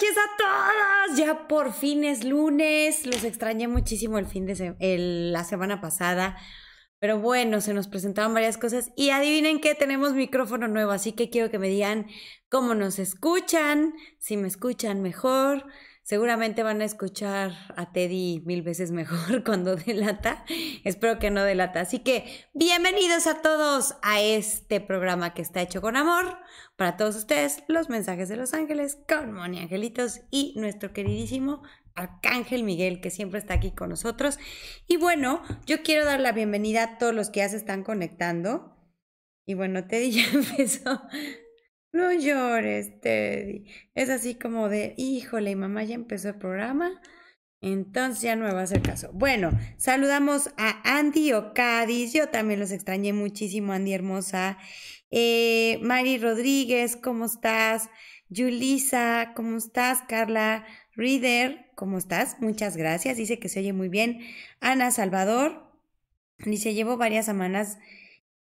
noches 0.00 0.16
a 0.16 0.36
todos. 0.36 1.18
Ya 1.18 1.48
por 1.48 1.72
fin 1.72 2.04
es 2.04 2.24
lunes. 2.24 3.06
Los 3.06 3.24
extrañé 3.24 3.68
muchísimo 3.68 4.18
el 4.18 4.26
fin 4.26 4.46
de 4.46 4.76
la 5.32 5.44
semana 5.44 5.80
pasada. 5.80 6.36
Pero 6.98 7.18
bueno, 7.18 7.60
se 7.60 7.74
nos 7.74 7.88
presentaron 7.88 8.34
varias 8.34 8.58
cosas 8.58 8.90
y 8.96 9.10
adivinen 9.10 9.60
que 9.60 9.74
tenemos 9.74 10.12
micrófono 10.12 10.68
nuevo, 10.68 10.90
así 10.90 11.12
que 11.12 11.30
quiero 11.30 11.50
que 11.50 11.58
me 11.58 11.68
digan 11.68 12.06
cómo 12.50 12.74
nos 12.74 12.98
escuchan, 12.98 13.94
si 14.18 14.36
me 14.36 14.48
escuchan 14.48 15.00
mejor, 15.00 15.64
Seguramente 16.10 16.64
van 16.64 16.80
a 16.80 16.86
escuchar 16.86 17.52
a 17.76 17.92
Teddy 17.92 18.42
mil 18.44 18.62
veces 18.62 18.90
mejor 18.90 19.44
cuando 19.46 19.76
delata. 19.76 20.44
Espero 20.82 21.20
que 21.20 21.30
no 21.30 21.44
delata. 21.44 21.82
Así 21.82 22.00
que 22.00 22.48
bienvenidos 22.52 23.28
a 23.28 23.42
todos 23.42 23.94
a 24.02 24.20
este 24.20 24.80
programa 24.80 25.34
que 25.34 25.42
está 25.42 25.62
hecho 25.62 25.80
con 25.80 25.96
amor. 25.96 26.36
Para 26.74 26.96
todos 26.96 27.14
ustedes, 27.14 27.62
los 27.68 27.88
mensajes 27.88 28.28
de 28.28 28.34
los 28.34 28.54
ángeles 28.54 28.98
con 29.08 29.32
Moni 29.32 29.60
Angelitos 29.60 30.22
y 30.32 30.52
nuestro 30.56 30.92
queridísimo 30.92 31.62
Arcángel 31.94 32.64
Miguel, 32.64 33.00
que 33.00 33.10
siempre 33.10 33.38
está 33.38 33.54
aquí 33.54 33.70
con 33.70 33.90
nosotros. 33.90 34.40
Y 34.88 34.96
bueno, 34.96 35.44
yo 35.64 35.84
quiero 35.84 36.04
dar 36.04 36.18
la 36.18 36.32
bienvenida 36.32 36.82
a 36.82 36.98
todos 36.98 37.14
los 37.14 37.30
que 37.30 37.38
ya 37.38 37.48
se 37.48 37.56
están 37.56 37.84
conectando. 37.84 38.76
Y 39.46 39.54
bueno, 39.54 39.86
Teddy 39.86 40.10
ya 40.10 40.24
empezó 40.32 41.02
no 41.92 42.12
llores, 42.12 43.00
Teddy. 43.00 43.64
Es 43.94 44.10
así 44.10 44.34
como 44.34 44.68
de, 44.68 44.94
híjole, 44.96 45.56
mamá 45.56 45.84
ya 45.84 45.94
empezó 45.94 46.28
el 46.28 46.36
programa. 46.36 47.00
Entonces 47.62 48.22
ya 48.22 48.36
no 48.36 48.46
me 48.46 48.52
va 48.52 48.60
a 48.60 48.64
hacer 48.64 48.80
caso. 48.80 49.10
Bueno, 49.12 49.50
saludamos 49.76 50.50
a 50.56 50.80
Andy 50.98 51.32
Ocadis. 51.32 52.12
Yo 52.12 52.28
también 52.28 52.58
los 52.58 52.70
extrañé 52.70 53.12
muchísimo, 53.12 53.72
Andy 53.72 53.92
hermosa. 53.92 54.56
Eh, 55.10 55.78
Mari 55.82 56.18
Rodríguez, 56.18 56.96
¿cómo 56.96 57.26
estás? 57.26 57.90
Yulisa, 58.28 59.32
¿cómo 59.34 59.58
estás? 59.58 60.02
Carla 60.08 60.64
Reader, 60.94 61.66
¿cómo 61.74 61.98
estás? 61.98 62.36
Muchas 62.40 62.76
gracias. 62.76 63.16
Dice 63.16 63.38
que 63.38 63.48
se 63.48 63.60
oye 63.60 63.72
muy 63.72 63.88
bien. 63.88 64.20
Ana 64.60 64.90
Salvador, 64.90 65.70
dice, 66.38 66.72
llevo 66.72 66.96
varias 66.96 67.26
semanas 67.26 67.78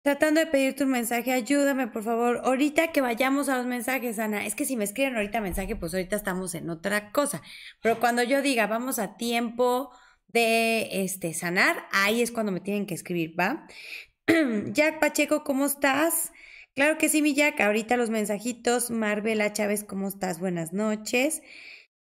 Tratando 0.01 0.39
de 0.39 0.47
pedirte 0.47 0.85
un 0.85 0.91
mensaje, 0.91 1.33
ayúdame 1.33 1.87
por 1.87 2.03
favor. 2.03 2.41
Ahorita 2.45 2.91
que 2.93 3.01
vayamos 3.01 3.49
a 3.49 3.57
los 3.57 3.65
mensajes, 3.65 4.17
Ana, 4.17 4.45
es 4.45 4.55
que 4.55 4.63
si 4.63 4.77
me 4.77 4.85
escriben 4.85 5.15
ahorita 5.15 5.41
mensaje, 5.41 5.75
pues 5.75 5.93
ahorita 5.93 6.15
estamos 6.15 6.55
en 6.55 6.69
otra 6.69 7.11
cosa. 7.11 7.41
Pero 7.81 7.99
cuando 7.99 8.23
yo 8.23 8.41
diga, 8.41 8.67
vamos 8.67 8.97
a 8.97 9.17
tiempo 9.17 9.91
de 10.27 11.03
este 11.03 11.33
sanar, 11.33 11.85
ahí 11.91 12.21
es 12.21 12.31
cuando 12.31 12.51
me 12.53 12.61
tienen 12.61 12.85
que 12.85 12.93
escribir, 12.93 13.37
¿va? 13.37 13.67
Jack 14.71 14.99
Pacheco, 14.99 15.43
¿cómo 15.43 15.65
estás? 15.65 16.31
Claro 16.75 16.97
que 16.97 17.09
sí, 17.09 17.21
mi 17.21 17.33
Jack. 17.33 17.59
Ahorita 17.59 17.97
los 17.97 18.09
mensajitos. 18.09 18.91
Marvela 18.91 19.51
Chávez, 19.51 19.83
¿cómo 19.83 20.07
estás? 20.07 20.39
Buenas 20.39 20.71
noches. 20.71 21.41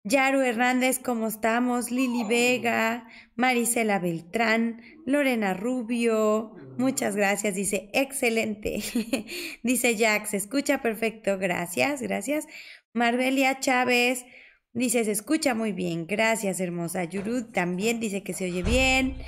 Yaru 0.06 0.41
Hernández, 0.41 1.00
¿cómo 1.00 1.28
estamos? 1.28 1.90
Lili 1.90 2.25
Vega, 2.25 3.08
Marisela 3.38 4.00
Beltrán, 4.00 4.81
Lorena 5.06 5.53
Rubio, 5.53 6.52
muchas 6.78 7.16
gracias, 7.16 7.56
dice, 7.56 7.90
excelente. 7.94 8.84
dice 9.64 9.96
Jack, 9.96 10.25
se 10.25 10.36
escucha 10.36 10.81
perfecto, 10.81 11.38
gracias, 11.38 12.02
gracias. 12.02 12.47
Marbelia 12.91 13.62
Chávez, 13.62 14.25
dice, 14.74 15.06
se 15.06 15.12
escucha 15.12 15.53
muy 15.53 15.72
bien, 15.72 16.06
gracias, 16.06 16.59
hermosa. 16.59 17.06
Yurud 17.06 17.53
también 17.53 18.02
dice 18.02 18.24
que 18.24 18.34
se 18.34 18.44
oye 18.44 18.62
bien. 18.62 19.20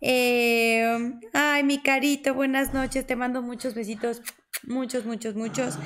Eh, 0.00 1.12
ay, 1.34 1.62
mi 1.62 1.82
carito, 1.82 2.32
buenas 2.32 2.72
noches, 2.72 3.06
te 3.06 3.16
mando 3.16 3.42
muchos 3.42 3.74
besitos, 3.74 4.22
muchos, 4.66 5.04
muchos, 5.04 5.34
muchos. 5.34 5.78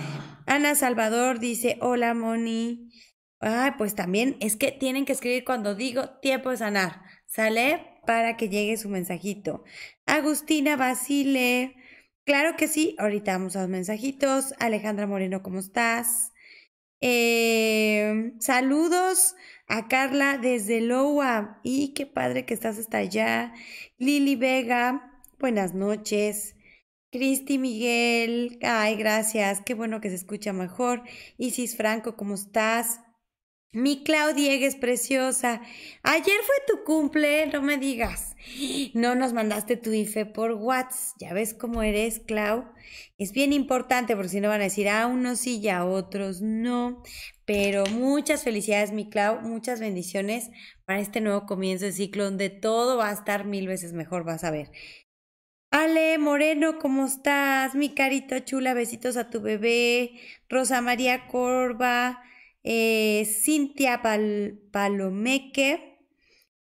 Ana 0.47 0.77
Salvador 0.77 1.41
dice, 1.41 1.79
hola, 1.81 2.15
Moni. 2.15 2.93
Ay, 3.41 3.73
pues 3.77 3.95
también 3.95 4.37
es 4.41 4.57
que 4.57 4.73
tienen 4.73 5.05
que 5.05 5.13
escribir 5.13 5.45
cuando 5.45 5.75
digo 5.75 6.09
tiempo 6.21 6.51
de 6.51 6.57
sanar, 6.57 7.03
¿sale? 7.27 8.01
Para 8.07 8.37
que 8.37 8.49
llegue 8.49 8.77
su 8.77 8.89
mensajito. 8.89 9.65
Agustina 10.07 10.77
Basile, 10.77 11.77
claro 12.25 12.57
que 12.57 12.69
sí, 12.69 12.95
ahorita 12.99 13.33
vamos 13.33 13.57
a 13.57 13.61
los 13.61 13.69
mensajitos. 13.69 14.55
Alejandra 14.59 15.07
Moreno, 15.07 15.43
¿cómo 15.43 15.59
estás? 15.59 16.33
Eh, 17.01 18.33
saludos 18.41 19.35
a 19.69 19.89
Carla 19.89 20.39
desde 20.39 20.81
Loa. 20.81 21.61
Y 21.63 21.93
qué 21.95 22.07
padre 22.07 22.47
que 22.47 22.55
estás 22.55 22.79
hasta 22.79 22.99
allá. 22.99 23.53
Lili 23.99 24.37
Vega, 24.37 25.23
buenas 25.39 25.75
noches. 25.75 26.55
Cristi 27.13 27.59
Miguel, 27.59 28.59
ay, 28.63 28.97
gracias, 28.97 29.63
qué 29.65 29.75
bueno 29.75 30.01
que 30.01 30.09
se 30.11 30.17
escucha 30.17 30.53
mejor. 30.53 31.03
Isis 31.39 31.77
Franco, 31.77 32.17
¿cómo 32.17 32.35
estás? 32.35 33.01
Mi 33.73 34.03
Clau 34.05 34.33
Diegues 34.33 34.75
preciosa, 34.75 35.61
ayer 36.03 36.37
fue 36.47 36.55
tu 36.67 36.83
cumple, 36.85 37.47
no 37.49 37.61
me 37.61 37.77
digas. 37.77 38.35
No 38.95 39.15
nos 39.15 39.35
mandaste 39.35 39.77
tu 39.77 39.93
IFE 39.93 40.25
por 40.25 40.53
WhatsApp. 40.53 41.19
Ya 41.21 41.35
ves 41.35 41.53
cómo 41.53 41.83
eres, 41.83 42.21
Clau. 42.21 42.65
Es 43.19 43.33
bien 43.33 43.53
importante 43.53 44.17
porque 44.17 44.31
si 44.31 44.41
no 44.41 44.49
van 44.49 44.63
a 44.63 44.65
decir 44.65 44.89
a 44.89 45.07
unos 45.07 45.41
sí 45.41 45.59
y 45.59 45.69
a 45.69 45.85
otros 45.85 46.41
no. 46.41 47.03
Pero 47.45 47.85
muchas 47.87 48.45
felicidades, 48.45 48.93
mi 48.93 49.11
Clau. 49.11 49.43
Muchas 49.43 49.79
bendiciones 49.79 50.51
para 50.87 51.01
este 51.01 51.21
nuevo 51.21 51.45
comienzo 51.45 51.85
de 51.85 51.93
ciclo 51.93 52.25
donde 52.25 52.49
todo 52.49 52.97
va 52.97 53.11
a 53.11 53.13
estar 53.13 53.45
mil 53.45 53.67
veces 53.67 53.93
mejor, 53.93 54.25
vas 54.25 54.45
a 54.45 54.51
ver. 54.51 54.71
Ale 55.71 56.17
Moreno, 56.17 56.79
¿cómo 56.79 57.05
estás? 57.05 57.75
Mi 57.75 57.95
carita 57.95 58.43
chula, 58.43 58.73
besitos 58.73 59.19
a 59.19 59.29
tu 59.29 59.43
bebé. 59.43 60.13
Rosa 60.49 60.81
María 60.81 61.27
Corva 61.27 62.23
eh, 62.67 63.25
Cintia 63.25 64.03
Palomeque. 64.73 65.95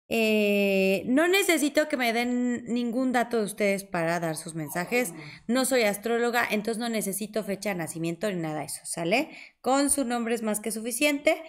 Eh, 0.07 1.03
no 1.07 1.27
necesito 1.27 1.87
que 1.89 1.97
me 1.97 2.13
den 2.13 2.63
ningún 2.65 3.11
dato 3.11 3.37
de 3.37 3.45
ustedes 3.45 3.83
para 3.83 4.19
dar 4.19 4.37
sus 4.37 4.53
mensajes. 4.53 5.13
No 5.47 5.65
soy 5.65 5.81
astróloga, 5.81 6.47
entonces 6.49 6.79
no 6.79 6.89
necesito 6.89 7.43
fecha 7.43 7.69
de 7.69 7.75
nacimiento 7.75 8.31
ni 8.31 8.39
nada 8.39 8.59
de 8.59 8.65
eso, 8.65 8.81
¿sale? 8.83 9.31
Con 9.61 9.89
su 9.89 10.05
nombre 10.05 10.35
es 10.35 10.43
más 10.43 10.59
que 10.59 10.71
suficiente. 10.71 11.41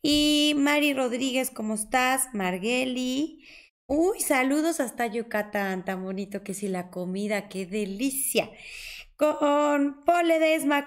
Y 0.00 0.54
Mari 0.56 0.94
Rodríguez, 0.94 1.50
¿cómo 1.50 1.74
estás? 1.74 2.28
Margeli. 2.32 3.44
Uy, 3.86 4.20
saludos 4.20 4.78
hasta 4.78 5.08
Yucatán, 5.08 5.84
tan 5.84 6.04
bonito 6.04 6.44
que 6.44 6.54
sí 6.54 6.68
la 6.68 6.90
comida, 6.90 7.48
qué 7.48 7.66
delicia 7.66 8.48
con 9.32 10.04
Paul. 10.04 10.32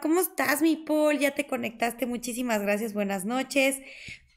¿Cómo 0.01 0.19
estás, 0.19 0.61
mi 0.61 0.75
Paul? 0.75 1.17
Ya 1.19 1.31
te 1.31 1.47
conectaste. 1.47 2.05
Muchísimas 2.05 2.61
gracias. 2.61 2.93
Buenas 2.93 3.25
noches. 3.25 3.77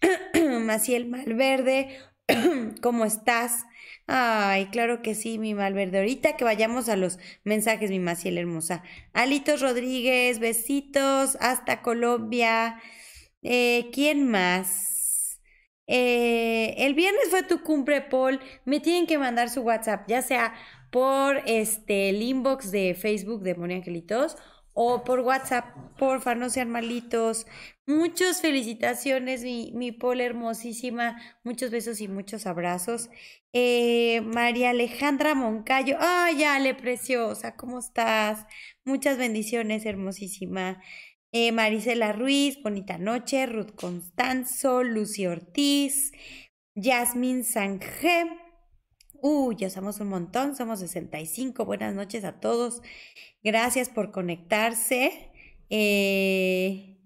Maciel 0.62 1.06
Malverde, 1.06 1.98
¿cómo 2.82 3.04
estás? 3.04 3.64
Ay, 4.06 4.66
claro 4.66 5.02
que 5.02 5.14
sí, 5.14 5.38
mi 5.38 5.54
Malverde. 5.54 5.98
Ahorita 5.98 6.36
que 6.36 6.44
vayamos 6.44 6.88
a 6.88 6.96
los 6.96 7.18
mensajes, 7.44 7.90
mi 7.90 7.98
Maciel 7.98 8.38
hermosa. 8.38 8.82
Alitos 9.12 9.60
Rodríguez, 9.60 10.38
besitos 10.38 11.36
hasta 11.40 11.82
Colombia. 11.82 12.80
Eh, 13.42 13.90
¿Quién 13.92 14.28
más? 14.30 15.40
Eh, 15.86 16.74
el 16.78 16.94
viernes 16.94 17.28
fue 17.30 17.42
tu 17.42 17.62
cumple, 17.62 18.00
Paul. 18.00 18.40
Me 18.64 18.80
tienen 18.80 19.06
que 19.06 19.18
mandar 19.18 19.50
su 19.50 19.62
WhatsApp, 19.62 20.08
ya 20.08 20.22
sea 20.22 20.54
por 20.90 21.42
este, 21.46 22.10
el 22.10 22.22
inbox 22.22 22.70
de 22.70 22.94
Facebook 22.94 23.42
de 23.42 23.54
Moni 23.54 23.74
Angelitos 23.74 24.36
o 24.72 25.04
por 25.04 25.20
WhatsApp, 25.20 25.76
porfa, 25.98 26.34
no 26.34 26.48
sean 26.48 26.70
malitos. 26.70 27.46
Muchas 27.86 28.40
felicitaciones, 28.40 29.42
mi, 29.42 29.72
mi 29.74 29.92
Paul 29.92 30.20
hermosísima. 30.20 31.20
Muchos 31.44 31.70
besos 31.70 32.00
y 32.00 32.08
muchos 32.08 32.46
abrazos. 32.46 33.10
Eh, 33.52 34.20
María 34.22 34.70
Alejandra 34.70 35.34
Moncayo. 35.34 35.96
Ay, 36.00 36.44
Ale, 36.44 36.74
preciosa, 36.74 37.56
¿cómo 37.56 37.80
estás? 37.80 38.46
Muchas 38.84 39.18
bendiciones, 39.18 39.84
hermosísima. 39.84 40.80
Eh, 41.32 41.52
Marisela 41.52 42.12
Ruiz, 42.12 42.62
bonita 42.62 42.96
noche. 42.96 43.46
Ruth 43.46 43.74
Constanzo, 43.74 44.82
Lucy 44.82 45.26
Ortiz, 45.26 46.12
Yasmin 46.74 47.44
Sanje. 47.44 48.39
Uy, 49.22 49.56
ya 49.56 49.70
somos 49.70 50.00
un 50.00 50.08
montón, 50.08 50.56
somos 50.56 50.80
65. 50.80 51.64
Buenas 51.64 51.94
noches 51.94 52.24
a 52.24 52.40
todos. 52.40 52.82
Gracias 53.42 53.88
por 53.88 54.12
conectarse. 54.12 55.30
Eh, 55.68 56.98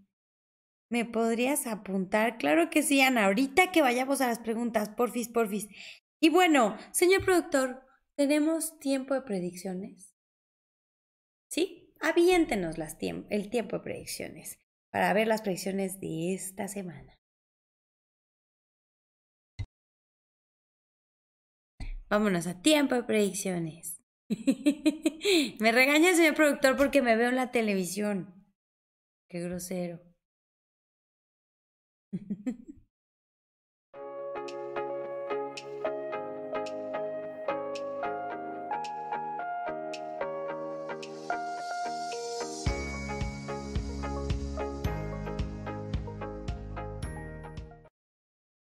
¿Me 0.89 1.05
podrías 1.05 1.67
apuntar? 1.67 2.39
Claro 2.39 2.71
que 2.71 2.83
sí, 2.83 3.01
Ana. 3.01 3.27
Ahorita 3.27 3.73
que 3.73 3.83
vayamos 3.83 4.21
a 4.21 4.29
las 4.29 4.39
preguntas, 4.39 4.91
porfis, 4.91 5.29
porfis. 5.29 5.69
Y 6.21 6.29
bueno, 6.29 6.77
señor 6.93 7.25
productor, 7.25 7.83
¿tenemos 8.15 8.79
tiempo 8.79 9.15
de 9.15 9.23
predicciones? 9.23 10.15
¿Sí? 11.49 11.95
Aviéntenos 12.01 12.79
las 12.79 12.97
el 13.01 13.51
tiempo 13.51 13.79
de 13.79 13.83
predicciones 13.83 14.59
para 14.91 15.13
ver 15.13 15.27
las 15.27 15.43
predicciones 15.43 16.01
de 16.01 16.35
esta 16.35 16.69
semana. 16.69 17.19
Vámonos 22.09 22.47
a 22.47 22.61
tiempo 22.61 22.95
de 22.95 23.05
predicciones. 23.05 24.01
me 25.61 25.73
regaña 25.73 26.11
el 26.11 26.17
señor 26.17 26.35
productor 26.35 26.77
porque 26.77 27.03
me 27.03 27.17
veo 27.17 27.29
en 27.29 27.37
la 27.37 27.51
televisión. 27.51 28.35
Qué 29.29 29.41
grosero. 29.41 30.01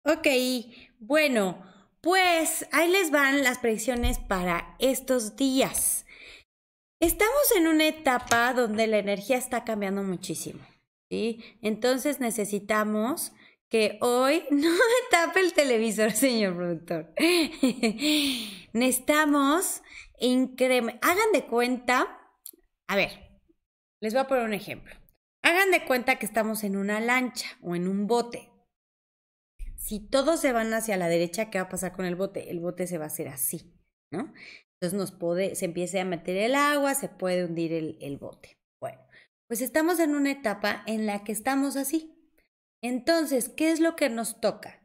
Ok, 0.07 0.29
bueno, 1.01 1.65
pues 2.05 2.69
ahí 2.71 2.91
les 2.91 3.11
van 3.11 3.43
las 3.43 3.59
predicciones 3.59 4.19
para 4.19 4.77
estos 4.79 5.37
días. 5.37 6.05
Estamos 7.01 7.51
en 7.57 7.67
una 7.67 7.89
etapa 7.89 8.53
donde 8.53 8.87
la 8.87 8.99
energía 8.99 9.39
está 9.39 9.65
cambiando 9.65 10.03
muchísimo, 10.03 10.61
¿sí? 11.11 11.43
Entonces 11.63 12.21
necesitamos 12.21 13.33
que 13.71 13.97
hoy 14.03 14.45
no 14.51 14.69
me 14.69 15.09
tape 15.11 15.41
el 15.41 15.55
televisor, 15.55 16.13
señor 16.13 16.55
productor. 16.55 17.15
necesitamos 18.75 19.83
incrementar, 20.21 21.11
hagan 21.11 21.33
de 21.33 21.47
cuenta, 21.47 22.19
a 22.87 22.97
ver, 22.97 23.41
les 24.01 24.13
voy 24.13 24.21
a 24.21 24.29
poner 24.29 24.45
un 24.45 24.53
ejemplo. 24.53 24.95
Hagan 25.43 25.71
de 25.71 25.87
cuenta 25.87 26.17
que 26.17 26.27
estamos 26.27 26.65
en 26.65 26.77
una 26.77 27.01
lancha 27.01 27.49
o 27.63 27.75
en 27.75 27.89
un 27.89 28.07
bote, 28.07 28.51
si 29.85 30.01
todos 30.01 30.41
se 30.41 30.53
van 30.55 30.73
hacia 30.73 30.97
la 30.97 31.09
derecha, 31.09 31.51
¿qué 31.51 31.59
va 31.59 31.65
a 31.65 31.69
pasar 31.69 31.93
con 31.93 32.07
el 32.07 32.17
bote? 32.17 32.51
El 32.51 32.59
bote 32.61 32.87
se 32.87 32.97
va 32.97 33.05
a 33.05 33.09
hacer 33.09 33.29
así, 33.29 33.75
¿no? 34.11 34.33
Entonces 34.73 34.99
nos 34.99 35.13
puede, 35.13 35.57
se 35.57 35.67
empieza 35.67 36.01
a 36.01 36.07
meter 36.07 36.39
el 36.39 36.55
agua, 36.55 36.95
se 36.95 37.11
puede 37.11 37.45
hundir 37.45 37.71
el, 38.01 38.17
bote. 38.17 38.59
Bueno, 38.81 38.99
pues 39.47 39.61
estamos 39.61 40.01
en 40.01 40.15
una 40.15 40.31
etapa 40.31 40.83
en 40.87 41.05
la 41.05 41.23
que 41.23 41.33
estamos 41.33 41.77
así. 41.77 42.19
Entonces, 42.81 43.51
¿qué 43.51 43.73
es 43.73 43.81
lo 43.81 43.95
que 43.95 44.09
nos 44.09 44.41
toca? 44.41 44.83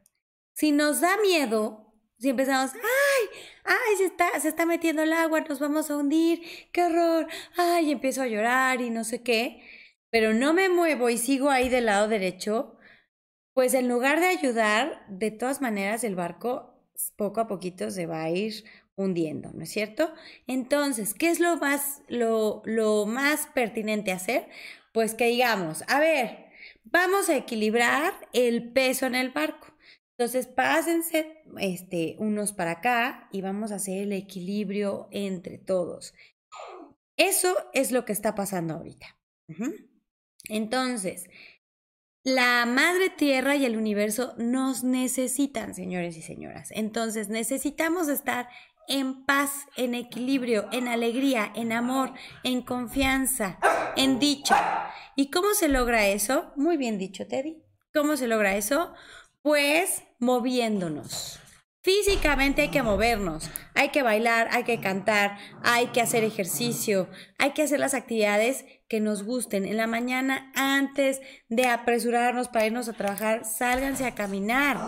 Si 0.54 0.70
nos 0.70 1.00
da 1.00 1.16
miedo, 1.22 1.94
si 2.18 2.28
empezamos, 2.28 2.74
¡ay! 2.74 3.28
¡ay! 3.64 3.96
Se 3.96 4.04
está, 4.04 4.38
se 4.38 4.48
está 4.48 4.66
metiendo 4.66 5.02
el 5.02 5.14
agua, 5.14 5.40
nos 5.40 5.60
vamos 5.60 5.90
a 5.90 5.96
hundir, 5.96 6.42
¡qué 6.72 6.82
horror! 6.84 7.26
¡ay! 7.56 7.90
Empiezo 7.90 8.20
a 8.20 8.28
llorar 8.28 8.82
y 8.82 8.90
no 8.90 9.04
sé 9.04 9.22
qué, 9.22 9.62
pero 10.10 10.34
no 10.34 10.52
me 10.52 10.68
muevo 10.68 11.08
y 11.08 11.16
sigo 11.16 11.48
ahí 11.48 11.70
del 11.70 11.86
lado 11.86 12.06
derecho, 12.06 12.76
pues 13.54 13.74
en 13.74 13.88
lugar 13.88 14.20
de 14.20 14.26
ayudar, 14.26 15.04
de 15.08 15.30
todas 15.30 15.60
maneras 15.60 16.04
el 16.04 16.14
barco 16.14 16.74
poco 17.16 17.40
a 17.40 17.48
poquito 17.48 17.90
se 17.90 18.06
va 18.06 18.22
a 18.22 18.30
ir 18.30 18.64
hundiendo, 18.96 19.50
¿no 19.52 19.64
es 19.64 19.70
cierto? 19.70 20.12
Entonces, 20.46 21.14
¿qué 21.14 21.30
es 21.30 21.40
lo 21.40 21.56
más, 21.56 22.02
lo, 22.08 22.62
lo 22.64 23.06
más 23.06 23.46
pertinente 23.54 24.12
hacer? 24.12 24.48
Pues 24.92 25.14
que 25.14 25.26
digamos, 25.26 25.82
a 25.88 26.00
ver, 26.00 26.50
vamos 26.84 27.28
a 27.28 27.36
equilibrar 27.36 28.12
el 28.32 28.72
peso 28.72 29.06
en 29.06 29.14
el 29.14 29.30
barco. 29.30 29.68
Entonces, 30.18 30.46
pásense 30.46 31.42
este, 31.58 32.16
unos 32.18 32.52
para 32.52 32.72
acá 32.72 33.28
y 33.32 33.40
vamos 33.40 33.72
a 33.72 33.76
hacer 33.76 34.02
el 34.02 34.12
equilibrio 34.12 35.08
entre 35.12 35.56
todos. 35.56 36.14
Eso 37.16 37.56
es 37.72 37.90
lo 37.90 38.04
que 38.04 38.12
está 38.12 38.34
pasando 38.34 38.74
ahorita. 38.74 39.18
Entonces, 40.48 41.28
la 42.22 42.66
madre 42.66 43.10
tierra 43.10 43.56
y 43.56 43.64
el 43.64 43.76
universo 43.76 44.34
nos 44.36 44.84
necesitan, 44.84 45.74
señores 45.74 46.16
y 46.16 46.22
señoras. 46.22 46.68
Entonces 46.72 47.28
necesitamos 47.28 48.08
estar 48.08 48.48
en 48.88 49.24
paz, 49.24 49.66
en 49.76 49.94
equilibrio, 49.94 50.68
en 50.72 50.88
alegría, 50.88 51.52
en 51.54 51.72
amor, 51.72 52.12
en 52.42 52.62
confianza, 52.62 53.58
en 53.96 54.18
dicha. 54.18 54.90
¿Y 55.16 55.30
cómo 55.30 55.54
se 55.54 55.68
logra 55.68 56.08
eso? 56.08 56.52
Muy 56.56 56.76
bien 56.76 56.98
dicho, 56.98 57.26
Teddy. 57.26 57.62
¿Cómo 57.94 58.16
se 58.16 58.26
logra 58.26 58.56
eso? 58.56 58.92
Pues 59.42 60.02
moviéndonos. 60.18 61.40
Físicamente 61.82 62.62
hay 62.62 62.68
que 62.68 62.82
movernos, 62.82 63.50
hay 63.74 63.88
que 63.88 64.02
bailar, 64.02 64.48
hay 64.52 64.64
que 64.64 64.80
cantar, 64.80 65.38
hay 65.62 65.86
que 65.88 66.02
hacer 66.02 66.24
ejercicio, 66.24 67.08
hay 67.38 67.52
que 67.52 67.62
hacer 67.62 67.80
las 67.80 67.94
actividades 67.94 68.66
que 68.90 69.00
nos 69.00 69.22
gusten. 69.22 69.64
En 69.64 69.76
la 69.76 69.86
mañana, 69.86 70.50
antes 70.56 71.22
de 71.48 71.66
apresurarnos 71.66 72.48
para 72.48 72.66
irnos 72.66 72.88
a 72.88 72.92
trabajar, 72.92 73.44
sálganse 73.44 74.04
a 74.04 74.16
caminar. 74.16 74.78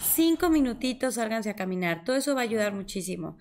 Cinco 0.00 0.48
minutitos, 0.48 1.16
sálganse 1.16 1.50
a 1.50 1.56
caminar. 1.56 2.02
Todo 2.02 2.16
eso 2.16 2.34
va 2.34 2.40
a 2.40 2.44
ayudar 2.44 2.72
muchísimo. 2.72 3.36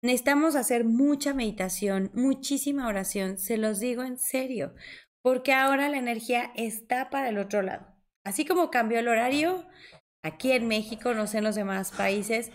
Necesitamos 0.00 0.54
hacer 0.54 0.84
mucha 0.84 1.34
meditación, 1.34 2.12
muchísima 2.14 2.86
oración, 2.86 3.36
se 3.36 3.56
los 3.56 3.80
digo 3.80 4.04
en 4.04 4.16
serio, 4.16 4.74
porque 5.22 5.52
ahora 5.52 5.88
la 5.88 5.98
energía 5.98 6.52
está 6.54 7.10
para 7.10 7.30
el 7.30 7.38
otro 7.38 7.62
lado. 7.62 7.86
Así 8.24 8.44
como 8.44 8.70
cambió 8.70 9.00
el 9.00 9.08
horario, 9.08 9.66
aquí 10.22 10.52
en 10.52 10.68
México, 10.68 11.14
no 11.14 11.26
sé 11.26 11.38
en 11.38 11.44
los 11.44 11.56
demás 11.56 11.90
países, 11.90 12.52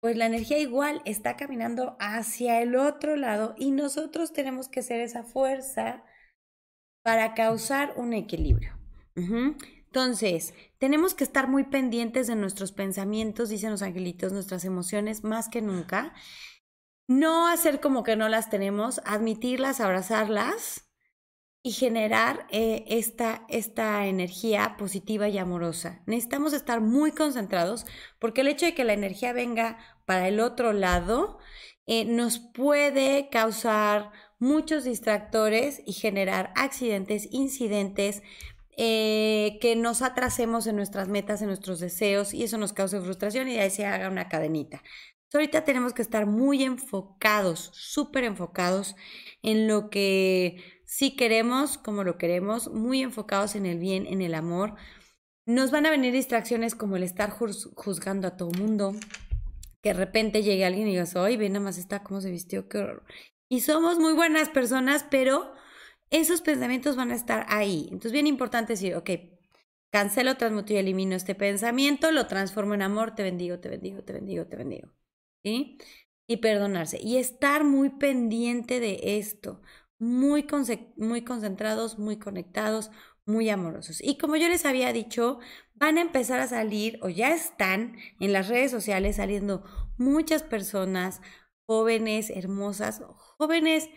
pues 0.00 0.16
la 0.16 0.26
energía 0.26 0.58
igual 0.58 1.02
está 1.04 1.36
caminando 1.36 1.96
hacia 1.98 2.62
el 2.62 2.76
otro 2.76 3.16
lado 3.16 3.54
y 3.58 3.72
nosotros 3.72 4.32
tenemos 4.32 4.68
que 4.68 4.82
ser 4.82 5.00
esa 5.00 5.24
fuerza 5.24 6.04
para 7.02 7.34
causar 7.34 7.94
un 7.96 8.12
equilibrio. 8.12 8.76
Entonces, 9.14 10.54
tenemos 10.78 11.14
que 11.14 11.24
estar 11.24 11.48
muy 11.48 11.64
pendientes 11.64 12.26
de 12.26 12.36
nuestros 12.36 12.72
pensamientos, 12.72 13.48
dicen 13.48 13.70
los 13.70 13.82
angelitos, 13.82 14.32
nuestras 14.32 14.64
emociones, 14.64 15.24
más 15.24 15.48
que 15.48 15.60
nunca. 15.60 16.14
No 17.06 17.48
hacer 17.48 17.80
como 17.80 18.02
que 18.02 18.16
no 18.16 18.28
las 18.28 18.50
tenemos, 18.50 19.00
admitirlas, 19.04 19.80
abrazarlas 19.80 20.90
y 21.62 21.72
generar 21.72 22.46
eh, 22.50 22.84
esta, 22.86 23.44
esta 23.48 24.06
energía 24.06 24.76
positiva 24.78 25.28
y 25.28 25.38
amorosa. 25.38 26.02
Necesitamos 26.06 26.52
estar 26.52 26.80
muy 26.80 27.12
concentrados 27.12 27.84
porque 28.18 28.40
el 28.40 28.48
hecho 28.48 28.66
de 28.66 28.74
que 28.74 28.84
la 28.84 28.94
energía 28.94 29.32
venga 29.32 29.78
para 30.06 30.28
el 30.28 30.40
otro 30.40 30.72
lado 30.72 31.38
eh, 31.86 32.04
nos 32.04 32.38
puede 32.38 33.28
causar 33.30 34.12
muchos 34.40 34.82
distractores 34.82 35.82
y 35.86 35.92
generar 35.92 36.52
accidentes, 36.56 37.28
incidentes, 37.30 38.22
eh, 38.76 39.58
que 39.60 39.76
nos 39.76 40.00
atrasemos 40.00 40.66
en 40.66 40.74
nuestras 40.74 41.08
metas, 41.08 41.42
en 41.42 41.48
nuestros 41.48 41.80
deseos 41.80 42.32
y 42.32 42.44
eso 42.44 42.56
nos 42.56 42.72
cause 42.72 43.00
frustración 43.00 43.46
y 43.48 43.52
de 43.52 43.60
ahí 43.60 43.70
se 43.70 43.84
haga 43.84 44.08
una 44.08 44.28
cadenita. 44.28 44.82
ahorita 45.34 45.64
tenemos 45.64 45.92
que 45.92 46.02
estar 46.02 46.26
muy 46.26 46.64
enfocados, 46.64 47.70
súper 47.74 48.24
enfocados 48.24 48.96
en 49.42 49.68
lo 49.68 49.90
que 49.90 50.80
si 50.86 51.14
queremos, 51.14 51.78
como 51.78 52.04
lo 52.04 52.16
queremos, 52.16 52.68
muy 52.72 53.02
enfocados 53.02 53.54
en 53.54 53.66
el 53.66 53.78
bien, 53.78 54.06
en 54.06 54.22
el 54.22 54.34
amor. 54.34 54.74
Nos 55.46 55.70
van 55.70 55.86
a 55.86 55.90
venir 55.90 56.12
distracciones 56.12 56.74
como 56.74 56.96
el 56.96 57.02
estar 57.02 57.30
juzgando 57.30 58.28
a 58.28 58.36
todo 58.36 58.50
mundo, 58.50 58.94
que 59.82 59.90
de 59.90 59.94
repente 59.94 60.42
llegue 60.42 60.64
alguien 60.64 60.88
y 60.88 60.92
digas, 60.92 61.16
ay, 61.16 61.36
ve 61.36 61.48
nada 61.48 61.64
más 61.64 61.78
está 61.78 62.02
cómo 62.02 62.20
se 62.20 62.30
vistió, 62.30 62.68
qué 62.68 62.78
horror. 62.78 63.04
Y 63.50 63.60
somos 63.60 63.98
muy 63.98 64.14
buenas 64.14 64.48
personas, 64.48 65.04
pero 65.10 65.52
esos 66.08 66.40
pensamientos 66.40 66.96
van 66.96 67.10
a 67.10 67.14
estar 67.14 67.44
ahí. 67.50 67.82
Entonces, 67.84 68.12
bien 68.12 68.26
importante 68.26 68.72
decir, 68.72 68.94
ok, 68.94 69.10
cancelo, 69.90 70.38
transmuto 70.38 70.72
y 70.72 70.76
elimino 70.76 71.14
este 71.16 71.34
pensamiento, 71.34 72.12
lo 72.12 72.26
transformo 72.26 72.72
en 72.72 72.80
amor, 72.82 73.14
te 73.14 73.22
bendigo, 73.22 73.58
te 73.58 73.68
bendigo, 73.68 74.02
te 74.02 74.14
bendigo, 74.14 74.46
te 74.46 74.56
bendigo. 74.56 74.88
¿Sí? 75.44 75.76
Y 76.26 76.38
perdonarse. 76.38 76.98
Y 77.02 77.18
estar 77.18 77.64
muy 77.64 77.90
pendiente 77.90 78.80
de 78.80 79.18
esto 79.18 79.60
muy, 80.00 80.46
muy 80.96 81.22
concentrados, 81.22 81.98
muy 81.98 82.18
conectados, 82.18 82.90
muy 83.26 83.50
amorosos. 83.50 84.00
Y 84.02 84.16
como 84.18 84.36
yo 84.36 84.48
les 84.48 84.64
había 84.64 84.92
dicho, 84.92 85.38
van 85.74 85.98
a 85.98 86.00
empezar 86.00 86.40
a 86.40 86.48
salir 86.48 86.98
o 87.02 87.08
ya 87.10 87.32
están 87.34 87.96
en 88.18 88.32
las 88.32 88.48
redes 88.48 88.70
sociales 88.72 89.16
saliendo 89.16 89.62
muchas 89.98 90.42
personas 90.42 91.20
jóvenes, 91.66 92.30
hermosas, 92.30 93.02
jóvenes 93.40 93.88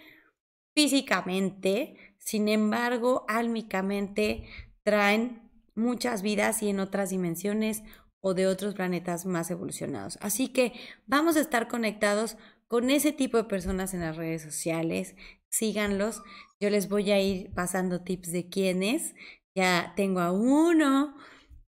físicamente, 0.74 2.16
sin 2.18 2.48
embargo, 2.48 3.26
álmicamente 3.28 4.46
traen 4.84 5.52
muchas 5.76 6.22
vidas 6.22 6.64
y 6.64 6.70
en 6.70 6.80
otras 6.80 7.10
dimensiones 7.10 7.84
o 8.22 8.34
de 8.34 8.48
otros 8.48 8.74
planetas 8.74 9.26
más 9.26 9.52
evolucionados. 9.52 10.18
Así 10.22 10.48
que 10.48 10.72
vamos 11.08 11.36
a 11.36 11.42
estar 11.42 11.68
conectados 11.68 12.38
con 12.70 12.90
ese 12.90 13.12
tipo 13.12 13.36
de 13.36 13.44
personas 13.44 13.94
en 13.94 14.00
las 14.00 14.16
redes 14.16 14.44
sociales, 14.44 15.18
síganlos. 15.50 16.24
Yo 16.62 16.70
les 16.70 16.88
voy 16.88 17.12
a 17.12 17.20
ir 17.22 17.54
pasando 17.54 18.02
tips 18.02 18.32
de 18.32 18.48
quiénes. 18.48 19.14
Ya 19.54 19.92
tengo 19.98 20.22
a 20.22 20.32
uno 20.32 21.18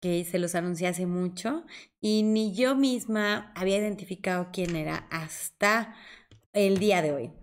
que 0.02 0.26
se 0.26 0.40
los 0.40 0.56
anuncié 0.56 0.90
hace 0.90 1.06
mucho 1.06 1.64
y 2.02 2.24
ni 2.24 2.54
yo 2.54 2.76
misma 2.76 3.54
había 3.56 3.78
identificado 3.78 4.50
quién 4.52 4.76
era 4.76 5.08
hasta 5.10 5.96
el 6.52 6.80
día 6.80 7.02
de 7.02 7.14
hoy. 7.14 7.41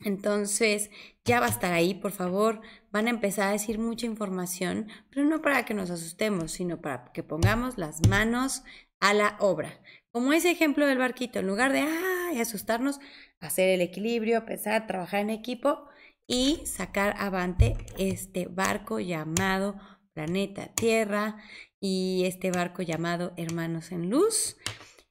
Entonces, 0.00 0.90
ya 1.24 1.40
va 1.40 1.46
a 1.46 1.50
estar 1.50 1.72
ahí, 1.72 1.94
por 1.94 2.12
favor. 2.12 2.60
Van 2.90 3.06
a 3.06 3.10
empezar 3.10 3.48
a 3.48 3.52
decir 3.52 3.78
mucha 3.78 4.06
información, 4.06 4.88
pero 5.10 5.26
no 5.26 5.42
para 5.42 5.64
que 5.64 5.74
nos 5.74 5.90
asustemos, 5.90 6.52
sino 6.52 6.80
para 6.80 7.12
que 7.12 7.22
pongamos 7.22 7.78
las 7.78 8.06
manos 8.08 8.62
a 9.00 9.14
la 9.14 9.36
obra. 9.40 9.80
Como 10.10 10.32
ese 10.32 10.50
ejemplo 10.50 10.86
del 10.86 10.98
barquito, 10.98 11.38
en 11.40 11.46
lugar 11.46 11.72
de, 11.72 11.80
ah, 11.80 12.32
y 12.32 12.40
asustarnos, 12.40 13.00
hacer 13.40 13.68
el 13.68 13.80
equilibrio, 13.80 14.44
pensar, 14.44 14.86
trabajar 14.86 15.20
en 15.20 15.30
equipo 15.30 15.88
y 16.26 16.62
sacar 16.66 17.14
avante 17.18 17.76
este 17.98 18.46
barco 18.46 19.00
llamado 19.00 19.76
planeta 20.12 20.68
Tierra 20.74 21.36
y 21.80 22.24
este 22.26 22.50
barco 22.50 22.82
llamado 22.82 23.32
Hermanos 23.36 23.92
en 23.92 24.10
Luz 24.10 24.56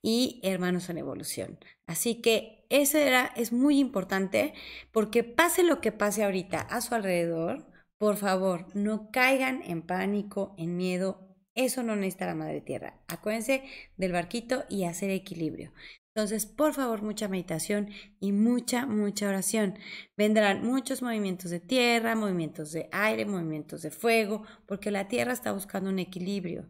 y 0.02 0.40
Hermanos 0.44 0.90
en 0.90 0.98
Evolución. 0.98 1.60
Así 1.88 2.22
que 2.22 2.66
eso 2.70 2.98
era, 2.98 3.32
es 3.36 3.54
muy 3.54 3.80
importante 3.80 4.54
porque 4.92 5.24
pase 5.24 5.64
lo 5.64 5.82
que 5.82 5.92
pase 5.92 6.24
ahorita 6.24 6.60
a 6.60 6.82
su 6.82 6.94
alrededor, 6.96 7.66
por 7.98 8.18
favor, 8.18 8.68
no 8.76 9.10
caigan 9.12 9.64
en 9.64 9.82
pánico, 9.82 10.54
en 10.58 10.78
miedo. 10.78 11.36
Eso 11.56 11.82
no 11.82 11.96
necesita 11.96 12.28
la 12.28 12.36
Madre 12.36 12.62
Tierra. 12.62 13.02
Acuérdense 13.08 13.64
del 13.96 14.12
barquito 14.12 14.66
y 14.70 14.84
hacer 14.84 15.10
equilibrio. 15.10 15.74
Entonces, 16.14 16.46
por 16.46 16.74
favor, 16.74 17.04
mucha 17.04 17.28
meditación 17.28 17.90
y 18.20 18.32
mucha, 18.32 18.86
mucha 18.86 19.28
oración. 19.28 19.78
Vendrán 20.18 20.64
muchos 20.66 21.02
movimientos 21.02 21.52
de 21.52 21.60
tierra, 21.60 22.16
movimientos 22.16 22.72
de 22.72 22.90
aire, 22.92 23.26
movimientos 23.26 23.84
de 23.84 23.92
fuego, 23.92 24.44
porque 24.66 24.92
la 24.92 25.08
tierra 25.08 25.32
está 25.32 25.52
buscando 25.52 25.90
un 25.90 26.00
equilibrio. 26.00 26.70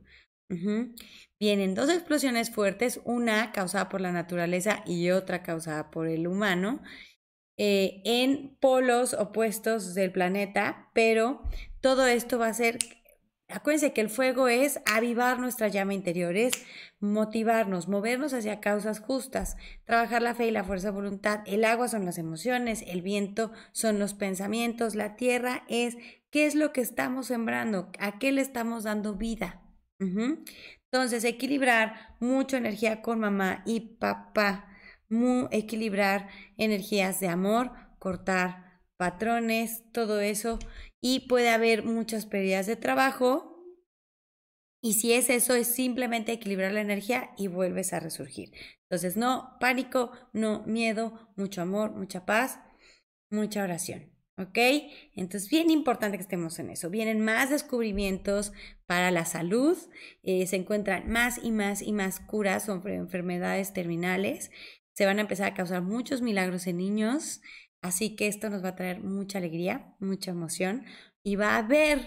Vienen 1.40 1.76
dos 1.76 1.90
explosiones 1.90 2.50
fuertes, 2.50 3.00
una 3.04 3.52
causada 3.52 3.90
por 3.90 4.02
la 4.02 4.12
naturaleza 4.12 4.84
y 4.88 5.12
otra 5.12 5.44
causada 5.44 5.92
por 5.92 6.08
el 6.08 6.26
humano, 6.26 6.82
eh, 7.58 8.02
en 8.06 8.56
polos 8.60 9.14
opuestos 9.14 9.94
del 9.94 10.12
planeta, 10.12 10.90
pero 10.94 11.44
todo 11.80 12.08
esto 12.08 12.40
va 12.40 12.48
a 12.48 12.54
ser, 12.54 12.80
acuérdense 13.50 13.94
que 13.94 14.02
el 14.02 14.10
fuego 14.10 14.48
es 14.48 14.80
avivar 14.86 15.40
nuestra 15.40 15.68
llama 15.68 15.94
interior, 15.94 16.36
es 16.36 16.54
motivarnos, 17.00 17.88
movernos 17.88 18.34
hacia 18.34 18.60
causas 18.60 19.00
justas, 19.00 19.58
trabajar 19.86 20.24
la 20.24 20.34
fe 20.34 20.48
y 20.48 20.52
la 20.52 20.64
fuerza 20.64 20.88
de 20.88 20.94
voluntad. 20.94 21.42
El 21.46 21.66
agua 21.66 21.88
son 21.88 22.06
las 22.06 22.18
emociones, 22.18 22.84
el 22.88 23.04
viento 23.04 23.52
son 23.74 24.00
los 24.00 24.16
pensamientos, 24.16 24.96
la 24.96 25.16
tierra 25.16 25.66
es 25.68 25.98
qué 26.32 26.48
es 26.48 26.56
lo 26.56 26.74
que 26.74 26.82
estamos 26.82 27.28
sembrando, 27.28 27.92
a 28.00 28.18
qué 28.18 28.32
le 28.32 28.42
estamos 28.42 28.84
dando 28.84 29.14
vida. 29.16 29.62
Entonces, 30.92 31.24
equilibrar 31.24 32.16
mucho 32.20 32.58
energía 32.58 33.02
con 33.02 33.20
mamá 33.20 33.64
y 33.66 33.98
papá 33.98 34.68
equilibrar 35.52 36.30
energías 36.58 37.20
de 37.20 37.30
amor, 37.30 37.72
cortar 38.00 38.82
patrones, 38.98 39.84
todo 39.92 40.20
eso. 40.20 40.60
Y 41.02 41.28
puede 41.28 41.50
haber 41.50 41.84
muchas 41.84 42.26
pérdidas 42.26 42.66
de 42.66 42.76
trabajo. 42.76 43.54
Y 44.82 44.94
si 44.94 45.14
es 45.14 45.30
eso, 45.30 45.56
es 45.56 45.68
simplemente 45.68 46.32
equilibrar 46.32 46.72
la 46.72 46.82
energía 46.82 47.32
y 47.38 47.48
vuelves 47.48 47.94
a 47.94 48.00
resurgir. 48.00 48.52
Entonces, 48.84 49.18
no 49.18 49.58
pánico, 49.60 50.12
no 50.34 50.64
miedo, 50.66 51.32
mucho 51.36 51.62
amor, 51.62 51.92
mucha 51.92 52.26
paz, 52.26 52.60
mucha 53.30 53.64
oración. 53.64 54.17
¿Ok? 54.38 54.58
Entonces, 55.16 55.50
bien 55.50 55.72
importante 55.72 56.18
que 56.18 56.22
estemos 56.22 56.60
en 56.60 56.70
eso. 56.70 56.92
Vienen 56.92 57.22
más 57.22 57.50
descubrimientos 57.50 58.54
para 58.86 59.10
la 59.10 59.26
salud, 59.26 59.78
eh, 60.22 60.46
se 60.46 60.58
encuentran 60.58 61.10
más 61.10 61.40
y 61.44 61.52
más 61.52 61.82
y 61.82 61.92
más 61.92 62.20
curas 62.20 62.66
sobre 62.66 62.96
enfermedades 62.96 63.74
terminales 63.74 64.52
se 64.98 65.06
van 65.06 65.20
a 65.20 65.22
empezar 65.22 65.52
a 65.52 65.54
causar 65.54 65.84
muchos 65.84 66.24
milagros 66.24 66.66
en 66.66 66.78
niños, 66.78 67.40
así 67.84 68.16
que 68.16 68.26
esto 68.26 68.50
nos 68.50 68.64
va 68.64 68.70
a 68.70 68.76
traer 68.76 69.04
mucha 69.04 69.38
alegría, 69.38 69.94
mucha 70.00 70.32
emoción 70.32 70.86
y 71.22 71.36
va 71.36 71.50
a 71.50 71.60
haber 71.60 72.00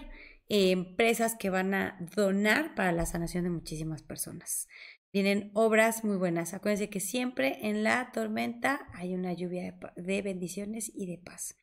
eh, 0.49 0.73
empresas 0.73 1.37
que 1.39 1.51
van 1.51 1.73
a 1.73 1.97
donar 2.17 2.75
para 2.75 2.91
la 2.91 3.07
sanación 3.07 3.45
de 3.45 3.51
muchísimas 3.51 4.03
personas. 4.03 4.67
Vienen 5.13 5.53
obras 5.55 6.03
muy 6.03 6.17
buenas. 6.17 6.53
Acuérdense 6.53 6.91
que 6.91 6.99
siempre 6.99 7.59
en 7.69 7.85
la 7.85 8.11
tormenta 8.11 8.89
hay 8.93 9.15
una 9.15 9.35
lluvia 9.35 9.63
de, 9.63 10.03
de 10.03 10.23
bendiciones 10.23 10.91
y 10.93 11.07
de 11.07 11.19
paz. 11.19 11.60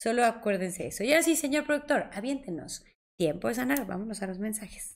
Solo 0.00 0.24
acuérdense 0.24 0.86
eso. 0.86 1.02
Y 1.02 1.10
ahora 1.10 1.22
sí, 1.24 1.34
señor 1.34 1.64
productor, 1.64 2.08
aviéntenos. 2.12 2.84
Tiempo 3.18 3.48
de 3.48 3.54
sanar. 3.56 3.84
Vámonos 3.86 4.22
a 4.22 4.28
los 4.28 4.38
mensajes. 4.38 4.94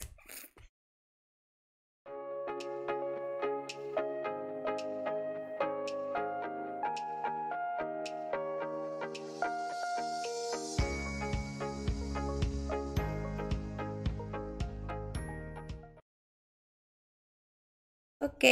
Ok, 18.21 18.45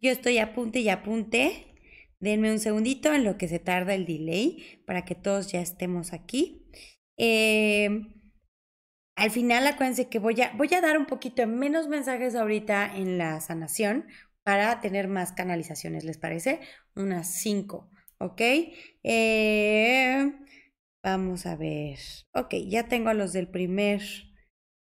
yo 0.00 0.10
estoy 0.10 0.38
apunte 0.38 0.80
y 0.80 0.88
apunte. 0.88 1.75
Denme 2.20 2.50
un 2.50 2.58
segundito 2.58 3.12
en 3.12 3.24
lo 3.24 3.36
que 3.36 3.48
se 3.48 3.58
tarda 3.58 3.94
el 3.94 4.06
delay 4.06 4.82
para 4.86 5.04
que 5.04 5.14
todos 5.14 5.52
ya 5.52 5.60
estemos 5.60 6.12
aquí. 6.12 6.66
Em, 7.16 8.14
al 9.16 9.30
final, 9.30 9.66
acuérdense 9.66 10.08
que 10.08 10.18
voy 10.18 10.40
a, 10.42 10.52
voy 10.56 10.72
a 10.74 10.80
dar 10.80 10.98
un 10.98 11.06
poquito 11.06 11.46
menos 11.46 11.88
mensajes 11.88 12.34
ahorita 12.34 12.96
en 12.96 13.18
la 13.18 13.40
sanación 13.40 14.06
para 14.44 14.80
tener 14.80 15.08
más 15.08 15.32
canalizaciones, 15.32 16.04
¿les 16.04 16.18
parece? 16.18 16.60
Unas 16.94 17.34
cinco, 17.40 17.90
¿ok? 18.18 18.40
Eh, 19.02 20.32
vamos 21.02 21.46
a 21.46 21.56
ver. 21.56 21.98
Ok, 22.32 22.54
ya 22.68 22.88
tengo 22.88 23.08
a 23.08 23.14
los 23.14 23.32
del 23.32 23.48
primer 23.48 24.02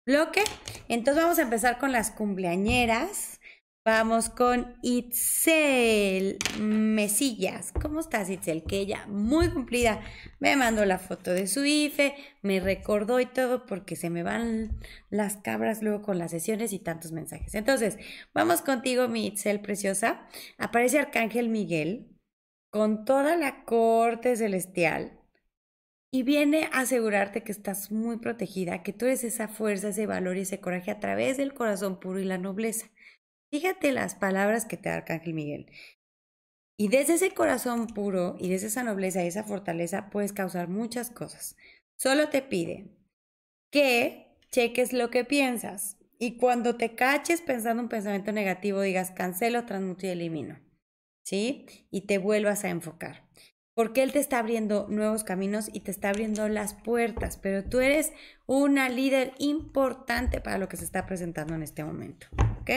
bloque. 0.07 0.43
Entonces 0.89 1.23
vamos 1.23 1.39
a 1.39 1.43
empezar 1.43 1.79
con 1.79 1.93
las 1.93 2.11
cumpleañeras. 2.11 3.40
Vamos 3.85 4.29
con 4.29 4.77
Itzel 4.83 6.37
Mesillas. 6.61 7.73
¿Cómo 7.73 8.01
estás, 8.01 8.29
Itzel? 8.29 8.63
Que 8.65 8.77
ella, 8.79 9.07
muy 9.07 9.51
cumplida, 9.51 10.03
me 10.39 10.55
mandó 10.55 10.85
la 10.85 10.99
foto 10.99 11.31
de 11.31 11.47
su 11.47 11.65
IFE, 11.65 12.15
me 12.43 12.61
recordó 12.61 13.21
y 13.21 13.27
todo 13.27 13.65
porque 13.65 13.97
se 13.97 14.11
me 14.11 14.23
van 14.23 14.79
las 15.09 15.39
cabras 15.39 15.83
luego 15.83 16.03
con 16.03 16.19
las 16.19 16.31
sesiones 16.31 16.75
y 16.75 16.79
tantos 16.79 17.13
mensajes. 17.13 17.55
Entonces, 17.55 17.97
vamos 18.35 18.61
contigo, 18.61 19.09
mi 19.09 19.27
Itzel 19.27 19.61
preciosa. 19.61 20.29
Aparece 20.59 20.99
Arcángel 20.99 21.49
Miguel 21.49 22.07
con 22.71 23.07
toda 23.07 23.35
la 23.37 23.65
corte 23.65 24.37
celestial 24.37 25.19
y 26.13 26.23
viene 26.25 26.69
a 26.73 26.81
asegurarte 26.81 27.43
que 27.45 27.53
estás 27.53 27.91
muy 27.91 28.19
protegida, 28.19 28.83
que 28.83 28.93
tú 28.93 29.07
eres 29.07 29.25
esa 29.25 29.49
fuerza, 29.49 29.89
ese 29.89 30.07
valor 30.07 30.37
y 30.37 30.41
ese 30.41 30.61
coraje 30.61 30.91
a 30.91 31.01
través 31.01 31.37
del 31.37 31.55
corazón 31.55 32.01
puro 32.01 32.19
y 32.21 32.25
la 32.25 32.39
nobleza. 32.39 32.91
Fíjate 33.51 33.93
las 33.93 34.15
palabras 34.15 34.65
que 34.65 34.77
te 34.77 34.89
da 34.89 34.97
Arcángel 34.97 35.35
Miguel. 35.35 35.67
Y 36.77 36.89
desde 36.89 37.15
ese 37.15 37.33
corazón 37.33 37.89
puro 37.89 38.37
y 38.39 38.49
desde 38.49 38.69
esa 38.69 38.85
nobleza 38.85 39.23
y 39.23 39.27
esa 39.27 39.45
fortaleza 39.45 40.09
puedes 40.09 40.33
causar 40.33 40.69
muchas 40.69 41.11
cosas. 41.11 41.57
Solo 41.97 42.29
te 42.31 42.43
pide 42.43 42.97
que 43.71 44.39
cheques 44.51 44.93
lo 44.93 45.11
que 45.11 45.25
piensas 45.25 45.99
y 46.19 46.37
cuando 46.37 46.77
te 46.77 46.95
caches 46.95 47.41
pensando 47.41 47.83
un 47.83 47.89
pensamiento 47.89 48.33
negativo 48.33 48.81
digas 48.81 49.11
cancelo, 49.11 49.67
transmuto 49.67 50.07
y 50.07 50.11
elimino. 50.11 50.61
¿Sí? 51.23 51.67
Y 51.91 52.03
te 52.03 52.19
vuelvas 52.19 52.65
a 52.65 52.71
enfocar. 52.71 53.29
Porque 53.75 54.03
Él 54.03 54.13
te 54.13 54.19
está 54.19 54.39
abriendo 54.39 54.87
nuevos 54.89 55.25
caminos 55.25 55.71
y 55.73 55.81
te 55.81 55.91
está 55.91 56.11
abriendo 56.11 56.49
las 56.49 56.75
puertas, 56.75 57.37
pero 57.37 57.65
tú 57.65 57.81
eres 57.81 58.13
una 58.47 58.89
líder 58.89 59.33
importante 59.39 60.41
para 60.41 60.59
lo 60.59 60.69
que 60.69 60.77
se 60.77 60.85
está 60.85 61.07
presentando 61.07 61.55
en 61.55 61.63
este 61.63 61.85
momento. 61.85 62.27
¿Ok? 62.61 62.71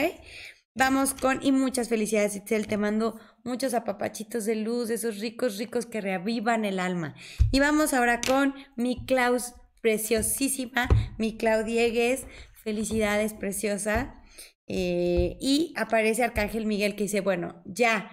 Vamos 0.76 1.14
con, 1.14 1.38
y 1.40 1.52
muchas 1.52 1.88
felicidades, 1.88 2.34
Itzel. 2.34 2.66
Te 2.66 2.76
mando 2.76 3.20
muchos 3.44 3.74
apapachitos 3.74 4.44
de 4.44 4.56
luz, 4.56 4.90
esos 4.90 5.20
ricos, 5.20 5.56
ricos 5.58 5.86
que 5.86 6.00
reavivan 6.00 6.64
el 6.64 6.80
alma. 6.80 7.14
Y 7.52 7.60
vamos 7.60 7.94
ahora 7.94 8.20
con 8.20 8.54
mi 8.74 9.06
Klaus 9.06 9.54
preciosísima, 9.82 10.88
mi 11.16 11.36
Claudiegues. 11.36 12.26
Felicidades, 12.64 13.34
preciosa. 13.34 14.20
Eh, 14.66 15.36
y 15.40 15.74
aparece 15.76 16.24
Arcángel 16.24 16.66
Miguel 16.66 16.96
que 16.96 17.04
dice, 17.04 17.20
bueno, 17.20 17.62
ya, 17.66 18.10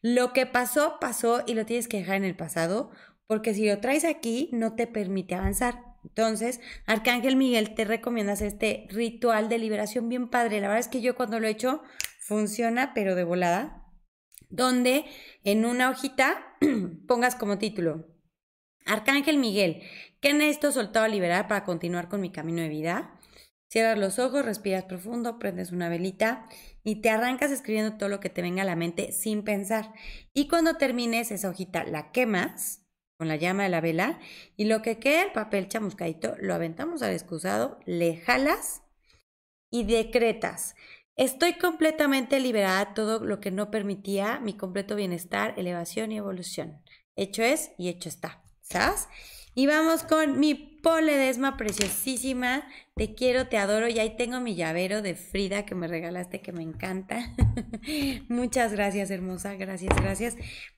lo 0.00 0.32
que 0.32 0.46
pasó, 0.46 0.98
pasó 1.00 1.42
y 1.46 1.54
lo 1.54 1.66
tienes 1.66 1.88
que 1.88 1.98
dejar 1.98 2.16
en 2.16 2.24
el 2.24 2.36
pasado, 2.36 2.90
porque 3.26 3.52
si 3.52 3.66
lo 3.66 3.80
traes 3.80 4.04
aquí, 4.04 4.48
no 4.52 4.76
te 4.76 4.86
permite 4.86 5.34
avanzar. 5.34 5.87
Entonces, 6.08 6.60
Arcángel 6.86 7.36
Miguel 7.36 7.74
te 7.74 7.84
recomienda 7.84 8.32
hacer 8.32 8.48
este 8.48 8.86
ritual 8.90 9.48
de 9.48 9.58
liberación 9.58 10.08
bien 10.08 10.28
padre. 10.28 10.60
La 10.60 10.68
verdad 10.68 10.80
es 10.80 10.88
que 10.88 11.00
yo 11.00 11.14
cuando 11.14 11.38
lo 11.38 11.46
he 11.46 11.50
hecho 11.50 11.82
funciona, 12.18 12.92
pero 12.94 13.14
de 13.14 13.24
volada. 13.24 13.84
Donde 14.48 15.04
en 15.44 15.64
una 15.64 15.90
hojita 15.90 16.56
pongas 17.06 17.36
como 17.36 17.58
título 17.58 18.06
Arcángel 18.86 19.36
Miguel, 19.36 19.82
¿qué 20.20 20.32
necesito 20.32 20.72
soltado 20.72 21.04
a 21.04 21.08
liberar 21.08 21.46
para 21.46 21.64
continuar 21.64 22.08
con 22.08 22.22
mi 22.22 22.32
camino 22.32 22.62
de 22.62 22.68
vida? 22.70 23.14
Cierras 23.70 23.98
los 23.98 24.18
ojos, 24.18 24.46
respiras 24.46 24.84
profundo, 24.84 25.38
prendes 25.38 25.72
una 25.72 25.90
velita 25.90 26.48
y 26.82 27.02
te 27.02 27.10
arrancas 27.10 27.50
escribiendo 27.50 27.98
todo 27.98 28.08
lo 28.08 28.18
que 28.18 28.30
te 28.30 28.40
venga 28.40 28.62
a 28.62 28.64
la 28.64 28.76
mente 28.76 29.12
sin 29.12 29.44
pensar. 29.44 29.92
Y 30.32 30.48
cuando 30.48 30.78
termines 30.78 31.30
esa 31.30 31.50
hojita, 31.50 31.84
la 31.84 32.10
quemas 32.10 32.87
con 33.18 33.28
la 33.28 33.36
llama 33.36 33.64
de 33.64 33.68
la 33.68 33.80
vela 33.80 34.20
y 34.56 34.64
lo 34.64 34.80
que 34.80 34.98
queda 34.98 35.24
el 35.24 35.32
papel 35.32 35.68
chamuscadito 35.68 36.34
lo 36.38 36.54
aventamos 36.54 37.02
al 37.02 37.12
excusado, 37.12 37.78
le 37.84 38.16
jalas 38.16 38.82
y 39.70 39.84
decretas. 39.84 40.76
Estoy 41.16 41.54
completamente 41.54 42.38
liberada 42.38 42.84
de 42.84 42.94
todo 42.94 43.24
lo 43.24 43.40
que 43.40 43.50
no 43.50 43.72
permitía 43.72 44.38
mi 44.38 44.56
completo 44.56 44.94
bienestar, 44.94 45.54
elevación 45.56 46.12
y 46.12 46.18
evolución. 46.18 46.80
Hecho 47.16 47.42
es 47.42 47.72
y 47.76 47.88
hecho 47.88 48.08
está. 48.08 48.40
¿Sabes? 48.62 49.08
Y 49.56 49.66
vamos 49.66 50.04
con 50.04 50.38
mi 50.38 50.54
poledesma 50.54 51.56
preciosísima. 51.56 52.68
Te 52.94 53.16
quiero, 53.16 53.48
te 53.48 53.58
adoro. 53.58 53.88
Y 53.88 53.98
ahí 53.98 54.16
tengo 54.16 54.38
mi 54.40 54.54
llavero 54.54 55.02
de 55.02 55.16
Frida 55.16 55.66
que 55.66 55.74
me 55.74 55.88
regalaste, 55.88 56.40
que 56.40 56.52
me 56.52 56.62
encanta. 56.62 57.34
Muchas 58.28 58.72
gracias, 58.72 59.10
hermosa. 59.10 59.54
Gracias, 59.54 59.96
gracias. 59.96 60.36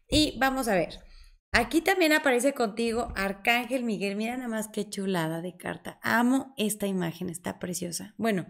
Y 0.08 0.38
vamos 0.38 0.68
a 0.68 0.74
ver. 0.74 1.09
Aquí 1.52 1.80
también 1.80 2.12
aparece 2.12 2.54
contigo 2.54 3.12
Arcángel 3.16 3.82
Miguel. 3.82 4.16
Mira 4.16 4.36
nada 4.36 4.48
más 4.48 4.68
qué 4.68 4.88
chulada 4.88 5.42
de 5.42 5.56
carta. 5.56 5.98
Amo 6.02 6.54
esta 6.56 6.86
imagen, 6.86 7.28
está 7.28 7.58
preciosa. 7.58 8.14
Bueno, 8.18 8.46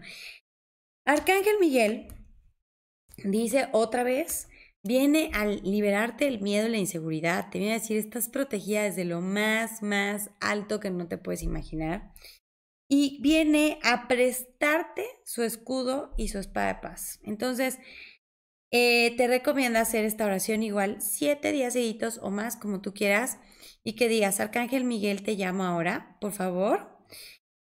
Arcángel 1.05 1.55
Miguel 1.59 2.07
dice 3.23 3.69
otra 3.71 4.03
vez, 4.03 4.49
viene 4.83 5.31
al 5.33 5.61
liberarte 5.63 6.27
el 6.27 6.41
miedo 6.41 6.67
y 6.67 6.71
la 6.71 6.77
inseguridad. 6.77 7.49
Te 7.49 7.57
viene 7.57 7.73
a 7.73 7.79
decir, 7.79 7.97
estás 7.97 8.29
protegida 8.29 8.83
desde 8.83 9.05
lo 9.05 9.21
más, 9.21 9.81
más 9.81 10.29
alto 10.39 10.79
que 10.79 10.91
no 10.91 11.07
te 11.07 11.17
puedes 11.17 11.41
imaginar. 11.41 12.13
Y 12.87 13.19
viene 13.21 13.79
a 13.83 14.07
prestarte 14.07 15.05
su 15.23 15.43
escudo 15.43 16.13
y 16.17 16.27
su 16.27 16.39
espada 16.39 16.67
de 16.67 16.81
paz. 16.81 17.19
Entonces, 17.23 17.79
eh, 18.71 19.15
te 19.17 19.27
recomiendo 19.27 19.79
hacer 19.79 20.05
esta 20.05 20.25
oración 20.25 20.63
igual 20.63 21.01
siete 21.01 21.51
días 21.51 21.73
seguidos 21.73 22.19
o 22.21 22.31
más, 22.31 22.55
como 22.55 22.81
tú 22.81 22.93
quieras, 22.93 23.37
y 23.83 23.93
que 23.93 24.07
digas, 24.07 24.39
Arcángel 24.39 24.85
Miguel, 24.85 25.23
te 25.23 25.35
llamo 25.35 25.63
ahora, 25.63 26.17
por 26.21 26.31
favor. 26.31 26.97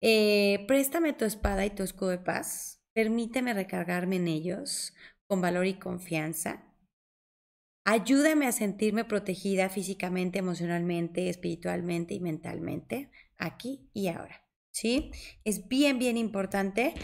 Eh, 0.01 0.65
préstame 0.67 1.13
tu 1.13 1.25
espada 1.25 1.65
y 1.65 1.69
tu 1.69 1.83
escudo 1.83 2.09
de 2.09 2.17
paz. 2.17 2.81
Permíteme 2.93 3.53
recargarme 3.53 4.15
en 4.15 4.27
ellos 4.27 4.93
con 5.27 5.41
valor 5.41 5.67
y 5.67 5.75
confianza. 5.75 6.63
Ayúdame 7.85 8.47
a 8.47 8.51
sentirme 8.51 9.05
protegida 9.05 9.69
físicamente, 9.69 10.39
emocionalmente, 10.39 11.29
espiritualmente 11.29 12.15
y 12.15 12.19
mentalmente, 12.19 13.11
aquí 13.37 13.89
y 13.93 14.07
ahora. 14.07 14.43
¿Sí? 14.71 15.11
Es 15.43 15.67
bien, 15.67 15.99
bien 15.99 16.17
importante 16.17 16.95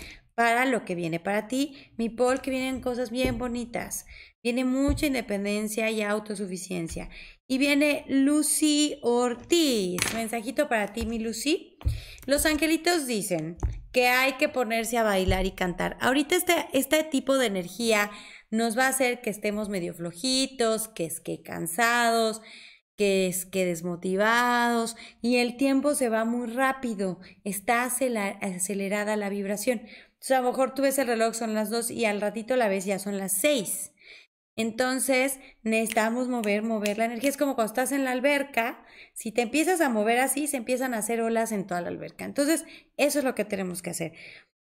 para 0.42 0.66
lo 0.66 0.86
que 0.86 0.96
viene 0.96 1.20
para 1.20 1.48
ti. 1.48 1.92
Mi 1.98 2.10
Paul, 2.10 2.42
que 2.42 2.50
vienen 2.50 2.82
cosas 2.82 3.12
bien 3.12 3.38
bonitas. 3.38 4.08
Viene 4.42 4.66
mucha 4.66 5.06
independencia 5.06 5.92
y 5.92 6.02
autosuficiencia. 6.02 7.10
Y 7.48 7.60
viene 7.60 8.06
Lucy 8.08 8.98
Ortiz. 9.04 10.00
Mensajito 10.16 10.68
para 10.68 10.94
ti, 10.94 11.06
mi 11.06 11.20
Lucy. 11.20 11.78
Los 12.26 12.48
angelitos 12.48 13.06
dicen 13.06 13.58
que 13.92 14.08
hay 14.08 14.34
que 14.38 14.50
ponerse 14.50 14.98
a 14.98 15.04
bailar 15.04 15.46
y 15.46 15.52
cantar. 15.52 15.96
Ahorita 16.02 16.36
este, 16.36 16.56
este 16.74 17.04
tipo 17.04 17.38
de 17.38 17.46
energía 17.46 18.10
nos 18.50 18.76
va 18.76 18.88
a 18.88 18.90
hacer 18.90 19.22
que 19.22 19.30
estemos 19.30 19.70
medio 19.70 19.94
flojitos, 19.94 20.88
que 20.88 21.06
es 21.06 21.20
que 21.20 21.44
cansados, 21.44 22.42
que 22.98 23.28
es 23.28 23.46
que 23.46 23.66
desmotivados 23.66 24.96
y 25.22 25.38
el 25.38 25.56
tiempo 25.56 25.94
se 25.94 26.10
va 26.10 26.26
muy 26.26 26.48
rápido, 26.48 27.20
está 27.44 27.84
acelerada 27.84 29.16
la 29.16 29.30
vibración. 29.30 29.84
Entonces, 30.22 30.38
a 30.38 30.42
lo 30.42 30.52
mejor 30.52 30.76
tú 30.76 30.84
ves 30.84 31.00
el 31.00 31.08
reloj, 31.08 31.34
son 31.34 31.56
las 31.56 31.72
dos 31.72 31.90
y 31.90 32.06
al 32.06 32.22
ratito 32.22 32.56
la 32.56 32.68
ves 32.68 32.86
ya 32.86 33.00
son 33.00 33.18
las 33.18 33.32
seis. 33.32 33.92
Entonces, 34.56 35.40
necesitamos 35.64 36.28
mover, 36.28 36.62
mover 36.62 37.00
la 37.00 37.06
energía. 37.06 37.32
Es 37.32 37.38
como 37.38 37.56
cuando 37.56 37.74
estás 37.74 37.92
en 37.92 38.04
la 38.04 38.12
alberca, 38.12 38.86
si 39.16 39.32
te 39.32 39.42
empiezas 39.42 39.82
a 39.82 39.90
mover 39.90 40.20
así, 40.20 40.46
se 40.46 40.58
empiezan 40.58 40.94
a 40.94 41.00
hacer 41.00 41.22
olas 41.22 41.52
en 41.52 41.66
toda 41.66 41.82
la 41.82 41.88
alberca. 41.88 42.26
Entonces, 42.26 42.66
eso 42.98 43.18
es 43.18 43.26
lo 43.26 43.34
que 43.34 43.46
tenemos 43.46 43.82
que 43.82 43.90
hacer. 43.90 44.14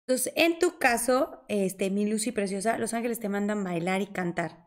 Entonces, 0.06 0.32
en 0.34 0.58
tu 0.58 0.78
caso, 0.78 1.44
este, 1.48 1.90
mi 1.90 2.06
luz 2.06 2.26
y 2.26 2.32
preciosa, 2.32 2.78
los 2.78 2.94
ángeles 2.94 3.20
te 3.20 3.28
mandan 3.28 3.62
bailar 3.62 4.00
y 4.00 4.06
cantar. 4.06 4.66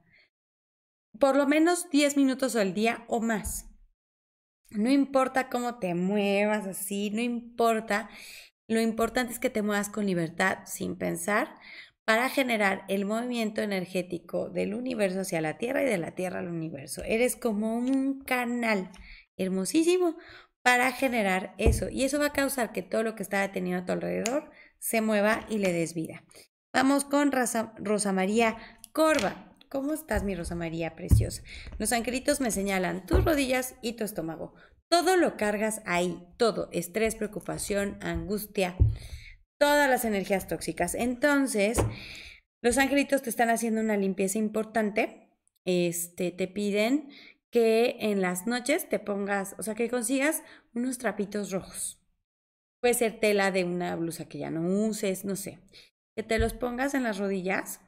Por 1.20 1.36
lo 1.36 1.48
menos 1.48 1.90
10 1.90 2.18
minutos 2.18 2.56
al 2.56 2.76
día 2.76 3.04
o 3.08 3.20
más. 3.20 3.66
No 4.70 4.92
importa 4.92 5.50
cómo 5.50 5.80
te 5.80 5.96
muevas 5.96 6.68
así, 6.68 7.10
no 7.10 7.22
importa. 7.22 8.12
Lo 8.68 8.82
importante 8.82 9.34
es 9.34 9.40
que 9.40 9.50
te 9.50 9.62
muevas 9.62 9.90
con 9.90 10.06
libertad, 10.06 10.60
sin 10.66 10.96
pensar, 10.96 11.56
para 12.06 12.30
generar 12.30 12.84
el 12.90 13.06
movimiento 13.06 13.62
energético 13.62 14.50
del 14.50 14.74
universo 14.74 15.22
hacia 15.22 15.42
la 15.42 15.58
Tierra 15.58 15.84
y 15.84 15.86
de 15.86 15.98
la 15.98 16.12
Tierra 16.12 16.40
al 16.40 16.50
universo. 16.50 17.02
Eres 17.04 17.36
como 17.36 17.76
un 17.76 18.24
canal 18.24 18.90
hermosísimo 19.38 20.18
para 20.62 20.92
generar 20.92 21.54
eso. 21.58 21.90
Y 21.90 22.04
eso 22.04 22.20
va 22.20 22.28
a 22.28 22.34
causar 22.34 22.72
que 22.72 22.82
todo 22.82 23.04
lo 23.04 23.16
que 23.16 23.24
está 23.24 23.42
detenido 23.42 23.80
a 23.80 23.86
tu 23.86 23.92
alrededor 23.92 24.50
se 24.80 25.02
mueva 25.02 25.46
y 25.50 25.60
le 25.60 25.72
des 25.72 25.94
vida. 25.94 26.24
Vamos 26.74 27.06
con 27.06 27.32
Rosa, 27.32 28.14
María 28.14 28.58
Corva. 28.92 29.56
¿Cómo 29.70 29.94
estás, 29.94 30.24
mi 30.24 30.36
Rosa 30.36 30.56
María 30.56 30.96
preciosa? 30.96 31.42
Los 31.78 31.92
angelitos 31.94 32.42
me 32.42 32.52
señalan 32.52 33.06
tus 33.06 33.24
rodillas 33.24 33.76
y 33.82 33.94
tu 33.94 34.04
estómago. 34.04 34.54
Todo 34.94 35.18
lo 35.18 35.38
cargas 35.38 35.82
ahí, 35.88 36.24
todo, 36.38 36.70
estrés, 36.72 37.16
preocupación, 37.16 37.98
angustia, 38.00 38.76
todas 39.60 39.90
las 39.90 40.06
energías 40.06 40.48
tóxicas. 40.48 40.94
Entonces, 40.94 41.80
los 42.62 42.78
angelitos 42.78 43.24
te 43.24 43.32
están 43.32 43.50
haciendo 43.50 43.82
una 43.82 43.98
limpieza 43.98 44.38
importante. 44.38 45.32
Este, 45.66 46.30
te 46.30 46.48
piden 46.48 47.10
que 47.52 47.98
en 48.02 48.22
las 48.22 48.46
noches 48.46 48.88
te 48.88 49.00
pongas, 49.00 49.56
o 49.58 49.64
sea, 49.64 49.74
que 49.74 49.90
consigas 49.90 50.44
unos 50.76 51.00
trapitos 51.00 51.50
rojos. 51.50 52.00
Puede 52.80 52.94
ser 52.94 53.20
tela 53.20 53.50
de 53.50 53.64
una 53.64 53.96
blusa 53.96 54.30
que 54.30 54.38
ya 54.38 54.52
no 54.52 54.62
uses, 54.86 55.26
no 55.26 55.36
sé. 55.36 55.58
Que 56.16 56.22
te 56.22 56.38
los 56.38 56.54
pongas 56.54 56.94
en 56.94 57.02
las 57.02 57.18
rodillas, 57.18 57.82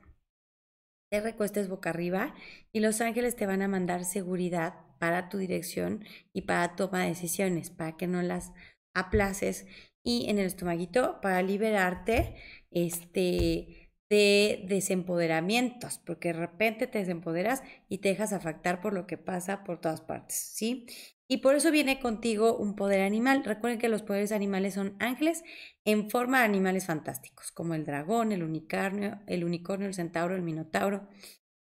te 1.12 1.22
recuestes 1.22 1.70
boca 1.70 1.92
arriba 1.92 2.34
y 2.74 2.80
los 2.80 3.00
ángeles 3.00 3.36
te 3.36 3.46
van 3.46 3.62
a 3.62 3.68
mandar 3.68 4.06
seguridad 4.06 4.85
para 5.06 5.30
tu 5.30 5.38
dirección 5.38 6.04
y 6.34 6.42
para 6.42 6.76
toma 6.76 7.04
de 7.04 7.10
decisiones, 7.10 7.70
para 7.70 7.96
que 7.96 8.08
no 8.08 8.24
las 8.24 8.54
aplaces 8.96 9.68
y 10.04 10.28
en 10.32 10.40
el 10.40 10.48
estomaguito 10.48 11.22
para 11.22 11.44
liberarte 11.44 12.38
este 12.72 13.92
de 14.10 14.66
desempoderamientos, 14.68 16.00
porque 16.00 16.30
de 16.30 16.40
repente 16.40 16.88
te 16.88 17.00
desempoderas 17.00 17.62
y 17.88 18.00
te 18.00 18.10
dejas 18.10 18.34
afectar 18.34 18.82
por 18.82 18.94
lo 18.94 19.06
que 19.06 19.18
pasa 19.18 19.64
por 19.64 19.80
todas 19.80 20.02
partes, 20.02 20.38
¿sí? 20.38 20.88
Y 21.28 21.38
por 21.38 21.56
eso 21.56 21.70
viene 21.70 22.00
contigo 22.00 22.58
un 22.58 22.76
poder 22.76 23.02
animal. 23.02 23.44
Recuerden 23.44 23.80
que 23.80 23.90
los 23.90 24.02
poderes 24.02 24.32
animales 24.32 24.74
son 24.74 24.96
ángeles 25.00 25.44
en 25.86 26.10
forma 26.10 26.40
de 26.40 26.46
animales 26.46 26.88
fantásticos, 26.88 27.52
como 27.52 27.76
el 27.76 27.86
dragón, 27.86 28.32
el 28.32 28.44
unicornio, 28.44 29.20
el 29.28 29.44
unicornio, 29.44 29.88
el 29.88 29.94
centauro, 29.94 30.36
el 30.36 30.42
minotauro. 30.42 31.08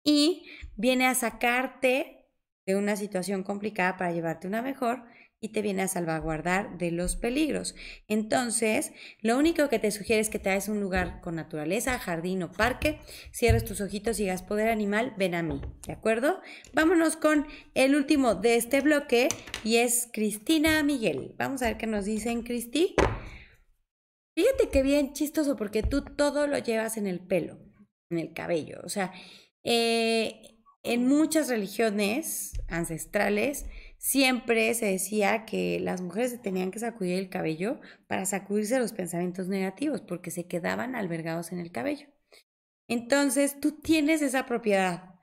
Y 0.05 0.47
viene 0.77 1.07
a 1.07 1.15
sacarte 1.15 2.20
de 2.67 2.77
una 2.77 2.97
situación 2.97 3.43
complicada 3.43 3.97
para 3.97 4.13
llevarte 4.13 4.47
una 4.47 4.63
mejor 4.63 5.05
y 5.41 5.49
te 5.49 5.63
viene 5.63 5.83
a 5.83 5.89
salvaguardar 5.89 6.77
de 6.77 6.91
los 6.91 7.17
peligros. 7.17 7.75
Entonces, 8.09 8.93
lo 9.23 9.39
único 9.39 9.69
que 9.71 9.79
te 9.79 9.91
sugiere 9.91 10.21
es 10.21 10.29
que 10.29 10.39
te 10.39 10.51
hagas 10.51 10.69
un 10.69 10.81
lugar 10.81 11.21
con 11.23 11.35
naturaleza, 11.35 11.99
jardín 11.99 12.43
o 12.43 12.53
parque, 12.53 12.99
cierres 13.33 13.65
tus 13.65 13.81
ojitos 13.81 14.21
y 14.21 14.29
hagas 14.29 14.43
poder 14.43 14.69
animal, 14.69 15.15
ven 15.17 15.35
a 15.35 15.43
mí, 15.43 15.61
¿de 15.87 15.95
acuerdo? 15.95 16.41
Vámonos 16.75 17.17
con 17.17 17.47
el 17.75 17.95
último 17.97 18.35
de 18.35 18.57
este 18.57 18.83
bloque 18.83 19.29
y 19.65 19.77
es 19.77 20.09
Cristina 20.13 20.83
Miguel. 20.83 21.35
Vamos 21.39 21.63
a 21.63 21.67
ver 21.69 21.79
qué 21.79 21.87
nos 21.87 22.05
dicen, 22.05 22.43
Cristi. 22.43 22.95
Fíjate 24.37 24.69
que 24.71 24.83
bien 24.83 25.15
chistoso 25.15 25.57
porque 25.57 25.83
tú 25.83 26.05
todo 26.05 26.47
lo 26.47 26.59
llevas 26.59 26.99
en 26.99 27.07
el 27.07 27.21
pelo, 27.21 27.59
en 28.11 28.19
el 28.19 28.33
cabello, 28.33 28.81
o 28.85 28.89
sea, 28.89 29.13
eh, 29.65 30.50
en 30.83 31.07
muchas 31.07 31.49
religiones 31.49 32.53
ancestrales 32.69 33.67
siempre 33.99 34.73
se 34.75 34.87
decía 34.87 35.45
que 35.45 35.79
las 35.81 36.01
mujeres 36.01 36.31
se 36.31 36.39
tenían 36.39 36.71
que 36.71 36.79
sacudir 36.79 37.19
el 37.19 37.29
cabello 37.29 37.81
para 38.07 38.25
sacudirse 38.25 38.79
los 38.79 38.93
pensamientos 38.93 39.49
negativos 39.49 40.01
porque 40.01 40.31
se 40.31 40.47
quedaban 40.47 40.95
albergados 40.95 41.53
en 41.53 41.59
el 41.61 41.71
cabello. 41.71 42.07
Entonces 42.89 43.61
tú 43.61 43.81
tienes 43.81 44.23
esa 44.23 44.47
propiedad, 44.47 45.15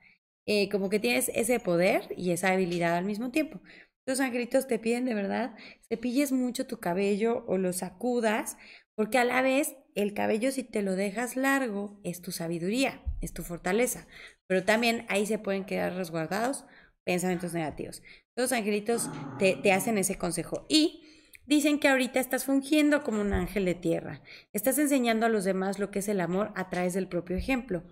eh, 0.46 0.68
como 0.70 0.88
que 0.88 1.00
tienes 1.00 1.30
ese 1.34 1.60
poder 1.60 2.14
y 2.16 2.30
esa 2.30 2.52
habilidad 2.52 2.96
al 2.96 3.04
mismo 3.04 3.30
tiempo. 3.30 3.60
Los 4.06 4.20
angelitos 4.20 4.66
te 4.66 4.78
piden 4.78 5.04
de 5.04 5.14
verdad, 5.14 5.54
cepilles 5.88 6.32
mucho 6.32 6.66
tu 6.66 6.78
cabello 6.78 7.44
o 7.46 7.58
lo 7.58 7.74
sacudas, 7.74 8.56
porque 8.98 9.18
a 9.18 9.24
la 9.24 9.42
vez 9.42 9.76
el 9.94 10.12
cabello 10.12 10.50
si 10.50 10.64
te 10.64 10.82
lo 10.82 10.96
dejas 10.96 11.36
largo 11.36 12.00
es 12.02 12.20
tu 12.20 12.32
sabiduría, 12.32 13.00
es 13.20 13.32
tu 13.32 13.44
fortaleza 13.44 14.08
pero 14.48 14.64
también 14.64 15.04
ahí 15.08 15.26
se 15.26 15.38
pueden 15.38 15.64
quedar 15.64 15.94
resguardados 15.94 16.64
pensamientos 17.04 17.52
negativos. 17.52 18.02
Los 18.34 18.52
angelitos 18.52 19.08
te, 19.38 19.72
hacen 19.72 19.98
ese 19.98 20.18
consejo 20.18 20.66
y 20.68 21.02
dicen 21.46 21.78
que 21.78 21.88
ahorita 21.88 22.18
estás 22.18 22.44
fungiendo 22.44 23.02
como 23.04 23.20
un 23.20 23.32
ángel 23.32 23.64
de 23.66 23.74
tierra. 23.74 24.22
Estás 24.52 24.78
enseñando 24.78 25.26
a 25.26 25.28
los 25.28 25.44
demás 25.44 25.78
lo 25.78 25.90
que 25.90 26.00
es 26.00 26.08
el 26.08 26.20
amor 26.20 26.52
a 26.56 26.70
través 26.70 26.94
del 26.94 27.08
propio 27.08 27.36
ejemplo. 27.36 27.84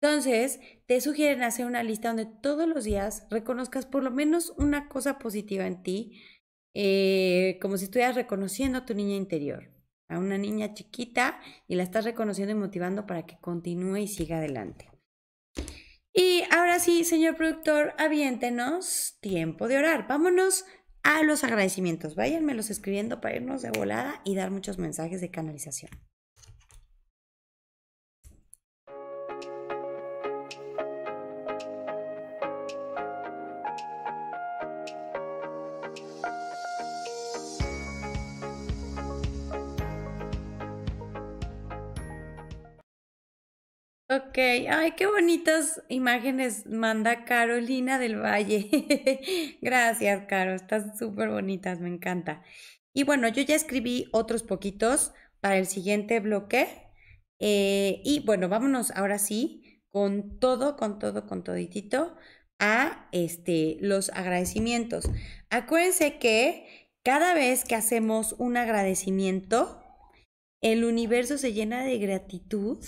Entonces, 0.00 0.60
te 0.86 1.00
sugieren 1.00 1.42
hacer 1.42 1.66
una 1.66 1.82
lista 1.82 2.08
donde 2.08 2.26
todos 2.26 2.68
los 2.68 2.84
días 2.84 3.26
reconozcas 3.30 3.84
por 3.84 4.02
lo 4.02 4.10
menos 4.10 4.54
una 4.56 4.88
cosa 4.88 5.18
positiva 5.18 5.66
en 5.66 5.82
ti, 5.82 6.22
eh, 6.74 7.58
como 7.60 7.76
si 7.76 7.84
estuvieras 7.84 8.14
reconociendo 8.14 8.78
a 8.78 8.86
tu 8.86 8.94
niña 8.94 9.16
interior. 9.16 9.77
A 10.08 10.18
una 10.18 10.38
niña 10.38 10.74
chiquita 10.74 11.40
y 11.66 11.76
la 11.76 11.82
estás 11.82 12.04
reconociendo 12.04 12.52
y 12.52 12.58
motivando 12.58 13.06
para 13.06 13.26
que 13.26 13.38
continúe 13.38 13.98
y 13.98 14.08
siga 14.08 14.38
adelante. 14.38 14.90
Y 16.12 16.42
ahora 16.50 16.80
sí, 16.80 17.04
señor 17.04 17.36
productor, 17.36 17.94
aviéntenos 17.98 19.18
tiempo 19.20 19.68
de 19.68 19.78
orar. 19.78 20.08
Vámonos 20.08 20.64
a 21.02 21.22
los 21.22 21.44
agradecimientos. 21.44 22.16
Váyanmelos 22.16 22.70
escribiendo 22.70 23.20
para 23.20 23.36
irnos 23.36 23.62
de 23.62 23.70
volada 23.70 24.20
y 24.24 24.34
dar 24.34 24.50
muchos 24.50 24.78
mensajes 24.78 25.20
de 25.20 25.30
canalización. 25.30 25.90
Ay, 44.40 44.92
qué 44.92 45.08
bonitas 45.08 45.82
imágenes 45.88 46.64
manda 46.66 47.24
Carolina 47.24 47.98
del 47.98 48.20
Valle. 48.20 49.58
Gracias, 49.60 50.26
Caro, 50.28 50.54
están 50.54 50.96
súper 50.96 51.28
bonitas, 51.30 51.80
me 51.80 51.88
encanta. 51.88 52.44
Y 52.94 53.02
bueno, 53.02 53.26
yo 53.26 53.42
ya 53.42 53.56
escribí 53.56 54.08
otros 54.12 54.44
poquitos 54.44 55.12
para 55.40 55.58
el 55.58 55.66
siguiente 55.66 56.20
bloque. 56.20 56.68
Eh, 57.40 58.00
y 58.04 58.20
bueno, 58.20 58.48
vámonos 58.48 58.92
ahora 58.92 59.18
sí 59.18 59.82
con 59.90 60.38
todo, 60.38 60.76
con 60.76 61.00
todo, 61.00 61.26
con 61.26 61.42
toditito 61.42 62.16
a 62.60 63.08
este, 63.10 63.76
los 63.80 64.08
agradecimientos. 64.10 65.10
Acuérdense 65.50 66.18
que 66.18 66.92
cada 67.02 67.34
vez 67.34 67.64
que 67.64 67.74
hacemos 67.74 68.36
un 68.38 68.56
agradecimiento, 68.56 69.82
el 70.62 70.84
universo 70.84 71.38
se 71.38 71.52
llena 71.52 71.82
de 71.82 71.98
gratitud 71.98 72.84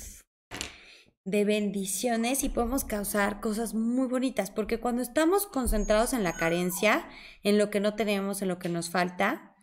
de 1.31 1.45
bendiciones 1.45 2.43
y 2.43 2.49
podemos 2.49 2.85
causar 2.85 3.41
cosas 3.41 3.73
muy 3.73 4.09
bonitas, 4.09 4.51
porque 4.51 4.81
cuando 4.81 5.01
estamos 5.01 5.47
concentrados 5.47 6.13
en 6.13 6.25
la 6.25 6.33
carencia, 6.33 7.09
en 7.43 7.57
lo 7.57 7.71
que 7.71 7.81
no 7.81 7.95
tenemos, 7.95 8.43
en 8.43 8.49
lo 8.49 8.59
que 8.59 8.69
nos 8.69 8.91
falta, 8.91 9.55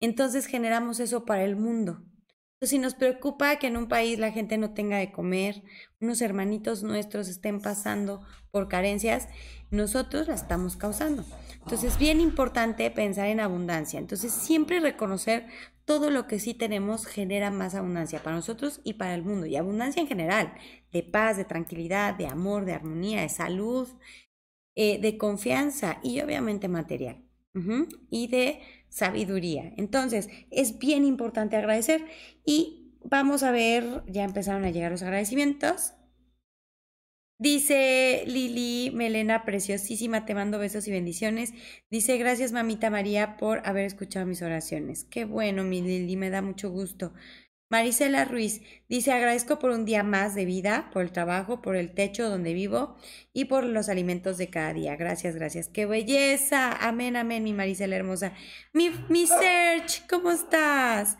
entonces 0.00 0.46
generamos 0.46 1.00
eso 1.00 1.24
para 1.24 1.44
el 1.44 1.56
mundo. 1.56 2.02
Entonces, 2.56 2.70
si 2.70 2.78
nos 2.78 2.94
preocupa 2.94 3.56
que 3.56 3.66
en 3.66 3.76
un 3.76 3.88
país 3.88 4.18
la 4.18 4.32
gente 4.32 4.56
no 4.56 4.72
tenga 4.72 4.96
de 4.96 5.12
comer, 5.12 5.62
unos 6.00 6.22
hermanitos 6.22 6.82
nuestros 6.82 7.28
estén 7.28 7.60
pasando 7.60 8.24
por 8.50 8.68
carencias, 8.68 9.28
nosotros 9.70 10.28
las 10.28 10.42
estamos 10.42 10.76
causando. 10.76 11.24
Entonces, 11.54 11.92
es 11.92 11.98
bien 11.98 12.20
importante 12.20 12.90
pensar 12.90 13.26
en 13.26 13.40
abundancia. 13.40 13.98
Entonces, 13.98 14.32
siempre 14.32 14.80
reconocer 14.80 15.46
todo 15.84 16.10
lo 16.10 16.26
que 16.26 16.40
sí 16.40 16.54
tenemos 16.54 17.06
genera 17.06 17.50
más 17.50 17.74
abundancia 17.74 18.22
para 18.22 18.36
nosotros 18.36 18.80
y 18.84 18.94
para 18.94 19.14
el 19.14 19.22
mundo. 19.22 19.46
Y 19.46 19.56
abundancia 19.56 20.00
en 20.00 20.08
general, 20.08 20.54
de 20.96 21.02
paz, 21.02 21.36
de 21.36 21.44
tranquilidad, 21.44 22.14
de 22.14 22.26
amor, 22.26 22.64
de 22.64 22.72
armonía, 22.72 23.22
de 23.22 23.28
salud, 23.28 23.88
eh, 24.74 25.00
de 25.00 25.16
confianza 25.18 25.98
y 26.02 26.20
obviamente 26.20 26.68
material. 26.68 27.22
Y 28.10 28.26
de 28.28 28.60
sabiduría. 28.90 29.72
Entonces, 29.78 30.28
es 30.50 30.78
bien 30.78 31.06
importante 31.06 31.56
agradecer 31.56 32.04
y 32.44 32.92
vamos 33.02 33.42
a 33.42 33.50
ver, 33.50 34.02
ya 34.06 34.24
empezaron 34.24 34.64
a 34.64 34.70
llegar 34.70 34.90
los 34.90 35.02
agradecimientos. 35.02 35.94
Dice 37.38 38.24
Lili 38.26 38.90
Melena, 38.94 39.44
preciosísima, 39.44 40.24
te 40.24 40.34
mando 40.34 40.58
besos 40.58 40.88
y 40.88 40.90
bendiciones. 40.90 41.52
Dice, 41.90 42.16
gracias 42.18 42.52
mamita 42.52 42.90
María 42.90 43.36
por 43.36 43.60
haber 43.66 43.84
escuchado 43.84 44.26
mis 44.26 44.42
oraciones. 44.42 45.04
Qué 45.04 45.24
bueno, 45.24 45.62
mi 45.64 45.82
Lili, 45.82 46.16
me 46.16 46.30
da 46.30 46.42
mucho 46.42 46.70
gusto. 46.70 47.12
Marisela 47.68 48.24
Ruiz 48.24 48.62
dice, 48.88 49.12
agradezco 49.12 49.58
por 49.58 49.70
un 49.70 49.84
día 49.84 50.04
más 50.04 50.34
de 50.34 50.44
vida, 50.44 50.88
por 50.92 51.02
el 51.02 51.10
trabajo, 51.10 51.62
por 51.62 51.74
el 51.74 51.92
techo 51.94 52.28
donde 52.28 52.52
vivo 52.52 52.96
y 53.32 53.46
por 53.46 53.64
los 53.64 53.88
alimentos 53.88 54.38
de 54.38 54.50
cada 54.50 54.72
día. 54.72 54.94
Gracias, 54.96 55.34
gracias. 55.34 55.68
¡Qué 55.68 55.84
belleza! 55.84 56.72
Amén, 56.72 57.16
amén, 57.16 57.42
mi 57.42 57.52
Marisela 57.52 57.96
hermosa. 57.96 58.32
Mi, 58.72 58.90
mi 59.08 59.26
Serge, 59.26 60.02
¿cómo 60.08 60.30
estás? 60.30 61.18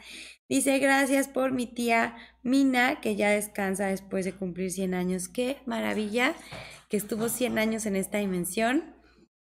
Dice, 0.48 0.78
gracias 0.78 1.26
por 1.26 1.50
mi 1.50 1.66
tía 1.66 2.16
Mina, 2.44 3.00
que 3.00 3.16
ya 3.16 3.30
descansa 3.30 3.88
después 3.88 4.24
de 4.24 4.32
cumplir 4.32 4.70
100 4.70 4.94
años. 4.94 5.28
Qué 5.28 5.59
maravilla 5.66 6.35
que 6.88 6.96
estuvo 6.96 7.28
100 7.28 7.59
años 7.59 7.87
en 7.87 7.96
esta 7.96 8.18
dimensión, 8.18 8.95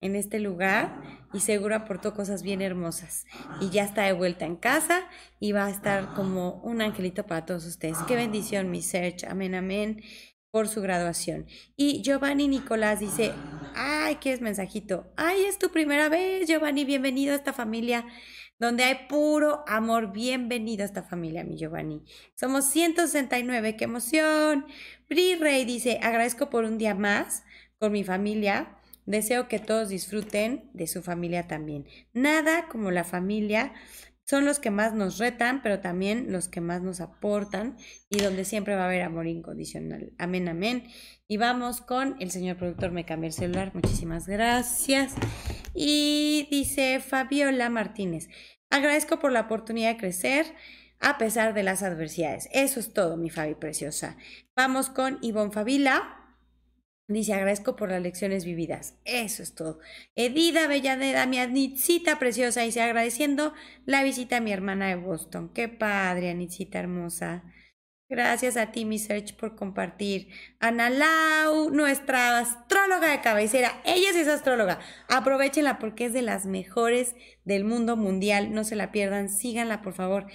en 0.02 0.16
este 0.16 0.40
lugar, 0.40 1.02
y 1.34 1.40
seguro 1.40 1.76
aportó 1.76 2.14
cosas 2.14 2.44
bien 2.44 2.62
hermosas. 2.62 3.26
Y 3.62 3.70
ya 3.70 3.84
está 3.84 4.04
de 4.04 4.14
vuelta 4.14 4.46
en 4.46 4.58
casa 4.58 5.08
y 5.40 5.54
va 5.54 5.68
a 5.68 5.70
estar 5.70 6.14
como 6.14 6.56
un 6.64 6.82
angelito 6.82 7.26
para 7.26 7.46
todos 7.46 7.66
ustedes. 7.66 7.98
Qué 8.08 8.16
bendición, 8.16 8.70
mi 8.70 8.82
Serge. 8.82 9.28
Amén, 9.28 9.56
amén 9.56 10.02
por 10.52 10.68
su 10.68 10.82
graduación. 10.82 11.48
Y 11.78 12.02
Giovanni 12.02 12.48
Nicolás 12.48 13.00
dice, 13.00 13.32
ay, 13.74 14.16
¿qué 14.16 14.34
es 14.34 14.42
mensajito? 14.42 15.12
Ay, 15.16 15.46
es 15.46 15.58
tu 15.58 15.70
primera 15.70 16.10
vez, 16.10 16.48
Giovanni, 16.48 16.84
bienvenido 16.84 17.32
a 17.32 17.38
esta 17.38 17.54
familia 17.54 18.06
donde 18.60 18.84
hay 18.84 19.08
puro 19.10 19.64
amor. 19.68 20.12
Bienvenido 20.12 20.84
a 20.84 20.86
esta 20.86 21.02
familia, 21.02 21.44
mi 21.44 21.58
Giovanni. 21.58 22.04
Somos 22.36 22.66
169, 22.66 23.76
qué 23.76 23.86
emoción. 23.86 24.68
Bri 25.10 25.36
Rey 25.36 25.66
dice, 25.66 26.00
agradezco 26.04 26.50
por 26.50 26.66
un 26.66 26.78
día 26.78 26.94
más 26.94 27.44
con 27.80 27.92
mi 27.92 28.04
familia. 28.04 28.78
Deseo 29.06 29.48
que 29.48 29.60
todos 29.60 29.90
disfruten 29.90 30.70
de 30.74 30.88
su 30.88 31.02
familia 31.02 31.48
también. 31.48 31.86
Nada 32.14 32.68
como 32.70 32.92
la 32.92 33.04
familia. 33.04 33.74
Son 34.24 34.46
los 34.46 34.60
que 34.60 34.72
más 34.72 34.94
nos 34.94 35.18
retan, 35.18 35.62
pero 35.62 35.80
también 35.80 36.32
los 36.32 36.48
que 36.48 36.62
más 36.62 36.82
nos 36.82 37.02
aportan 37.02 37.76
y 38.10 38.22
donde 38.22 38.46
siempre 38.46 38.76
va 38.76 38.84
a 38.84 38.86
haber 38.86 39.02
amor 39.02 39.28
incondicional. 39.28 40.14
Amén, 40.18 40.48
amén. 40.48 40.84
Y 41.28 41.38
vamos 41.38 41.82
con 41.82 42.16
el 42.20 42.32
señor 42.32 42.58
productor, 42.58 42.92
me 42.92 43.04
cambié 43.04 43.28
el 43.28 43.34
celular. 43.34 43.72
Muchísimas 43.74 44.28
gracias. 44.28 45.16
Y 45.74 46.48
dice 46.52 47.00
Fabiola 47.00 47.70
Martínez, 47.70 48.30
agradezco 48.70 49.20
por 49.20 49.32
la 49.32 49.42
oportunidad 49.42 49.94
de 49.94 49.98
crecer 49.98 50.46
a 51.02 51.18
pesar 51.18 51.54
de 51.54 51.64
las 51.64 51.84
adversidades. 51.84 52.48
Eso 52.54 52.80
es 52.80 52.94
todo, 52.94 53.18
mi 53.18 53.30
Fabi 53.30 53.56
preciosa. 53.56 54.16
Vamos 54.56 54.90
con 54.90 55.18
Ivonne 55.22 55.52
Fabila. 55.52 56.21
Dice, 57.14 57.34
agradezco 57.34 57.76
por 57.76 57.90
las 57.90 58.02
lecciones 58.02 58.46
vividas. 58.46 58.96
Eso 59.06 59.44
es 59.44 59.56
todo. 59.56 59.80
Edida 60.16 60.68
Bellaneda, 60.68 61.26
mi 61.26 61.40
Anitzita 61.40 62.20
preciosa, 62.20 62.62
dice, 62.62 62.82
agradeciendo 62.82 63.54
la 63.86 64.04
visita 64.04 64.38
a 64.38 64.42
mi 64.42 64.52
hermana 64.52 64.88
de 64.88 64.96
Boston. 64.96 65.52
Qué 65.54 65.68
padre, 65.68 66.30
Anitzita 66.30 66.80
hermosa. 66.80 67.44
Gracias 68.12 68.58
a 68.58 68.74
ti, 68.74 68.84
mi 68.84 69.00
Search, 69.00 69.38
por 69.38 69.56
compartir. 69.56 70.28
Ana 70.60 70.90
Lau, 70.90 71.70
nuestra 71.70 72.40
astróloga 72.40 73.10
de 73.10 73.22
cabecera. 73.22 73.82
Ella 73.86 74.10
sí 74.12 74.20
es 74.20 74.28
astróloga. 74.28 74.80
Aprovechenla 75.08 75.80
porque 75.80 76.08
es 76.08 76.14
de 76.14 76.22
las 76.22 76.46
mejores 76.46 77.16
del 77.46 77.64
mundo 77.64 77.96
mundial. 77.96 78.54
No 78.54 78.66
se 78.66 78.76
la 78.76 78.92
pierdan. 78.92 79.30
Síganla, 79.30 79.82
por 79.82 79.94
favor. 79.94 80.28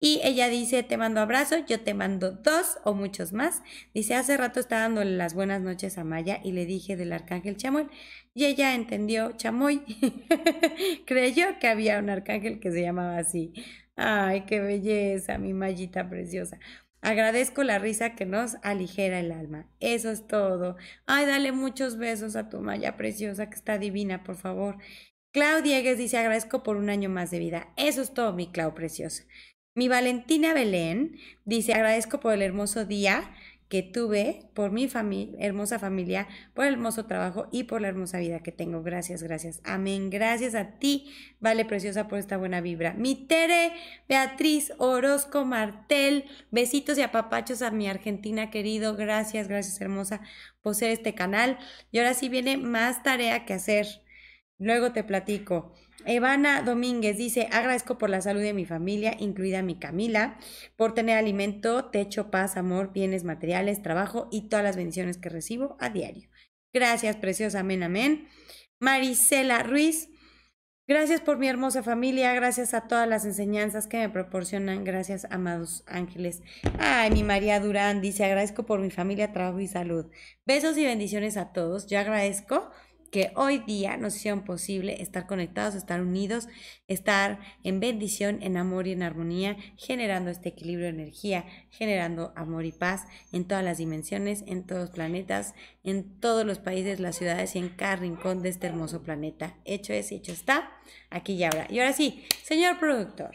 Y 0.00 0.20
ella 0.22 0.48
dice, 0.48 0.82
te 0.82 0.96
mando 0.96 1.20
abrazo, 1.20 1.56
yo 1.66 1.80
te 1.80 1.94
mando 1.94 2.32
dos 2.32 2.78
o 2.84 2.94
muchos 2.94 3.32
más. 3.32 3.62
Dice, 3.94 4.14
hace 4.14 4.36
rato 4.36 4.60
estaba 4.60 4.82
dándole 4.82 5.16
las 5.16 5.34
buenas 5.34 5.62
noches 5.62 5.96
a 5.96 6.04
Maya 6.04 6.40
y 6.44 6.52
le 6.52 6.66
dije 6.66 6.96
del 6.96 7.12
arcángel 7.12 7.56
Chamoy. 7.56 7.88
Y 8.34 8.44
ella 8.44 8.74
entendió 8.74 9.32
Chamoy. 9.32 9.82
Creyó 11.06 11.58
que 11.58 11.68
había 11.68 11.98
un 11.98 12.10
arcángel 12.10 12.60
que 12.60 12.70
se 12.70 12.82
llamaba 12.82 13.18
así. 13.18 13.52
Ay, 13.96 14.42
qué 14.46 14.60
belleza, 14.60 15.38
mi 15.38 15.54
Mayita 15.54 16.08
preciosa. 16.08 16.58
Agradezco 17.00 17.62
la 17.64 17.78
risa 17.78 18.14
que 18.14 18.26
nos 18.26 18.56
aligera 18.62 19.20
el 19.20 19.30
alma. 19.30 19.68
Eso 19.78 20.10
es 20.10 20.26
todo. 20.26 20.76
Ay, 21.06 21.26
dale 21.26 21.52
muchos 21.52 21.98
besos 21.98 22.34
a 22.34 22.48
tu 22.48 22.60
Maya 22.60 22.96
preciosa 22.96 23.48
que 23.50 23.56
está 23.56 23.78
divina, 23.78 24.24
por 24.24 24.36
favor. 24.36 24.78
Clau 25.32 25.62
Diegues 25.62 25.98
dice 25.98 26.16
agradezco 26.16 26.62
por 26.62 26.76
un 26.76 26.90
año 26.90 27.10
más 27.10 27.30
de 27.30 27.40
vida. 27.40 27.72
Eso 27.76 28.02
es 28.02 28.14
todo, 28.14 28.32
mi 28.32 28.50
Clau 28.50 28.74
preciosa. 28.74 29.24
Mi 29.74 29.88
Valentina 29.88 30.54
Belén 30.54 31.18
dice 31.44 31.72
agradezco 31.72 32.20
por 32.20 32.32
el 32.32 32.42
hermoso 32.42 32.84
día 32.84 33.34
que 33.68 33.82
tuve, 33.82 34.48
por 34.54 34.70
mi 34.70 34.88
hermosa 35.40 35.80
familia, 35.80 36.28
por 36.54 36.66
el 36.66 36.74
hermoso 36.74 37.06
trabajo 37.06 37.48
y 37.50 37.64
por 37.64 37.80
la 37.80 37.88
hermosa 37.88 38.20
vida 38.20 38.40
que 38.40 38.52
tengo. 38.52 38.84
Gracias, 38.84 39.24
gracias. 39.24 39.60
Amén. 39.64 40.10
Gracias 40.10 40.54
a 40.54 40.78
ti, 40.78 41.12
Vale 41.40 41.64
Preciosa, 41.64 42.06
por 42.06 42.20
esta 42.20 42.36
buena 42.36 42.60
vibra. 42.60 42.94
Mi 42.94 43.16
Tere, 43.26 43.72
Beatriz, 44.08 44.72
Orozco, 44.78 45.44
Martel, 45.44 46.26
besitos 46.52 46.96
y 46.98 47.02
apapachos 47.02 47.62
a 47.62 47.72
mi 47.72 47.88
Argentina 47.88 48.50
querido. 48.50 48.94
Gracias, 48.94 49.48
gracias, 49.48 49.80
hermosa, 49.80 50.20
por 50.62 50.76
ser 50.76 50.90
este 50.90 51.14
canal. 51.14 51.58
Y 51.90 51.98
ahora 51.98 52.14
sí 52.14 52.28
viene 52.28 52.58
más 52.58 53.02
tarea 53.02 53.44
que 53.44 53.54
hacer. 53.54 53.88
Luego 54.58 54.92
te 54.92 55.02
platico. 55.02 55.74
Evana 56.06 56.62
Domínguez 56.62 57.16
dice, 57.16 57.48
agradezco 57.52 57.98
por 57.98 58.10
la 58.10 58.20
salud 58.20 58.40
de 58.40 58.54
mi 58.54 58.64
familia, 58.64 59.16
incluida 59.18 59.62
mi 59.62 59.78
Camila, 59.78 60.38
por 60.76 60.94
tener 60.94 61.16
alimento, 61.16 61.86
techo, 61.86 62.30
paz, 62.30 62.56
amor, 62.56 62.92
bienes 62.92 63.24
materiales, 63.24 63.82
trabajo 63.82 64.28
y 64.30 64.48
todas 64.48 64.64
las 64.64 64.76
bendiciones 64.76 65.18
que 65.18 65.28
recibo 65.28 65.76
a 65.80 65.90
diario. 65.90 66.28
Gracias, 66.72 67.16
preciosa, 67.16 67.60
amén, 67.60 67.82
amén. 67.82 68.28
Marisela 68.80 69.62
Ruiz, 69.62 70.08
Gracias 70.86 71.22
por 71.22 71.38
mi 71.38 71.48
hermosa 71.48 71.82
familia, 71.82 72.34
gracias 72.34 72.74
a 72.74 72.82
todas 72.82 73.08
las 73.08 73.24
enseñanzas 73.24 73.86
que 73.86 73.96
me 73.96 74.10
proporcionan, 74.10 74.84
gracias 74.84 75.26
amados 75.30 75.82
ángeles. 75.86 76.42
Ay, 76.78 77.10
mi 77.10 77.22
María 77.22 77.58
Durán 77.58 78.02
dice, 78.02 78.22
agradezco 78.22 78.66
por 78.66 78.80
mi 78.80 78.90
familia, 78.90 79.32
trabajo 79.32 79.60
y 79.60 79.66
salud. 79.66 80.04
Besos 80.44 80.76
y 80.76 80.84
bendiciones 80.84 81.38
a 81.38 81.54
todos. 81.54 81.86
Yo 81.86 81.98
agradezco 81.98 82.70
que 83.10 83.32
hoy 83.36 83.58
día 83.58 83.96
nos 83.96 84.16
hicieron 84.16 84.44
posible 84.44 85.00
estar 85.02 85.26
conectados, 85.26 85.74
estar 85.74 86.00
unidos, 86.00 86.48
estar 86.88 87.38
en 87.62 87.80
bendición, 87.80 88.42
en 88.42 88.56
amor 88.56 88.86
y 88.86 88.92
en 88.92 89.02
armonía, 89.02 89.56
generando 89.76 90.30
este 90.30 90.50
equilibrio 90.50 90.86
de 90.86 91.00
energía, 91.00 91.44
generando 91.70 92.32
amor 92.36 92.64
y 92.64 92.72
paz 92.72 93.06
en 93.32 93.46
todas 93.46 93.64
las 93.64 93.78
dimensiones, 93.78 94.44
en 94.46 94.66
todos 94.66 94.82
los 94.82 94.90
planetas, 94.90 95.54
en 95.82 96.20
todos 96.20 96.44
los 96.44 96.58
países, 96.58 97.00
las 97.00 97.16
ciudades 97.16 97.54
y 97.56 97.58
en 97.58 97.68
cada 97.70 97.96
rincón 97.96 98.42
de 98.42 98.48
este 98.48 98.66
hermoso 98.66 99.02
planeta. 99.02 99.56
Hecho 99.64 99.92
es, 99.92 100.12
hecho 100.12 100.32
está, 100.32 100.72
aquí 101.10 101.34
y 101.34 101.44
ahora. 101.44 101.66
Y 101.70 101.78
ahora 101.78 101.92
sí, 101.92 102.24
señor 102.42 102.78
productor, 102.78 103.34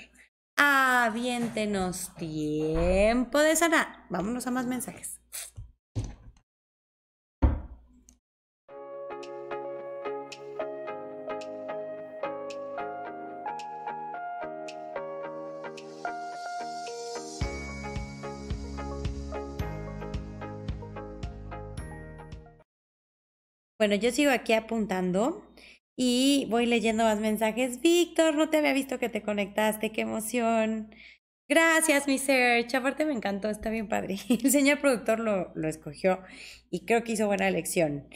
aviéntenos 0.56 2.14
tiempo 2.16 3.40
de 3.40 3.56
sanar. 3.56 4.06
Vámonos 4.10 4.46
a 4.48 4.52
más 4.52 4.66
mensajes. 4.66 5.19
Bueno, 23.80 23.96
yo 23.96 24.12
sigo 24.12 24.30
aquí 24.32 24.52
apuntando 24.52 25.42
y 25.96 26.48
voy 26.50 26.66
leyendo 26.66 27.06
más 27.06 27.22
mensajes. 27.22 27.80
Víctor, 27.80 28.36
no 28.36 28.50
te 28.50 28.58
había 28.58 28.74
visto 28.74 29.00
que 29.00 29.08
te 29.08 29.22
conectaste, 29.22 29.94
qué 29.94 30.02
emoción. 30.02 30.94
Gracias, 31.48 32.06
mi 32.06 32.18
search. 32.18 32.76
Aparte 32.76 33.06
me 33.06 33.14
encantó, 33.14 33.50
está 33.50 33.70
bien 33.70 33.88
padre. 33.88 34.18
El 34.30 34.52
señor 34.52 34.82
productor 34.82 35.22
lo, 35.22 35.54
lo 35.56 35.70
escogió 35.70 36.22
y 36.70 36.86
creo 36.86 37.06
que 37.06 37.14
hizo 37.14 37.28
buena 37.28 37.48
elección. 37.48 38.10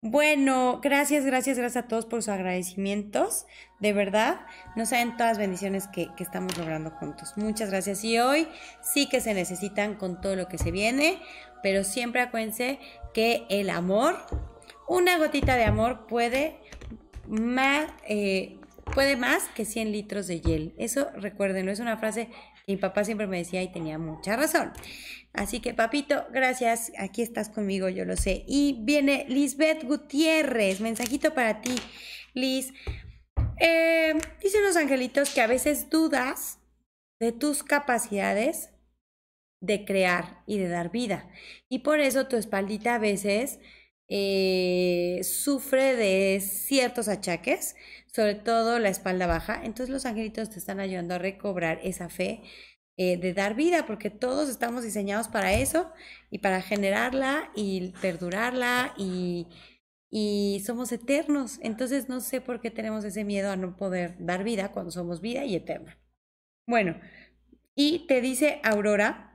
Bueno, 0.00 0.78
gracias, 0.80 1.24
gracias, 1.26 1.58
gracias 1.58 1.84
a 1.84 1.88
todos 1.88 2.06
por 2.06 2.22
sus 2.22 2.28
agradecimientos. 2.28 3.46
De 3.80 3.92
verdad, 3.92 4.46
no 4.76 4.86
saben 4.86 5.16
todas 5.16 5.32
las 5.32 5.38
bendiciones 5.38 5.88
que, 5.88 6.06
que, 6.16 6.22
estamos 6.22 6.56
logrando 6.56 6.92
juntos. 6.92 7.32
Muchas 7.34 7.70
gracias. 7.70 8.04
Y 8.04 8.20
hoy 8.20 8.46
sí 8.82 9.08
que 9.08 9.20
se 9.20 9.34
necesitan 9.34 9.96
con 9.96 10.20
todo 10.20 10.36
lo 10.36 10.46
que 10.46 10.58
se 10.58 10.70
viene, 10.70 11.18
pero 11.64 11.82
siempre 11.82 12.20
acuérdense 12.20 12.78
que 13.12 13.46
el 13.50 13.68
amor 13.70 14.16
una 14.88 15.18
gotita 15.18 15.56
de 15.56 15.64
amor 15.64 16.06
puede 16.06 16.58
más, 17.28 17.90
eh, 18.08 18.58
puede 18.94 19.16
más 19.16 19.44
que 19.54 19.64
100 19.64 19.92
litros 19.92 20.26
de 20.26 20.40
hiel. 20.40 20.74
Eso 20.78 21.10
recuérdenlo, 21.14 21.70
es 21.70 21.80
una 21.80 21.96
frase 21.96 22.28
que 22.66 22.72
mi 22.72 22.76
papá 22.76 23.04
siempre 23.04 23.26
me 23.26 23.38
decía 23.38 23.62
y 23.62 23.72
tenía 23.72 23.98
mucha 23.98 24.36
razón. 24.36 24.72
Así 25.34 25.60
que, 25.60 25.74
papito, 25.74 26.26
gracias. 26.32 26.90
Aquí 26.98 27.22
estás 27.22 27.48
conmigo, 27.48 27.88
yo 27.88 28.04
lo 28.04 28.16
sé. 28.16 28.44
Y 28.48 28.80
viene 28.80 29.26
Lisbeth 29.28 29.84
Gutiérrez. 29.84 30.80
Mensajito 30.80 31.34
para 31.34 31.60
ti, 31.60 31.76
Liz. 32.34 32.72
Eh, 33.60 34.14
dicen 34.42 34.64
los 34.64 34.76
angelitos 34.76 35.30
que 35.30 35.40
a 35.40 35.46
veces 35.46 35.90
dudas 35.90 36.58
de 37.20 37.32
tus 37.32 37.62
capacidades 37.62 38.70
de 39.60 39.84
crear 39.84 40.42
y 40.46 40.58
de 40.58 40.68
dar 40.68 40.90
vida. 40.90 41.28
Y 41.68 41.80
por 41.80 42.00
eso 42.00 42.26
tu 42.26 42.36
espaldita 42.36 42.94
a 42.94 42.98
veces 42.98 43.58
eh, 44.08 45.20
sufre 45.22 45.96
de 45.96 46.40
ciertos 46.40 47.08
achaques, 47.08 47.76
sobre 48.06 48.34
todo 48.34 48.78
la 48.78 48.88
espalda 48.88 49.26
baja. 49.26 49.60
Entonces 49.62 49.90
los 49.90 50.06
angelitos 50.06 50.50
te 50.50 50.58
están 50.58 50.80
ayudando 50.80 51.14
a 51.14 51.18
recobrar 51.18 51.80
esa 51.82 52.08
fe 52.08 52.42
eh, 52.96 53.16
de 53.16 53.34
dar 53.34 53.54
vida, 53.54 53.86
porque 53.86 54.10
todos 54.10 54.48
estamos 54.48 54.82
diseñados 54.82 55.28
para 55.28 55.52
eso 55.52 55.92
y 56.30 56.38
para 56.38 56.62
generarla 56.62 57.50
y 57.54 57.92
perdurarla 58.00 58.94
y, 58.96 59.46
y 60.10 60.62
somos 60.66 60.90
eternos. 60.90 61.60
Entonces 61.62 62.08
no 62.08 62.20
sé 62.20 62.40
por 62.40 62.60
qué 62.60 62.70
tenemos 62.70 63.04
ese 63.04 63.24
miedo 63.24 63.50
a 63.52 63.56
no 63.56 63.76
poder 63.76 64.16
dar 64.18 64.42
vida 64.42 64.72
cuando 64.72 64.90
somos 64.90 65.20
vida 65.20 65.44
y 65.44 65.54
eterna. 65.54 65.98
Bueno, 66.66 66.98
y 67.74 68.06
te 68.08 68.20
dice 68.20 68.60
Aurora, 68.64 69.27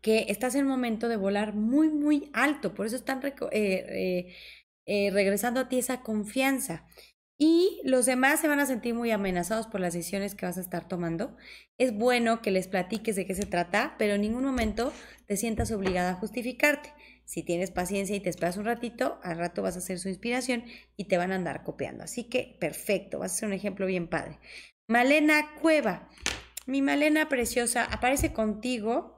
que 0.00 0.26
estás 0.28 0.54
en 0.54 0.62
un 0.62 0.70
momento 0.70 1.08
de 1.08 1.16
volar 1.16 1.54
muy, 1.54 1.88
muy 1.88 2.30
alto. 2.32 2.74
Por 2.74 2.86
eso 2.86 2.96
están 2.96 3.20
eh, 3.24 3.34
eh, 3.52 4.34
eh, 4.86 5.10
regresando 5.10 5.60
a 5.60 5.68
ti 5.68 5.78
esa 5.78 6.02
confianza. 6.02 6.86
Y 7.40 7.80
los 7.84 8.06
demás 8.06 8.40
se 8.40 8.48
van 8.48 8.58
a 8.58 8.66
sentir 8.66 8.94
muy 8.94 9.12
amenazados 9.12 9.68
por 9.68 9.80
las 9.80 9.94
decisiones 9.94 10.34
que 10.34 10.46
vas 10.46 10.58
a 10.58 10.60
estar 10.60 10.88
tomando. 10.88 11.36
Es 11.78 11.94
bueno 11.94 12.42
que 12.42 12.50
les 12.50 12.66
platiques 12.66 13.14
de 13.14 13.26
qué 13.26 13.34
se 13.34 13.46
trata, 13.46 13.94
pero 13.96 14.14
en 14.14 14.22
ningún 14.22 14.44
momento 14.44 14.92
te 15.26 15.36
sientas 15.36 15.70
obligada 15.70 16.10
a 16.10 16.14
justificarte. 16.14 16.92
Si 17.24 17.44
tienes 17.44 17.70
paciencia 17.70 18.16
y 18.16 18.20
te 18.20 18.30
esperas 18.30 18.56
un 18.56 18.64
ratito, 18.64 19.20
al 19.22 19.38
rato 19.38 19.62
vas 19.62 19.76
a 19.76 19.78
hacer 19.78 20.00
su 20.00 20.08
inspiración 20.08 20.64
y 20.96 21.04
te 21.04 21.16
van 21.18 21.30
a 21.30 21.36
andar 21.36 21.62
copiando. 21.62 22.02
Así 22.02 22.24
que 22.24 22.56
perfecto, 22.58 23.20
vas 23.20 23.34
a 23.34 23.36
ser 23.36 23.48
un 23.48 23.54
ejemplo 23.54 23.86
bien 23.86 24.08
padre. 24.08 24.38
Malena 24.88 25.54
Cueva, 25.60 26.08
mi 26.66 26.82
Malena 26.82 27.28
preciosa, 27.28 27.84
aparece 27.84 28.32
contigo 28.32 29.17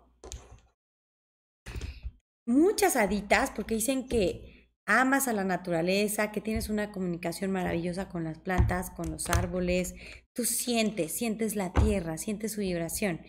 muchas 2.51 2.97
haditas 2.97 3.51
porque 3.51 3.77
dicen 3.77 4.09
que 4.09 4.69
amas 4.85 5.29
a 5.29 5.33
la 5.33 5.45
naturaleza, 5.45 6.33
que 6.33 6.41
tienes 6.41 6.69
una 6.69 6.91
comunicación 6.91 7.53
maravillosa 7.53 8.09
con 8.09 8.25
las 8.25 8.39
plantas, 8.39 8.91
con 8.91 9.11
los 9.11 9.31
árboles, 9.31 9.95
tú 10.33 10.45
sientes, 10.45 11.13
sientes 11.13 11.55
la 11.55 11.73
tierra, 11.73 12.19
sientes 12.19 12.53
su 12.53 12.61
vibración. 12.61 13.21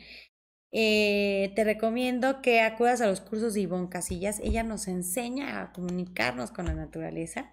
Eh, 0.74 1.52
te 1.56 1.64
recomiendo 1.64 2.42
que 2.42 2.62
acudas 2.62 3.02
a 3.02 3.08
los 3.08 3.22
cursos 3.22 3.54
de 3.54 3.62
Ivonne 3.62 3.90
Casillas. 3.90 4.40
Ella 4.40 4.64
nos 4.64 4.88
enseña 4.88 5.62
a 5.62 5.72
comunicarnos 5.74 6.52
con 6.52 6.66
la 6.66 6.74
naturaleza. 6.74 7.52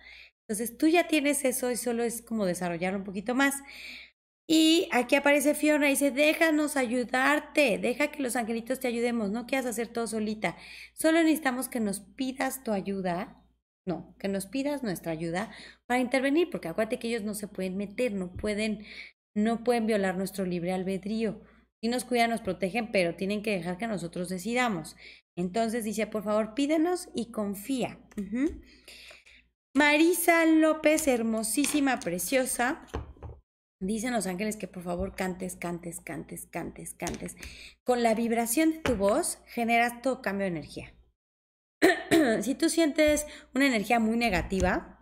Entonces 0.49 0.79
tú 0.79 0.87
ya 0.87 1.09
tienes 1.09 1.45
eso 1.45 1.71
y 1.71 1.77
solo 1.77 2.03
es 2.03 2.23
como 2.23 2.47
desarrollarlo 2.47 2.99
un 2.99 3.05
poquito 3.05 3.35
más. 3.35 3.57
Y 4.51 4.89
aquí 4.93 5.15
aparece 5.15 5.55
Fiona 5.55 5.89
y 5.89 5.91
dice, 5.91 6.11
déjanos 6.11 6.79
ayudarte, 6.79 7.77
deja 7.77 8.11
que 8.11 8.23
los 8.23 8.35
angelitos 8.35 8.81
te 8.81 8.89
ayudemos, 8.89 9.31
no 9.31 9.47
quieras 9.47 9.67
hacer 9.67 9.89
todo 9.89 10.07
solita. 10.07 10.57
Solo 10.95 11.23
necesitamos 11.23 11.69
que 11.69 11.81
nos 11.81 12.01
pidas 12.01 12.65
tu 12.65 12.73
ayuda, 12.73 13.45
no, 13.87 14.17
que 14.19 14.29
nos 14.29 14.47
pidas 14.47 14.83
nuestra 14.83 15.13
ayuda 15.13 15.51
para 15.87 16.01
intervenir, 16.01 16.49
porque 16.49 16.69
acuérdate 16.69 16.99
que 16.99 17.09
ellos 17.09 17.25
no 17.25 17.35
se 17.35 17.47
pueden 17.47 17.77
meter, 17.77 18.15
no 18.15 18.33
pueden, 18.33 18.87
no 19.35 19.65
pueden 19.65 19.87
violar 19.87 20.17
nuestro 20.17 20.47
libre 20.47 20.73
albedrío. 20.73 21.43
Si 21.83 21.89
nos 21.89 22.07
cuidan, 22.07 22.31
nos 22.31 22.41
protegen, 22.41 22.91
pero 22.91 23.17
tienen 23.17 23.43
que 23.43 23.51
dejar 23.51 23.77
que 23.77 23.87
nosotros 23.87 24.31
decidamos. 24.31 24.97
Entonces 25.37 25.85
dice, 25.85 26.07
por 26.07 26.25
favor, 26.25 26.55
pídenos 26.55 27.11
y 27.15 27.33
confía. 27.33 27.99
Marisa 29.75 30.47
López, 30.47 31.07
hermosísima, 31.07 32.01
preciosa. 32.01 32.87
Dicen 33.81 34.13
los 34.13 34.27
ángeles 34.27 34.57
que 34.57 34.67
por 34.67 34.83
favor 34.83 35.15
cantes, 35.15 35.55
cantes, 35.55 36.01
cantes, 36.01 36.47
cantes, 36.47 36.95
cantes. 36.95 37.37
Con 37.85 38.03
la 38.03 38.15
vibración 38.15 38.73
de 38.73 38.79
tu 38.79 38.97
voz 38.97 39.39
generas 39.47 40.03
todo 40.03 40.21
cambio 40.21 40.45
de 40.45 40.51
energía. 40.51 40.95
si 42.43 42.57
tú 42.57 42.69
sientes 42.71 43.27
una 43.55 43.67
energía 43.67 44.01
muy 44.01 44.17
negativa, 44.17 44.99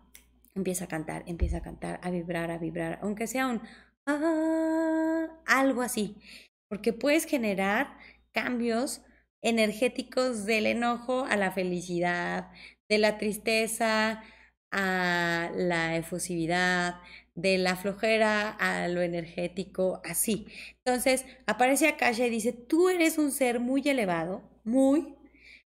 empieza 0.54 0.84
a 0.84 0.88
cantar, 0.88 1.24
empieza 1.26 1.58
a 1.58 1.62
cantar, 1.62 2.00
a 2.02 2.10
vibrar, 2.10 2.50
a 2.50 2.58
vibrar, 2.58 2.98
aunque 3.02 3.26
sea 3.26 3.46
un 3.46 3.62
ah, 4.06 5.28
algo 5.46 5.80
así, 5.80 6.20
porque 6.68 6.92
puedes 6.92 7.24
generar 7.24 7.96
cambios 8.32 9.02
energéticos 9.42 10.44
del 10.44 10.66
enojo 10.66 11.24
a 11.24 11.36
la 11.36 11.52
felicidad, 11.52 12.50
de 12.90 12.98
la 12.98 13.16
tristeza 13.16 14.22
a 14.70 15.50
la 15.54 15.96
efusividad, 15.96 16.96
de 17.37 17.59
la 17.59 17.77
flojera 17.77 18.51
a 18.51 18.88
lo 18.88 19.03
energético, 19.03 20.01
así. 20.05 20.46
Entonces, 20.85 21.25
aparece 21.46 21.87
Akasha 21.87 22.27
y 22.27 22.31
dice, 22.31 22.53
tú 22.53 22.88
eres 22.88 23.18
un 23.18 23.31
ser 23.31 23.61
muy 23.61 23.83
elevado, 23.87 24.42
muy, 24.64 25.14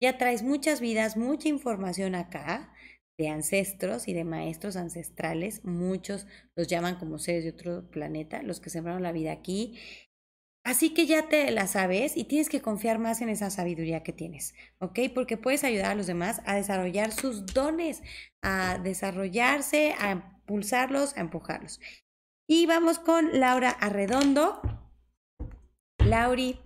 ya 0.01 0.17
traes 0.17 0.41
muchas 0.41 0.79
vidas, 0.79 1.17
mucha 1.17 1.49
información 1.49 2.15
acá 2.15 2.73
de 3.17 3.27
ancestros 3.27 4.07
y 4.07 4.13
de 4.13 4.23
maestros 4.23 4.77
ancestrales, 4.77 5.65
muchos 5.65 6.25
los 6.55 6.67
llaman 6.67 6.95
como 6.95 7.19
seres 7.19 7.43
de 7.43 7.49
otro 7.49 7.91
planeta, 7.91 8.41
los 8.41 8.61
que 8.61 8.69
sembraron 8.69 9.03
la 9.03 9.11
vida 9.11 9.33
aquí. 9.33 9.77
Así 10.65 10.93
que 10.93 11.05
ya 11.05 11.27
te 11.27 11.51
la 11.51 11.67
sabes 11.67 12.15
y 12.15 12.25
tienes 12.25 12.47
que 12.47 12.61
confiar 12.61 12.99
más 12.99 13.21
en 13.21 13.29
esa 13.29 13.49
sabiduría 13.49 14.03
que 14.03 14.13
tienes, 14.13 14.53
¿ok? 14.79 14.99
Porque 15.13 15.35
puedes 15.35 15.63
ayudar 15.63 15.91
a 15.91 15.95
los 15.95 16.07
demás 16.07 16.41
a 16.45 16.55
desarrollar 16.55 17.11
sus 17.11 17.45
dones, 17.45 18.03
a 18.41 18.77
desarrollarse, 18.77 19.95
a 19.99 20.38
impulsarlos, 20.49 21.15
a 21.15 21.21
empujarlos. 21.21 21.79
Y 22.47 22.65
vamos 22.65 22.97
con 22.97 23.39
Laura 23.39 23.69
Arredondo. 23.69 24.59
Lauri, 26.03 26.59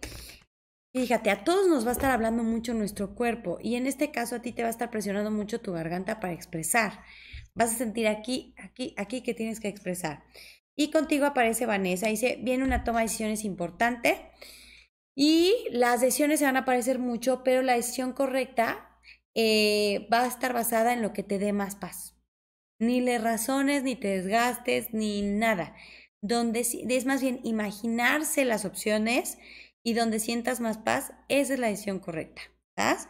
fíjate, 0.93 1.29
a 1.29 1.43
todos 1.43 1.67
nos 1.67 1.85
va 1.85 1.89
a 1.89 1.93
estar 1.93 2.11
hablando 2.11 2.43
mucho 2.43 2.73
nuestro 2.73 3.13
cuerpo 3.13 3.57
y 3.61 3.75
en 3.75 3.87
este 3.87 4.11
caso 4.11 4.37
a 4.37 4.41
ti 4.41 4.53
te 4.53 4.61
va 4.61 4.69
a 4.69 4.71
estar 4.71 4.89
presionando 4.89 5.31
mucho 5.31 5.59
tu 5.59 5.73
garganta 5.73 6.21
para 6.21 6.31
expresar. 6.31 7.03
Vas 7.55 7.73
a 7.73 7.77
sentir 7.77 8.07
aquí, 8.07 8.55
aquí, 8.57 8.95
aquí 8.97 9.21
que 9.21 9.33
tienes 9.33 9.59
que 9.59 9.67
expresar. 9.67 10.23
Y 10.75 10.89
contigo 10.89 11.25
aparece 11.25 11.65
Vanessa. 11.65 12.07
Dice, 12.07 12.39
viene 12.41 12.63
una 12.63 12.83
toma 12.85 12.99
de 12.99 13.05
decisiones 13.05 13.43
importante. 13.43 14.31
Y 15.15 15.53
las 15.71 16.01
decisiones 16.01 16.39
se 16.39 16.45
van 16.45 16.57
a 16.57 16.65
parecer 16.65 16.97
mucho, 16.97 17.43
pero 17.43 17.61
la 17.61 17.75
decisión 17.75 18.13
correcta 18.13 18.97
eh, 19.35 20.07
va 20.11 20.21
a 20.21 20.27
estar 20.27 20.53
basada 20.53 20.93
en 20.93 21.03
lo 21.03 21.13
que 21.13 21.21
te 21.21 21.37
dé 21.37 21.53
más 21.53 21.75
paz. 21.75 22.12
Ni 22.79 23.01
le 23.01 23.17
razones, 23.17 23.83
ni 23.83 23.95
te 23.95 24.07
desgastes, 24.07 24.93
ni 24.93 25.21
nada. 25.21 25.75
Donde 26.21 26.61
es 26.61 27.05
más 27.05 27.21
bien 27.21 27.39
imaginarse 27.43 28.45
las 28.45 28.65
opciones 28.65 29.37
y 29.83 29.93
donde 29.93 30.19
sientas 30.19 30.59
más 30.59 30.77
paz, 30.77 31.13
esa 31.27 31.53
es 31.53 31.59
la 31.59 31.67
decisión 31.67 31.99
correcta. 31.99 32.41
¿sabes? 32.75 33.07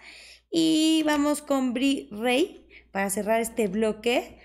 Y 0.51 1.03
vamos 1.05 1.41
con 1.41 1.73
Bri 1.73 2.09
Rey 2.11 2.67
para 2.91 3.09
cerrar 3.09 3.41
este 3.41 3.67
bloque. 3.67 4.39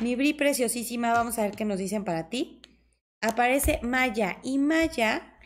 Mi 0.00 0.14
Bri 0.14 0.34
preciosísima, 0.34 1.12
vamos 1.12 1.38
a 1.38 1.42
ver 1.42 1.52
qué 1.52 1.64
nos 1.64 1.78
dicen 1.78 2.04
para 2.04 2.28
ti. 2.28 2.60
Aparece 3.20 3.80
Maya 3.82 4.38
y 4.42 4.58
Maya 4.58 5.38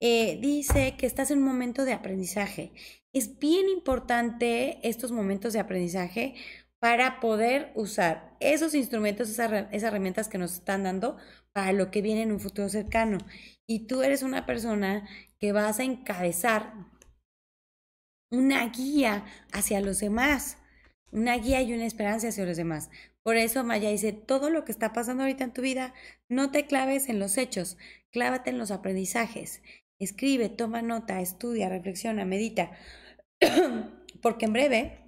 eh, 0.00 0.38
dice 0.40 0.96
que 0.98 1.06
estás 1.06 1.30
en 1.30 1.38
un 1.38 1.44
momento 1.44 1.84
de 1.84 1.92
aprendizaje. 1.92 2.72
Es 3.12 3.38
bien 3.38 3.68
importante 3.68 4.78
estos 4.82 5.12
momentos 5.12 5.52
de 5.52 5.60
aprendizaje 5.60 6.34
para 6.82 7.20
poder 7.20 7.70
usar 7.76 8.36
esos 8.40 8.74
instrumentos, 8.74 9.30
esas, 9.30 9.52
herramientas 9.70 10.28
que 10.28 10.36
nos 10.36 10.54
están 10.54 10.82
dando 10.82 11.16
para 11.52 11.70
lo 11.70 11.92
que 11.92 12.02
viene 12.02 12.22
en 12.22 12.32
un 12.32 12.40
futuro 12.40 12.68
cercano. 12.68 13.18
Y 13.68 13.86
tú 13.86 14.02
eres 14.02 14.24
una 14.24 14.46
persona 14.46 15.08
que 15.38 15.52
vas 15.52 15.78
a 15.78 15.84
encabezar 15.84 16.74
una 18.32 18.66
guía 18.70 19.24
hacia 19.52 19.80
los 19.80 20.00
demás, 20.00 20.58
una 21.12 21.36
guía 21.36 21.62
y 21.62 21.72
una 21.72 21.86
esperanza 21.86 22.26
hacia 22.26 22.46
los 22.46 22.56
demás. 22.56 22.90
Por 23.22 23.36
eso 23.36 23.62
Maya 23.62 23.90
dice, 23.90 24.12
todo 24.12 24.50
lo 24.50 24.64
que 24.64 24.72
está 24.72 24.92
pasando 24.92 25.22
ahorita 25.22 25.44
en 25.44 25.52
tu 25.52 25.62
vida, 25.62 25.94
no 26.28 26.50
te 26.50 26.66
claves 26.66 27.08
en 27.08 27.20
los 27.20 27.38
hechos, 27.38 27.76
clávate 28.10 28.50
en 28.50 28.58
los 28.58 28.72
aprendizajes. 28.72 29.62
Escribe, 30.00 30.48
toma 30.48 30.82
nota, 30.82 31.20
estudia, 31.20 31.68
reflexiona, 31.68 32.24
medita, 32.24 32.72
porque 34.20 34.46
en 34.46 34.52
breve 34.52 35.01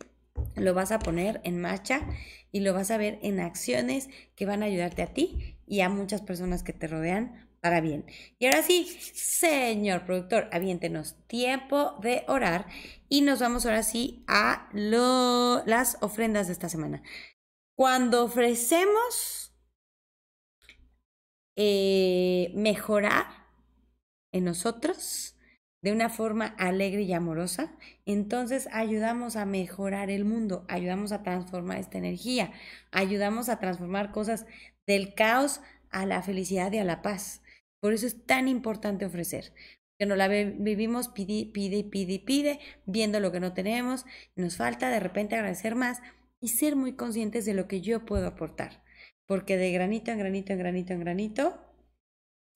lo 0.56 0.74
vas 0.74 0.92
a 0.92 0.98
poner 0.98 1.40
en 1.44 1.60
marcha 1.60 2.00
y 2.52 2.60
lo 2.60 2.74
vas 2.74 2.90
a 2.90 2.96
ver 2.96 3.18
en 3.22 3.40
acciones 3.40 4.08
que 4.36 4.46
van 4.46 4.62
a 4.62 4.66
ayudarte 4.66 5.02
a 5.02 5.12
ti 5.12 5.56
y 5.66 5.80
a 5.80 5.88
muchas 5.88 6.22
personas 6.22 6.62
que 6.62 6.72
te 6.72 6.86
rodean 6.86 7.48
para 7.60 7.80
bien. 7.80 8.04
Y 8.38 8.46
ahora 8.46 8.62
sí, 8.62 8.86
señor 9.14 10.04
productor, 10.04 10.48
aviéntenos 10.52 11.16
tiempo 11.26 11.98
de 12.02 12.24
orar 12.28 12.66
y 13.08 13.22
nos 13.22 13.40
vamos 13.40 13.64
ahora 13.64 13.82
sí 13.82 14.22
a 14.28 14.68
las 14.72 15.96
ofrendas 16.02 16.46
de 16.46 16.52
esta 16.52 16.68
semana. 16.68 17.02
Cuando 17.74 18.24
ofrecemos 18.24 19.56
eh, 21.56 22.52
mejorar 22.54 23.26
en 24.30 24.44
nosotros 24.44 25.33
de 25.84 25.92
una 25.92 26.08
forma 26.08 26.46
alegre 26.56 27.02
y 27.02 27.12
amorosa, 27.12 27.70
entonces 28.06 28.70
ayudamos 28.72 29.36
a 29.36 29.44
mejorar 29.44 30.08
el 30.08 30.24
mundo, 30.24 30.64
ayudamos 30.66 31.12
a 31.12 31.22
transformar 31.22 31.76
esta 31.76 31.98
energía, 31.98 32.52
ayudamos 32.90 33.50
a 33.50 33.58
transformar 33.58 34.10
cosas 34.10 34.46
del 34.86 35.12
caos 35.12 35.60
a 35.90 36.06
la 36.06 36.22
felicidad 36.22 36.72
y 36.72 36.78
a 36.78 36.84
la 36.84 37.02
paz. 37.02 37.42
Por 37.80 37.92
eso 37.92 38.06
es 38.06 38.24
tan 38.24 38.48
importante 38.48 39.04
ofrecer, 39.04 39.52
que 39.98 40.06
no 40.06 40.16
la 40.16 40.26
vivimos 40.28 41.08
pide, 41.08 41.50
pide, 41.52 41.84
pide, 41.84 42.18
pide, 42.18 42.60
viendo 42.86 43.20
lo 43.20 43.30
que 43.30 43.40
no 43.40 43.52
tenemos, 43.52 44.06
nos 44.36 44.56
falta 44.56 44.88
de 44.88 45.00
repente 45.00 45.36
agradecer 45.36 45.74
más 45.74 46.00
y 46.40 46.48
ser 46.48 46.76
muy 46.76 46.94
conscientes 46.94 47.44
de 47.44 47.52
lo 47.52 47.68
que 47.68 47.82
yo 47.82 48.06
puedo 48.06 48.26
aportar, 48.26 48.82
porque 49.26 49.58
de 49.58 49.70
granito 49.70 50.10
en 50.12 50.18
granito 50.18 50.54
en 50.54 50.58
granito 50.60 50.94
en 50.94 51.00
granito 51.00 51.60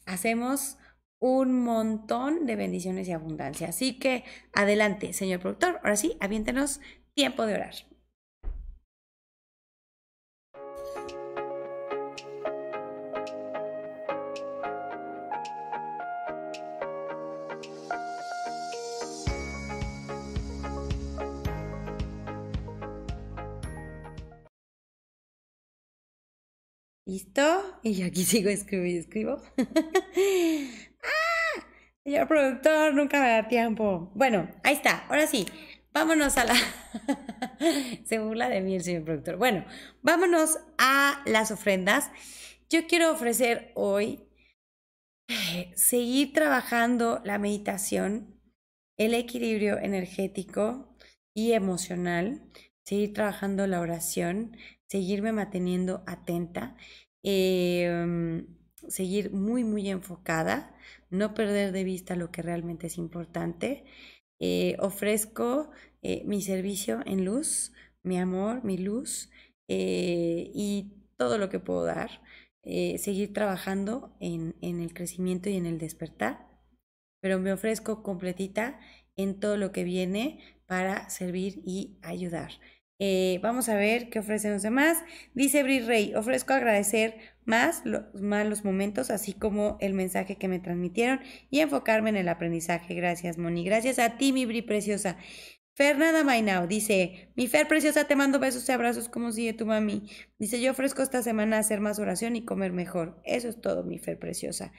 hacemos 0.07 0.79
un 1.21 1.63
montón 1.65 2.47
de 2.47 2.57
bendiciones 2.57 3.09
y 3.09 3.13
abundancia. 3.13 3.69
Así 3.69 3.99
que 3.99 4.25
adelante, 4.53 5.13
señor 5.13 5.41
productor. 5.41 5.81
Ahora 5.83 5.97
sí, 5.97 6.17
aviéntenos 6.21 6.81
tiempo 7.15 7.47
de 7.47 7.55
orar. 7.55 7.75
¿Listo? 27.09 27.43
Y 27.83 27.95
yo 27.95 28.07
aquí 28.07 28.23
sigo 28.23 28.51
escribiendo 28.51 28.97
y 28.97 28.99
escribo. 28.99 29.43
Señor 32.09 32.27
productor, 32.27 32.95
nunca 32.95 33.21
me 33.21 33.29
da 33.29 33.49
tiempo. 33.49 34.11
Bueno, 34.15 34.49
ahí 34.65 34.77
está. 34.77 35.05
Ahora 35.09 35.27
sí, 35.27 35.45
vámonos 35.93 36.39
a 36.39 36.47
la... 36.47 36.55
Se 38.07 38.19
burla 38.19 38.49
de 38.49 38.63
mí 38.63 38.77
el 38.77 38.83
señor 38.83 39.05
productor. 39.05 39.37
Bueno, 39.37 39.67
vámonos 40.01 40.59
a 40.79 41.23
las 41.27 41.51
ofrendas. 41.51 42.11
Yo 42.71 42.87
quiero 42.87 43.13
ofrecer 43.13 43.73
hoy 43.75 44.27
eh, 45.29 45.71
seguir 45.77 46.33
trabajando 46.33 47.21
la 47.27 47.37
meditación, 47.39 48.41
el 48.97 49.13
equilibrio 49.13 49.77
energético 49.77 50.97
y 51.35 51.53
emocional, 51.53 52.41
seguir 52.85 53.13
trabajando 53.13 53.67
la 53.67 53.81
oración, 53.81 54.57
seguirme 54.87 55.33
manteniendo 55.33 56.05
atenta, 56.07 56.75
em, 57.23 58.47
seguir 58.89 59.33
muy, 59.33 59.65
muy 59.65 59.89
enfocada 59.89 60.75
no 61.11 61.35
perder 61.35 61.73
de 61.73 61.85
vista 61.85 62.17
lo 62.17 62.31
que 62.31 62.43
realmente 62.43 62.89
es 62.89 62.99
importante. 62.99 63.85
Eh, 64.41 64.77
ofrezco 64.79 65.71
eh, 66.03 66.23
mi 66.27 66.43
servicio 66.43 67.01
en 67.07 67.25
luz, 67.25 67.73
mi 68.03 68.19
amor, 68.19 68.65
mi 68.65 68.79
luz 68.79 69.31
eh, 69.69 70.51
y 70.55 70.93
todo 71.17 71.39
lo 71.39 71.49
que 71.49 71.61
puedo 71.61 71.85
dar. 71.85 72.23
seguir 72.99 73.33
trabajando 73.33 74.15
en, 74.21 74.55
en 74.61 74.81
el 74.81 74.93
crecimiento 74.93 75.49
y 75.49 75.57
en 75.57 75.65
el 75.65 75.79
despertar, 75.79 76.47
pero 77.23 77.39
me 77.39 77.53
ofrezco 77.53 78.03
completita 78.03 78.79
en 79.17 79.41
todo 79.41 79.57
lo 79.57 79.73
que 79.73 79.85
viene 79.85 80.39
para 80.67 81.09
servir 81.09 81.63
y 81.65 81.99
ayudar. 82.03 82.51
Vamos 83.41 83.69
a 83.71 83.77
ver 83.77 84.11
qué 84.11 84.19
ofrecen 84.19 84.53
los 84.53 84.63
demás. 84.63 85.03
Dice 85.35 85.63
Bri 85.63 85.81
Rey, 85.81 86.15
ofrezco 86.15 86.53
agradecer 86.53 87.17
más 87.49 87.83
los, 87.85 88.03
más 88.15 88.65
momentos, 88.65 89.11
así 89.11 89.33
como 89.33 89.77
el 89.81 89.95
mensaje 89.95 90.37
que 90.37 90.49
me 90.49 90.61
transmitieron 90.61 91.21
y 91.51 91.61
enfocarme 91.61 92.11
en 92.11 92.17
el 92.17 92.29
aprendizaje. 92.29 92.95
Gracias, 92.95 93.39
Moni. 93.39 93.65
Gracias 93.65 93.99
a 93.99 94.17
ti, 94.19 94.33
mi 94.33 94.47
Bri 94.47 94.63
preciosa. 94.63 95.17
Fernanda 95.75 96.25
Mainao 96.25 96.67
dice, 96.67 97.31
mi 97.37 97.47
Fer 97.47 97.69
preciosa, 97.69 98.05
te 98.05 98.17
mando 98.17 98.39
besos 98.39 98.69
y 98.69 98.73
abrazos 98.73 99.09
como 99.09 99.33
sigue 99.33 99.53
tu 99.53 99.65
mami. 99.65 100.11
Dice, 100.39 100.61
yo 100.61 100.73
ofrezco 100.73 101.03
esta 101.03 101.23
semana 101.23 101.59
hacer 101.59 101.81
más 101.81 101.99
oración 101.99 102.37
y 102.37 102.45
comer 102.45 102.73
mejor. 102.73 103.21
Eso 103.25 103.49
es 103.49 103.61
todo, 103.61 103.85
mi 103.85 103.99
Fer 103.99 104.19
preciosa. 104.19 104.73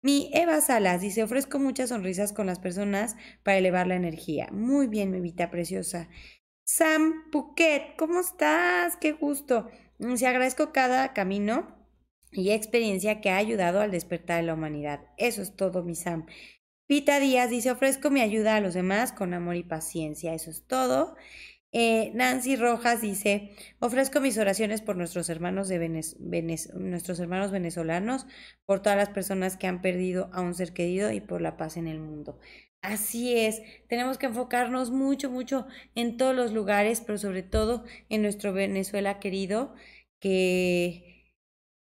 Mi 0.00 0.30
Eva 0.32 0.60
Salas 0.60 1.00
dice, 1.00 1.22
ofrezco 1.22 1.58
muchas 1.58 1.88
sonrisas 1.88 2.32
con 2.32 2.46
las 2.46 2.58
personas 2.58 3.16
para 3.42 3.58
elevar 3.58 3.86
la 3.86 3.96
energía. 3.96 4.48
Muy 4.52 4.86
bien, 4.86 5.10
mi 5.10 5.20
Vita 5.20 5.50
preciosa. 5.50 6.08
Sam 6.64 7.30
Puquet, 7.32 7.96
¿cómo 7.96 8.20
estás? 8.20 8.96
Qué 8.96 9.12
gusto. 9.12 9.68
Se 9.98 10.06
mm, 10.06 10.28
agradezco 10.28 10.72
cada 10.72 11.12
camino 11.12 11.73
y 12.34 12.50
experiencia 12.50 13.20
que 13.20 13.30
ha 13.30 13.36
ayudado 13.36 13.80
al 13.80 13.90
despertar 13.90 14.40
de 14.40 14.46
la 14.46 14.54
humanidad. 14.54 15.00
Eso 15.16 15.42
es 15.42 15.56
todo, 15.56 15.82
mi 15.82 15.94
Sam. 15.94 16.26
Pita 16.86 17.18
Díaz 17.18 17.50
dice, 17.50 17.70
ofrezco 17.70 18.10
mi 18.10 18.20
ayuda 18.20 18.56
a 18.56 18.60
los 18.60 18.74
demás 18.74 19.12
con 19.12 19.32
amor 19.32 19.56
y 19.56 19.62
paciencia. 19.62 20.34
Eso 20.34 20.50
es 20.50 20.66
todo. 20.66 21.16
Eh, 21.76 22.12
Nancy 22.14 22.54
Rojas 22.54 23.00
dice, 23.00 23.50
ofrezco 23.80 24.20
mis 24.20 24.38
oraciones 24.38 24.80
por 24.80 24.96
nuestros 24.96 25.28
hermanos, 25.28 25.68
de 25.68 25.88
nuestros 25.88 27.18
hermanos 27.18 27.50
venezolanos, 27.50 28.26
por 28.64 28.80
todas 28.80 28.96
las 28.96 29.08
personas 29.08 29.56
que 29.56 29.66
han 29.66 29.82
perdido 29.82 30.30
a 30.32 30.40
un 30.40 30.54
ser 30.54 30.72
querido 30.72 31.10
y 31.10 31.20
por 31.20 31.40
la 31.40 31.56
paz 31.56 31.76
en 31.76 31.88
el 31.88 31.98
mundo. 31.98 32.38
Así 32.80 33.36
es, 33.36 33.62
tenemos 33.88 34.18
que 34.18 34.26
enfocarnos 34.26 34.90
mucho, 34.90 35.30
mucho 35.30 35.66
en 35.94 36.16
todos 36.16 36.36
los 36.36 36.52
lugares, 36.52 37.00
pero 37.00 37.18
sobre 37.18 37.42
todo 37.42 37.82
en 38.08 38.22
nuestro 38.22 38.52
Venezuela 38.52 39.18
querido, 39.18 39.74
que, 40.20 41.03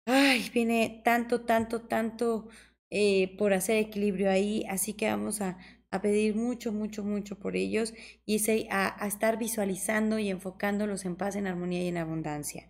ay, 0.08 0.50
viene 0.54 1.02
tanto, 1.04 1.42
tanto, 1.42 1.82
tanto 1.82 2.48
eh, 2.90 3.36
por 3.38 3.54
hacer 3.54 3.78
equilibrio 3.78 4.32
ahí, 4.32 4.66
así 4.70 4.94
que 4.94 5.08
vamos 5.08 5.42
a, 5.42 5.58
pedir 6.02 6.36
mucho, 6.36 6.72
mucho, 6.72 7.04
mucho 7.04 7.40
por 7.40 7.56
ellos 7.56 7.94
y 8.26 8.40
a, 8.70 9.04
a, 9.04 9.08
estar 9.08 9.40
visualizando 9.40 10.20
y 10.20 10.30
enfocándolos 10.30 11.06
en 11.06 11.16
paz, 11.16 11.36
en 11.36 11.48
armonía 11.48 11.84
y 11.84 11.88
en 11.88 11.98
abundancia. 11.98 12.68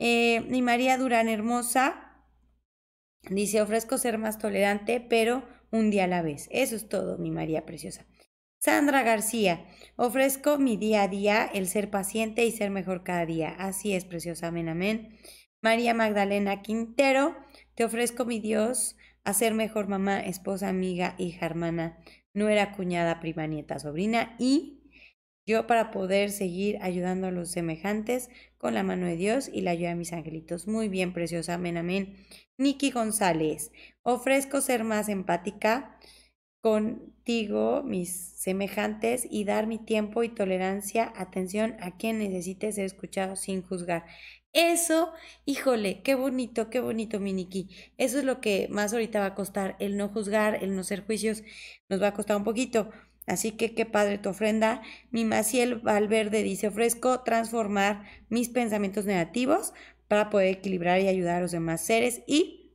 Eh, 0.00 0.44
y 0.50 0.62
María 0.62 0.98
Durán 0.98 1.28
Hermosa 1.28 2.26
dice, 3.30 3.62
ofrezco 3.62 3.98
ser 3.98 4.18
más 4.18 4.38
tolerante, 4.38 5.00
pero 5.00 5.44
un 5.70 5.90
día 5.90 6.04
a 6.04 6.08
la 6.08 6.22
vez. 6.22 6.48
Eso 6.50 6.74
es 6.74 6.88
todo, 6.88 7.18
mi 7.18 7.30
María 7.30 7.64
Preciosa. 7.66 8.04
Sandra 8.58 9.02
García, 9.02 9.64
ofrezco 9.96 10.58
mi 10.58 10.76
día 10.76 11.02
a 11.02 11.08
día 11.08 11.44
el 11.44 11.68
ser 11.68 11.88
paciente 11.90 12.44
y 12.44 12.50
ser 12.50 12.70
mejor 12.70 13.04
cada 13.04 13.24
día. 13.26 13.54
Así 13.58 13.92
es, 13.92 14.04
preciosa, 14.04 14.48
amén, 14.48 14.68
amén. 14.68 15.16
María 15.62 15.94
Magdalena 15.94 16.62
Quintero, 16.62 17.36
te 17.74 17.84
ofrezco 17.84 18.24
mi 18.24 18.40
Dios 18.40 18.96
a 19.24 19.32
ser 19.32 19.54
mejor 19.54 19.88
mamá, 19.88 20.20
esposa, 20.20 20.68
amiga, 20.68 21.14
hija, 21.18 21.46
hermana, 21.46 21.98
nuera, 22.34 22.72
cuñada, 22.72 23.20
prima, 23.20 23.46
nieta, 23.46 23.78
sobrina 23.78 24.36
y 24.38 24.76
yo 25.46 25.66
para 25.66 25.90
poder 25.92 26.30
seguir 26.30 26.78
ayudando 26.82 27.28
a 27.28 27.30
los 27.30 27.50
semejantes 27.50 28.30
con 28.58 28.74
la 28.74 28.82
mano 28.82 29.06
de 29.06 29.16
Dios 29.16 29.48
y 29.52 29.60
la 29.60 29.70
ayuda 29.70 29.90
de 29.90 29.94
mis 29.94 30.12
angelitos. 30.12 30.66
Muy 30.66 30.88
bien, 30.88 31.12
preciosa. 31.12 31.54
Amén, 31.54 31.76
amén. 31.76 32.16
Niki 32.58 32.90
González, 32.90 33.70
ofrezco 34.02 34.60
ser 34.60 34.82
más 34.82 35.08
empática 35.08 35.98
contigo, 36.60 37.84
mis 37.84 38.10
semejantes, 38.12 39.24
y 39.30 39.44
dar 39.44 39.68
mi 39.68 39.78
tiempo 39.78 40.24
y 40.24 40.28
tolerancia, 40.28 41.12
atención 41.16 41.76
a 41.80 41.96
quien 41.96 42.18
necesite 42.18 42.72
ser 42.72 42.86
escuchado 42.86 43.36
sin 43.36 43.62
juzgar. 43.62 44.04
Eso, 44.56 45.12
híjole, 45.44 46.00
qué 46.02 46.14
bonito, 46.14 46.70
qué 46.70 46.80
bonito, 46.80 47.20
Miniki. 47.20 47.68
Eso 47.98 48.18
es 48.18 48.24
lo 48.24 48.40
que 48.40 48.68
más 48.70 48.94
ahorita 48.94 49.20
va 49.20 49.26
a 49.26 49.34
costar, 49.34 49.76
el 49.80 49.98
no 49.98 50.08
juzgar, 50.08 50.64
el 50.64 50.74
no 50.74 50.82
ser 50.82 51.04
juicios, 51.04 51.42
nos 51.90 52.00
va 52.02 52.06
a 52.08 52.14
costar 52.14 52.38
un 52.38 52.44
poquito. 52.44 52.90
Así 53.26 53.52
que 53.52 53.74
qué 53.74 53.84
padre 53.84 54.16
tu 54.16 54.30
ofrenda. 54.30 54.80
Mi 55.10 55.26
Maciel 55.26 55.74
Valverde 55.74 56.42
dice, 56.42 56.68
ofrezco 56.68 57.22
transformar 57.22 58.04
mis 58.30 58.48
pensamientos 58.48 59.04
negativos 59.04 59.74
para 60.08 60.30
poder 60.30 60.48
equilibrar 60.54 61.00
y 61.02 61.08
ayudar 61.08 61.36
a 61.36 61.40
los 61.42 61.52
demás 61.52 61.82
seres 61.84 62.22
y 62.26 62.72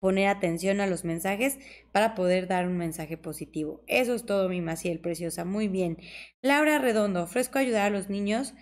poner 0.00 0.26
atención 0.26 0.80
a 0.80 0.88
los 0.88 1.04
mensajes 1.04 1.60
para 1.92 2.16
poder 2.16 2.48
dar 2.48 2.66
un 2.66 2.78
mensaje 2.78 3.16
positivo. 3.16 3.84
Eso 3.86 4.12
es 4.12 4.26
todo, 4.26 4.48
mi 4.48 4.60
Maciel 4.60 4.98
preciosa. 4.98 5.44
Muy 5.44 5.68
bien. 5.68 5.98
Laura 6.42 6.80
Redondo, 6.80 7.22
ofrezco 7.22 7.60
ayudar 7.60 7.86
a 7.86 7.90
los 7.90 8.10
niños 8.10 8.54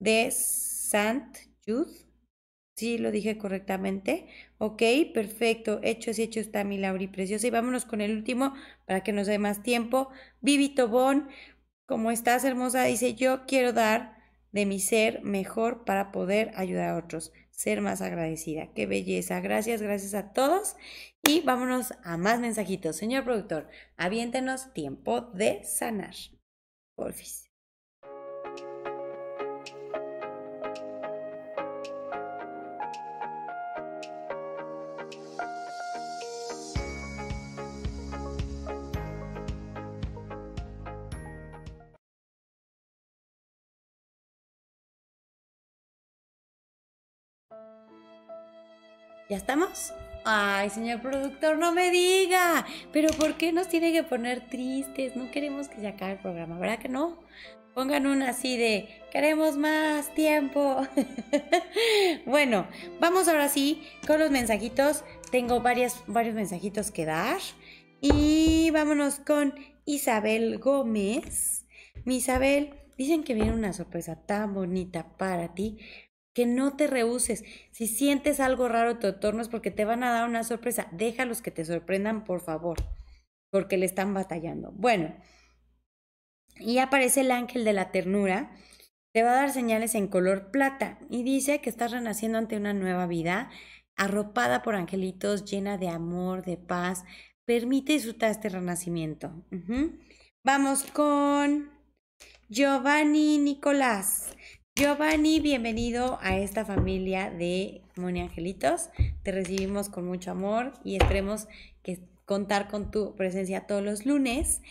de 0.00 0.32
Sant 0.32 1.49
Jude 1.70 2.10
Sí, 2.80 2.96
lo 2.96 3.10
dije 3.10 3.36
correctamente. 3.36 4.26
Ok, 4.56 4.82
perfecto. 5.12 5.80
Hecho 5.82 6.12
y 6.16 6.22
hecho 6.22 6.40
está 6.40 6.64
mi 6.64 6.78
Lauri 6.78 7.08
preciosa. 7.08 7.46
Y 7.46 7.50
vámonos 7.50 7.84
con 7.84 8.00
el 8.00 8.16
último 8.16 8.54
para 8.86 9.02
que 9.02 9.12
nos 9.12 9.26
dé 9.26 9.38
más 9.38 9.62
tiempo. 9.62 10.08
Vivi 10.40 10.70
Tobón, 10.70 11.28
como 11.84 12.10
estás 12.10 12.42
hermosa, 12.42 12.84
dice, 12.84 13.14
yo 13.14 13.44
quiero 13.46 13.74
dar 13.74 14.16
de 14.52 14.64
mi 14.64 14.80
ser 14.80 15.22
mejor 15.22 15.84
para 15.84 16.10
poder 16.10 16.52
ayudar 16.54 16.88
a 16.88 16.96
otros. 16.96 17.32
Ser 17.50 17.82
más 17.82 18.00
agradecida. 18.00 18.72
Qué 18.72 18.86
belleza. 18.86 19.40
Gracias, 19.40 19.82
gracias 19.82 20.14
a 20.14 20.32
todos. 20.32 20.76
Y 21.22 21.42
vámonos 21.42 21.92
a 22.02 22.16
más 22.16 22.40
mensajitos. 22.40 22.96
Señor 22.96 23.24
productor, 23.24 23.68
aviéntenos 23.98 24.72
tiempo 24.72 25.20
de 25.20 25.62
sanar. 25.64 26.14
Porfis. 26.94 27.39
¿Ya 49.30 49.36
estamos? 49.36 49.94
Ay, 50.24 50.70
señor 50.70 51.00
productor, 51.02 51.56
no 51.56 51.72
me 51.72 51.92
diga. 51.92 52.66
Pero 52.92 53.10
¿por 53.10 53.36
qué 53.36 53.52
nos 53.52 53.68
tiene 53.68 53.92
que 53.92 54.02
poner 54.02 54.40
tristes? 54.48 55.14
No 55.14 55.30
queremos 55.30 55.68
que 55.68 55.80
se 55.80 55.86
acabe 55.86 56.14
el 56.14 56.18
programa, 56.18 56.58
¿verdad 56.58 56.80
que 56.80 56.88
no? 56.88 57.16
Pongan 57.72 58.08
una 58.08 58.30
así 58.30 58.56
de, 58.56 58.88
queremos 59.12 59.56
más 59.56 60.12
tiempo. 60.14 60.84
bueno, 62.26 62.66
vamos 62.98 63.28
ahora 63.28 63.48
sí 63.48 63.84
con 64.04 64.18
los 64.18 64.32
mensajitos. 64.32 65.04
Tengo 65.30 65.60
varios 65.60 66.02
mensajitos 66.08 66.90
que 66.90 67.04
dar. 67.04 67.38
Y 68.00 68.72
vámonos 68.72 69.20
con 69.20 69.54
Isabel 69.84 70.58
Gómez. 70.58 71.68
Mi 72.04 72.16
Isabel, 72.16 72.74
dicen 72.98 73.22
que 73.22 73.34
viene 73.34 73.52
una 73.52 73.72
sorpresa 73.72 74.16
tan 74.16 74.54
bonita 74.54 75.16
para 75.16 75.54
ti 75.54 75.78
que 76.34 76.46
no 76.46 76.76
te 76.76 76.86
rehuses. 76.86 77.44
Si 77.72 77.86
sientes 77.86 78.40
algo 78.40 78.68
raro 78.68 78.92
en 78.92 78.98
tu 79.00 79.06
entorno 79.08 79.42
es 79.42 79.48
porque 79.48 79.70
te 79.70 79.84
van 79.84 80.02
a 80.02 80.12
dar 80.12 80.28
una 80.28 80.44
sorpresa. 80.44 80.88
Déjalos 80.92 81.42
que 81.42 81.50
te 81.50 81.64
sorprendan, 81.64 82.24
por 82.24 82.40
favor, 82.40 82.78
porque 83.50 83.76
le 83.76 83.86
están 83.86 84.14
batallando. 84.14 84.72
Bueno, 84.72 85.14
y 86.58 86.78
aparece 86.78 87.22
el 87.22 87.30
ángel 87.30 87.64
de 87.64 87.72
la 87.72 87.90
ternura. 87.90 88.52
Te 89.12 89.22
va 89.22 89.32
a 89.32 89.36
dar 89.36 89.50
señales 89.50 89.94
en 89.96 90.06
color 90.06 90.50
plata 90.52 90.98
y 91.08 91.24
dice 91.24 91.60
que 91.60 91.70
estás 91.70 91.90
renaciendo 91.90 92.38
ante 92.38 92.56
una 92.56 92.72
nueva 92.74 93.06
vida, 93.06 93.50
arropada 93.96 94.62
por 94.62 94.76
angelitos, 94.76 95.44
llena 95.44 95.78
de 95.78 95.88
amor, 95.88 96.44
de 96.44 96.56
paz. 96.56 97.04
Permite 97.44 97.94
disfrutar 97.94 98.30
este 98.30 98.50
renacimiento. 98.50 99.44
Vamos 100.44 100.84
con 100.84 101.70
Giovanni 102.48 103.38
Nicolás. 103.38 104.36
Giovanni, 104.80 105.40
bienvenido 105.40 106.18
a 106.22 106.38
esta 106.38 106.64
familia 106.64 107.28
de 107.28 107.82
Moni 107.96 108.22
Angelitos. 108.22 108.88
Te 109.22 109.30
recibimos 109.30 109.90
con 109.90 110.06
mucho 110.06 110.30
amor 110.30 110.72
y 110.84 110.96
esperemos 110.96 111.48
que 111.82 112.00
contar 112.24 112.68
con 112.68 112.90
tu 112.90 113.14
presencia 113.14 113.66
todos 113.66 113.84
los 113.84 114.06
lunes. 114.06 114.62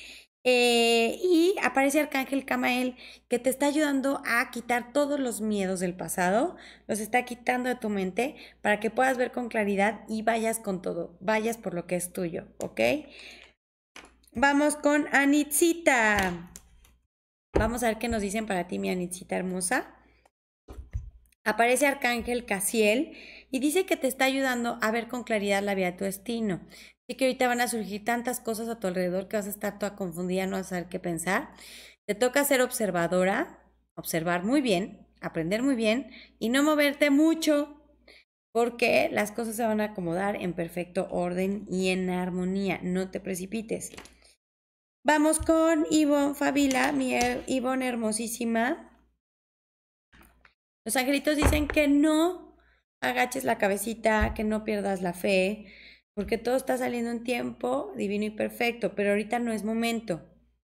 Eh, 0.43 1.20
y 1.22 1.53
aparece 1.62 1.99
Arcángel 1.99 2.43
Camael 2.43 2.95
que 3.28 3.38
te 3.38 3.51
está 3.51 3.68
ayudando 3.68 4.24
a 4.26 4.49
quitar 4.49 4.93
todos 4.93 5.20
los 5.20 5.41
miedos 5.41 5.80
del 5.80 5.93
pasado, 5.93 6.55
los 6.88 6.99
está 7.01 7.24
quitando 7.24 7.70
de 7.70 7.76
tu 7.76 7.89
mente 7.89 8.36
para 8.64 8.80
que 8.80 8.89
puedas 8.89 9.16
ver 9.16 9.32
con 9.32 9.47
claridad 9.47 9.99
y 10.07 10.24
vayas 10.24 10.57
con 10.57 10.82
todo, 10.82 11.16
vayas 11.20 11.57
por 11.57 11.76
lo 11.76 11.86
que 11.86 11.95
es 11.95 12.12
tuyo, 12.12 12.47
¿ok? 12.57 12.82
Vamos 14.34 14.76
con 14.76 15.05
Anitzita. 15.12 16.51
Vamos 17.53 17.84
a 17.84 17.89
ver 17.89 17.99
qué 17.99 18.07
nos 18.07 18.24
dicen 18.24 18.47
para 18.47 18.68
ti, 18.68 18.80
mi 18.80 18.89
Anitzita 18.89 19.36
hermosa 19.36 19.97
aparece 21.50 21.88
Arcángel 21.88 22.45
Casiel 22.45 23.14
y 23.52 23.60
dice 23.60 23.86
que 23.86 23.97
te 23.97 24.08
está 24.08 24.26
ayudando 24.26 24.78
a 24.82 24.91
ver 24.91 25.08
con 25.08 25.24
claridad 25.24 25.64
la 25.64 25.76
vida 25.76 25.91
de 25.91 25.97
tu 25.97 26.06
destino. 26.06 26.62
Así 27.08 27.18
que 27.18 27.26
ahorita 27.26 27.47
van 27.47 27.62
a 27.62 27.68
surgir 27.68 28.06
tantas 28.06 28.39
cosas 28.39 28.70
a 28.70 28.80
tu 28.80 28.88
alrededor 28.88 29.28
que 29.28 29.38
vas 29.38 29.47
a 29.47 29.50
estar 29.50 29.80
toda 29.80 29.95
confundida, 29.95 30.45
no 30.45 30.58
vas 30.58 30.68
a 30.68 30.70
saber 30.70 30.89
qué 30.89 31.00
pensar. 31.00 31.50
Te 32.08 32.16
toca 32.16 32.43
ser 32.43 32.62
observadora, 32.62 33.64
observar 33.95 34.43
muy 34.43 34.62
bien, 34.62 35.08
aprender 35.22 35.64
muy 35.64 35.76
bien 35.76 36.12
y 36.38 36.50
no 36.50 36.64
moverte 36.64 37.10
mucho 37.10 37.76
porque 38.52 39.10
las 39.12 39.32
cosas 39.32 39.56
se 39.56 39.66
van 39.66 39.82
a 39.82 39.86
acomodar 39.86 40.36
en 40.36 40.54
perfecto 40.54 41.08
orden 41.12 41.66
y 41.70 41.89
en 41.89 42.10
armonía. 42.10 42.80
No 42.84 43.10
te 43.10 43.20
precipites. 43.20 43.91
Vamos 45.04 45.39
con 45.39 45.86
Ivonne 45.89 46.36
Fabila, 46.36 46.91
mi 46.91 47.16
Ivonne 47.47 47.88
hermosísima. 47.88 48.89
Los 50.90 50.96
angelitos 50.96 51.38
dicen 51.38 51.68
que 51.68 51.88
no 51.88 52.58
agaches 53.00 53.44
la 53.44 53.60
cabecita, 53.60 54.34
que 54.34 54.44
no 54.44 54.64
pierdas 54.64 55.04
la 55.04 55.14
fe, 55.14 55.68
porque 56.16 56.40
todo 56.40 56.56
está 56.56 56.80
saliendo 56.80 57.12
en 57.12 57.24
tiempo 57.24 57.94
divino 57.96 58.26
y 58.26 58.32
perfecto, 58.32 58.96
pero 58.96 59.12
ahorita 59.12 59.38
no 59.38 59.52
es 59.52 59.64
momento. 59.64 60.28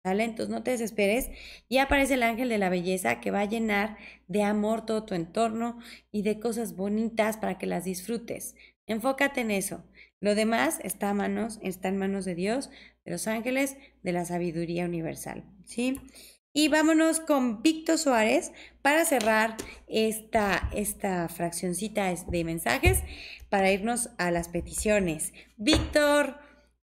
¿Vale? 0.03 0.25
Entonces 0.25 0.53
no 0.53 0.63
te 0.63 0.71
desesperes. 0.71 1.29
Y 1.69 1.77
aparece 1.77 2.15
el 2.15 2.23
ángel 2.23 2.49
de 2.49 2.57
la 2.57 2.67
belleza 2.67 3.21
que 3.21 3.31
va 3.31 3.39
a 3.39 3.45
llenar 3.45 3.95
de 4.27 4.43
amor 4.43 4.85
todo 4.85 5.05
tu 5.05 5.15
entorno 5.15 5.79
y 6.11 6.23
de 6.23 6.41
cosas 6.41 6.75
bonitas 6.75 7.37
para 7.37 7.57
que 7.57 7.65
las 7.65 7.85
disfrutes. 7.85 8.55
Enfócate 8.87 9.39
en 9.39 9.51
eso. 9.51 9.85
Lo 10.19 10.35
demás 10.35 10.81
está, 10.83 11.11
a 11.11 11.13
manos, 11.13 11.57
está 11.63 11.87
en 11.87 11.97
manos 11.97 12.25
de 12.25 12.35
Dios, 12.35 12.69
de 13.05 13.11
los 13.11 13.27
ángeles, 13.27 13.77
de 14.03 14.11
la 14.11 14.25
sabiduría 14.25 14.83
universal. 14.83 15.45
¿Sí? 15.63 16.01
Y 16.53 16.67
vámonos 16.67 17.21
con 17.21 17.61
Víctor 17.61 17.97
Suárez 17.97 18.51
para 18.81 19.05
cerrar 19.05 19.55
esta, 19.87 20.69
esta 20.73 21.29
fraccioncita 21.29 22.13
de 22.13 22.43
mensajes 22.43 23.03
para 23.49 23.71
irnos 23.71 24.09
a 24.17 24.31
las 24.31 24.49
peticiones. 24.49 25.31
Víctor, 25.55 26.37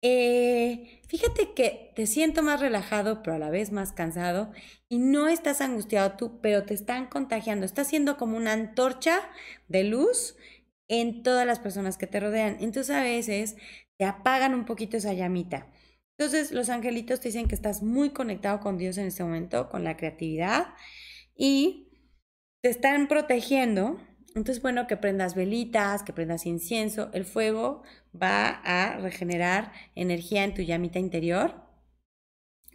eh, 0.01 1.01
fíjate 1.07 1.53
que 1.53 1.93
te 1.95 2.05
siento 2.05 2.43
más 2.43 2.59
relajado, 2.59 3.23
pero 3.23 3.37
a 3.37 3.39
la 3.39 3.49
vez 3.49 3.71
más 3.71 3.93
cansado 3.93 4.51
y 4.89 4.99
no 4.99 5.29
estás 5.29 5.61
angustiado 5.61 6.17
tú, 6.17 6.41
pero 6.41 6.63
te 6.65 6.73
están 6.73 7.07
contagiando. 7.07 7.65
Estás 7.65 7.87
siendo 7.87 8.17
como 8.17 8.35
una 8.35 8.51
antorcha 8.51 9.21
de 9.69 9.85
luz 9.85 10.35
en 10.89 11.23
todas 11.23 11.47
las 11.47 11.59
personas 11.59 11.97
que 11.97 12.07
te 12.07 12.19
rodean. 12.19 12.57
Entonces 12.59 12.95
a 12.95 13.03
veces 13.03 13.55
te 13.97 14.05
apagan 14.05 14.53
un 14.53 14.65
poquito 14.65 14.97
esa 14.97 15.13
llamita. 15.13 15.67
Entonces 16.17 16.51
los 16.51 16.69
angelitos 16.69 17.19
te 17.19 17.29
dicen 17.29 17.47
que 17.47 17.55
estás 17.55 17.83
muy 17.83 18.11
conectado 18.11 18.59
con 18.61 18.77
Dios 18.77 18.97
en 18.97 19.07
este 19.07 19.23
momento, 19.23 19.69
con 19.69 19.83
la 19.83 19.97
creatividad 19.97 20.67
y 21.35 21.89
te 22.61 22.69
están 22.69 23.07
protegiendo. 23.07 23.99
Entonces, 24.29 24.61
bueno, 24.61 24.87
que 24.87 24.97
prendas 24.97 25.35
velitas, 25.35 26.03
que 26.03 26.13
prendas 26.13 26.45
incienso. 26.45 27.09
El 27.13 27.25
fuego 27.25 27.83
va 28.19 28.47
a 28.63 28.97
regenerar 28.97 29.71
energía 29.95 30.43
en 30.43 30.53
tu 30.53 30.61
llamita 30.61 30.99
interior 30.99 31.65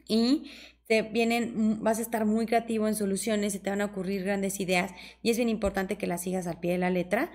y 0.07 0.51
te 0.87 1.03
vienen, 1.03 1.83
vas 1.83 1.99
a 1.99 2.03
estar 2.03 2.25
muy 2.27 2.47
creativo 2.47 2.89
en 2.89 2.97
soluciones, 2.97 3.53
se 3.53 3.61
te 3.61 3.71
van 3.71 3.81
a 3.81 3.87
ocurrir 3.87 4.25
grandes 4.25 4.59
ideas 4.59 4.93
y 5.23 5.31
es 5.31 5.37
bien 5.37 5.49
importante 5.49 5.97
que 5.97 6.09
las 6.09 6.23
sigas 6.23 6.47
al 6.47 6.59
pie 6.59 6.73
de 6.73 6.79
la 6.79 6.91
letra 6.91 7.31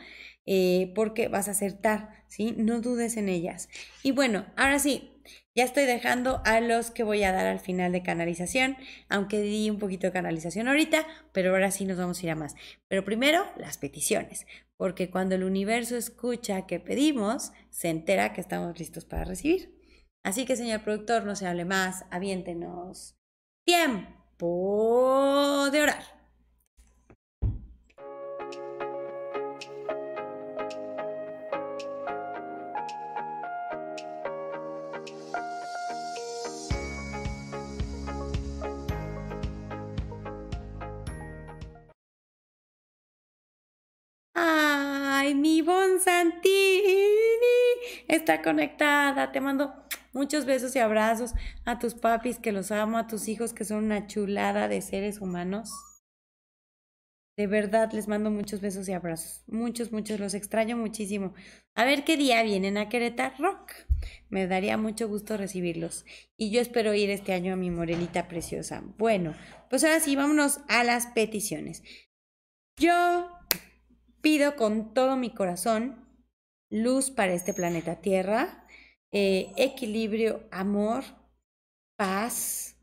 eh, 0.46 0.92
porque 0.94 1.30
vas 1.30 1.48
a 1.48 1.52
acertar, 1.52 2.26
¿sí? 2.28 2.54
No 2.58 2.82
dudes 2.82 3.18
en 3.18 3.30
ellas. 3.30 3.70
Y 4.04 4.12
bueno, 4.12 4.46
ahora 4.58 4.80
sí, 4.80 5.15
ya 5.56 5.64
estoy 5.64 5.86
dejando 5.86 6.42
a 6.44 6.60
los 6.60 6.92
que 6.92 7.04
voy 7.04 7.24
a 7.24 7.32
dar 7.32 7.48
al 7.48 7.62
final 7.62 7.94
de 7.94 8.04
canalización, 8.04 8.76
aunque 9.08 9.42
di 9.42 9.70
un 9.70 9.80
poquito 9.80 10.08
de 10.08 10.14
canalización 10.14 10.68
ahorita, 10.68 11.08
pero 11.32 11.52
ahora 11.52 11.72
sí 11.72 11.86
nos 11.86 11.98
vamos 11.98 12.20
a 12.20 12.26
ir 12.26 12.32
a 12.32 12.36
más. 12.36 12.56
Pero 12.90 13.06
primero, 13.06 13.46
las 13.56 13.78
peticiones, 13.78 14.46
porque 14.76 15.10
cuando 15.10 15.36
el 15.36 15.46
universo 15.46 15.96
escucha 15.96 16.68
que 16.68 16.82
pedimos, 16.82 17.54
se 17.70 17.90
entera 17.90 18.34
que 18.34 18.42
estamos 18.42 18.78
listos 18.78 19.06
para 19.06 19.24
recibir. 19.24 19.74
Así 20.24 20.46
que, 20.46 20.58
señor 20.58 20.84
productor, 20.84 21.24
no 21.24 21.36
se 21.36 21.48
hable 21.48 21.66
más, 21.66 22.06
aviéntenos 22.12 23.16
Tiempo 23.66 25.70
de 25.72 25.82
orar. 25.82 26.15
Está 48.26 48.42
conectada. 48.42 49.32
Te 49.32 49.40
mando 49.40 49.86
Muchos 50.16 50.46
besos 50.46 50.74
y 50.78 50.80
abrazos 50.80 51.34
a 51.66 51.78
tus 51.78 51.94
papis 51.94 52.40
que 52.40 52.54
los 52.54 52.72
amo, 52.72 52.98
a 52.98 53.06
tus 53.06 53.28
hijos 53.28 53.52
que 53.52 53.66
son 53.66 53.84
una 53.84 54.08
chulada 54.08 54.70
de 54.70 54.82
seres 54.82 55.20
humanos. 55.20 55.74
De 57.38 57.48
verdad 57.48 57.92
les 57.92 58.08
mando 58.08 58.32
muchos 58.32 58.62
besos 58.62 58.88
y 58.88 58.94
abrazos. 58.94 59.44
Muchos, 59.48 59.92
muchos, 59.92 60.22
los 60.22 60.34
extraño 60.34 60.78
muchísimo. 60.78 61.34
A 61.76 61.84
ver 61.84 62.06
qué 62.06 62.16
día 62.16 62.42
vienen 62.44 62.78
a 62.78 62.88
Querétaro 62.88 63.36
Rock. 63.40 63.74
Me 64.30 64.48
daría 64.48 64.78
mucho 64.78 65.10
gusto 65.10 65.36
recibirlos. 65.36 66.06
Y 66.38 66.50
yo 66.50 66.62
espero 66.62 66.94
ir 66.94 67.10
este 67.10 67.34
año 67.34 67.52
a 67.52 67.58
mi 67.58 67.70
Morelita 67.70 68.30
preciosa. 68.30 68.84
Bueno, 68.98 69.36
pues 69.70 69.84
ahora 69.84 70.00
sí, 70.00 70.16
vámonos 70.16 70.62
a 70.70 70.86
las 70.86 71.08
peticiones. 71.08 71.84
Yo 72.80 73.30
pido 74.22 74.56
con 74.56 74.94
todo 74.94 75.18
mi 75.18 75.32
corazón 75.34 76.05
luz 76.76 77.10
para 77.10 77.34
este 77.34 77.54
planeta 77.54 78.02
Tierra 78.02 78.66
eh, 79.18 79.54
equilibrio, 79.56 80.44
amor, 80.52 81.06
paz, 81.96 82.78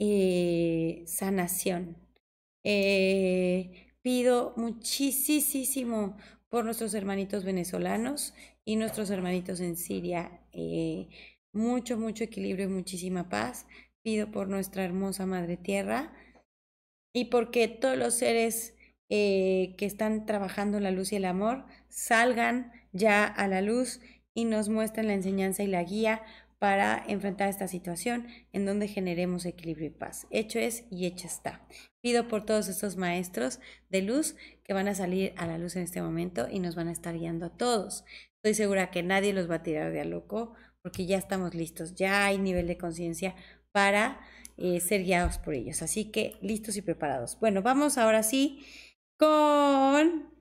eh, 0.00 1.04
sanación. 1.06 1.96
Eh, 2.64 3.92
pido 4.02 4.52
muchísimo 4.56 6.16
por 6.48 6.64
nuestros 6.64 6.92
hermanitos 6.94 7.44
venezolanos 7.44 8.34
y 8.64 8.74
nuestros 8.74 9.10
hermanitos 9.10 9.60
en 9.60 9.76
Siria. 9.76 10.40
mucho, 11.52 11.96
mucho 11.96 12.24
equilibrio 12.24 12.66
y 12.66 12.72
muchísima 12.72 13.28
paz. 13.28 13.68
Pido 14.02 14.32
por 14.32 14.48
nuestra 14.48 14.84
hermosa 14.84 15.24
Madre 15.24 15.56
Tierra 15.56 16.12
y 17.14 17.26
porque 17.26 17.68
todos 17.68 17.96
los 17.96 18.14
seres 18.14 18.74
que 19.08 19.76
están 19.78 20.26
trabajando 20.26 20.80
la 20.80 20.90
luz 20.90 21.12
y 21.12 21.16
el 21.16 21.26
amor 21.26 21.64
salgan 21.88 22.72
ya 22.96 23.24
a 23.24 23.48
la 23.48 23.62
luz 23.62 24.00
y 24.34 24.44
nos 24.44 24.68
muestran 24.68 25.06
la 25.06 25.14
enseñanza 25.14 25.62
y 25.62 25.66
la 25.66 25.82
guía 25.82 26.22
para 26.58 27.04
enfrentar 27.06 27.48
esta 27.48 27.68
situación 27.68 28.26
en 28.52 28.64
donde 28.64 28.88
generemos 28.88 29.44
equilibrio 29.44 29.88
y 29.88 29.90
paz. 29.90 30.26
Hecho 30.30 30.58
es 30.58 30.84
y 30.90 31.06
hecho 31.06 31.26
está. 31.26 31.66
Pido 32.00 32.28
por 32.28 32.46
todos 32.46 32.68
estos 32.68 32.96
maestros 32.96 33.60
de 33.90 34.02
luz 34.02 34.36
que 34.64 34.72
van 34.72 34.88
a 34.88 34.94
salir 34.94 35.34
a 35.36 35.46
la 35.46 35.58
luz 35.58 35.76
en 35.76 35.82
este 35.82 36.00
momento 36.00 36.48
y 36.50 36.60
nos 36.60 36.74
van 36.74 36.88
a 36.88 36.92
estar 36.92 37.16
guiando 37.16 37.46
a 37.46 37.56
todos. 37.56 38.04
Estoy 38.36 38.54
segura 38.54 38.90
que 38.90 39.02
nadie 39.02 39.32
los 39.32 39.50
va 39.50 39.56
a 39.56 39.62
tirar 39.62 39.92
de 39.92 40.00
a 40.00 40.04
loco 40.04 40.54
porque 40.82 41.04
ya 41.04 41.18
estamos 41.18 41.54
listos, 41.54 41.94
ya 41.94 42.26
hay 42.26 42.38
nivel 42.38 42.68
de 42.68 42.78
conciencia 42.78 43.34
para 43.72 44.20
eh, 44.56 44.80
ser 44.80 45.02
guiados 45.02 45.38
por 45.38 45.54
ellos. 45.54 45.82
Así 45.82 46.10
que 46.10 46.36
listos 46.40 46.76
y 46.76 46.82
preparados. 46.82 47.38
Bueno, 47.40 47.60
vamos 47.60 47.98
ahora 47.98 48.22
sí 48.22 48.64
con 49.18 50.35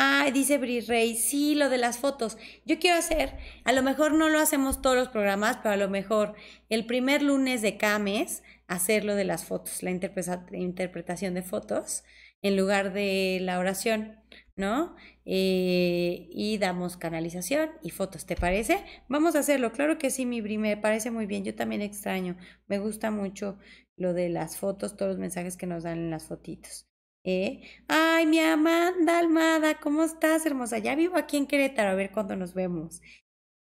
Ay, 0.00 0.30
dice 0.30 0.58
Bri 0.58 0.80
Rey, 0.80 1.16
sí, 1.16 1.56
lo 1.56 1.68
de 1.70 1.76
las 1.76 1.98
fotos. 1.98 2.38
Yo 2.64 2.78
quiero 2.78 2.96
hacer, 2.96 3.36
a 3.64 3.72
lo 3.72 3.82
mejor 3.82 4.12
no 4.12 4.28
lo 4.28 4.38
hacemos 4.38 4.80
todos 4.80 4.94
los 4.94 5.08
programas, 5.08 5.56
pero 5.56 5.72
a 5.74 5.76
lo 5.76 5.88
mejor 5.88 6.36
el 6.68 6.86
primer 6.86 7.20
lunes 7.20 7.62
de 7.62 7.76
cada 7.76 7.98
mes, 7.98 8.44
hacer 8.68 9.04
lo 9.04 9.16
de 9.16 9.24
las 9.24 9.44
fotos, 9.44 9.82
la 9.82 9.90
interpretación 9.90 11.34
de 11.34 11.42
fotos, 11.42 12.04
en 12.42 12.56
lugar 12.56 12.92
de 12.92 13.38
la 13.42 13.58
oración, 13.58 14.20
¿no? 14.54 14.94
Eh, 15.24 16.28
y 16.30 16.58
damos 16.58 16.96
canalización 16.96 17.70
y 17.82 17.90
fotos, 17.90 18.24
¿te 18.24 18.36
parece? 18.36 18.84
Vamos 19.08 19.34
a 19.34 19.40
hacerlo, 19.40 19.72
claro 19.72 19.98
que 19.98 20.10
sí, 20.10 20.26
mi 20.26 20.40
Bri, 20.40 20.58
me 20.58 20.76
parece 20.76 21.10
muy 21.10 21.26
bien. 21.26 21.44
Yo 21.44 21.56
también 21.56 21.82
extraño, 21.82 22.36
me 22.68 22.78
gusta 22.78 23.10
mucho 23.10 23.58
lo 23.96 24.14
de 24.14 24.28
las 24.28 24.58
fotos, 24.58 24.96
todos 24.96 25.10
los 25.10 25.18
mensajes 25.18 25.56
que 25.56 25.66
nos 25.66 25.82
dan 25.82 25.98
en 25.98 26.10
las 26.10 26.26
fotitos. 26.26 26.87
¿Eh? 27.24 27.62
Ay, 27.88 28.26
mi 28.26 28.38
Amanda 28.38 29.18
Almada, 29.18 29.78
¿cómo 29.80 30.04
estás, 30.04 30.46
hermosa? 30.46 30.78
Ya 30.78 30.94
vivo 30.94 31.16
aquí 31.16 31.36
en 31.36 31.46
Querétaro, 31.46 31.90
a 31.90 31.94
ver 31.94 32.10
cuándo 32.12 32.36
nos 32.36 32.54
vemos. 32.54 33.02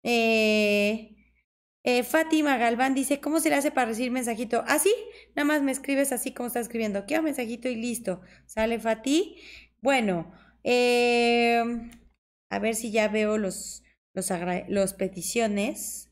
Eh, 0.03 1.17
eh, 1.85 2.03
Fátima 2.03 2.57
Galván 2.57 2.95
dice, 2.95 3.21
¿cómo 3.21 3.41
se 3.41 3.51
le 3.51 3.57
hace 3.57 3.71
para 3.71 3.89
recibir 3.89 4.11
mensajito? 4.11 4.65
Así, 4.67 4.93
¿Ah, 4.97 5.33
nada 5.37 5.47
más 5.47 5.63
me 5.63 5.73
escribes 5.73 6.13
así 6.13 6.33
como 6.33 6.47
estás 6.49 6.63
escribiendo. 6.63 7.07
Quiero 7.07 7.23
mensajito 7.23 7.69
y 7.69 7.77
listo. 7.77 8.21
¿Sale, 8.47 8.79
Fati? 8.81 9.37
Bueno, 9.81 10.33
em, 10.65 11.91
a 12.51 12.59
ver 12.59 12.75
si 12.75 12.91
ya 12.91 13.09
veo 13.09 13.39
los, 13.39 13.83
los, 14.15 14.31
los 14.69 14.95
peticiones. 14.95 16.11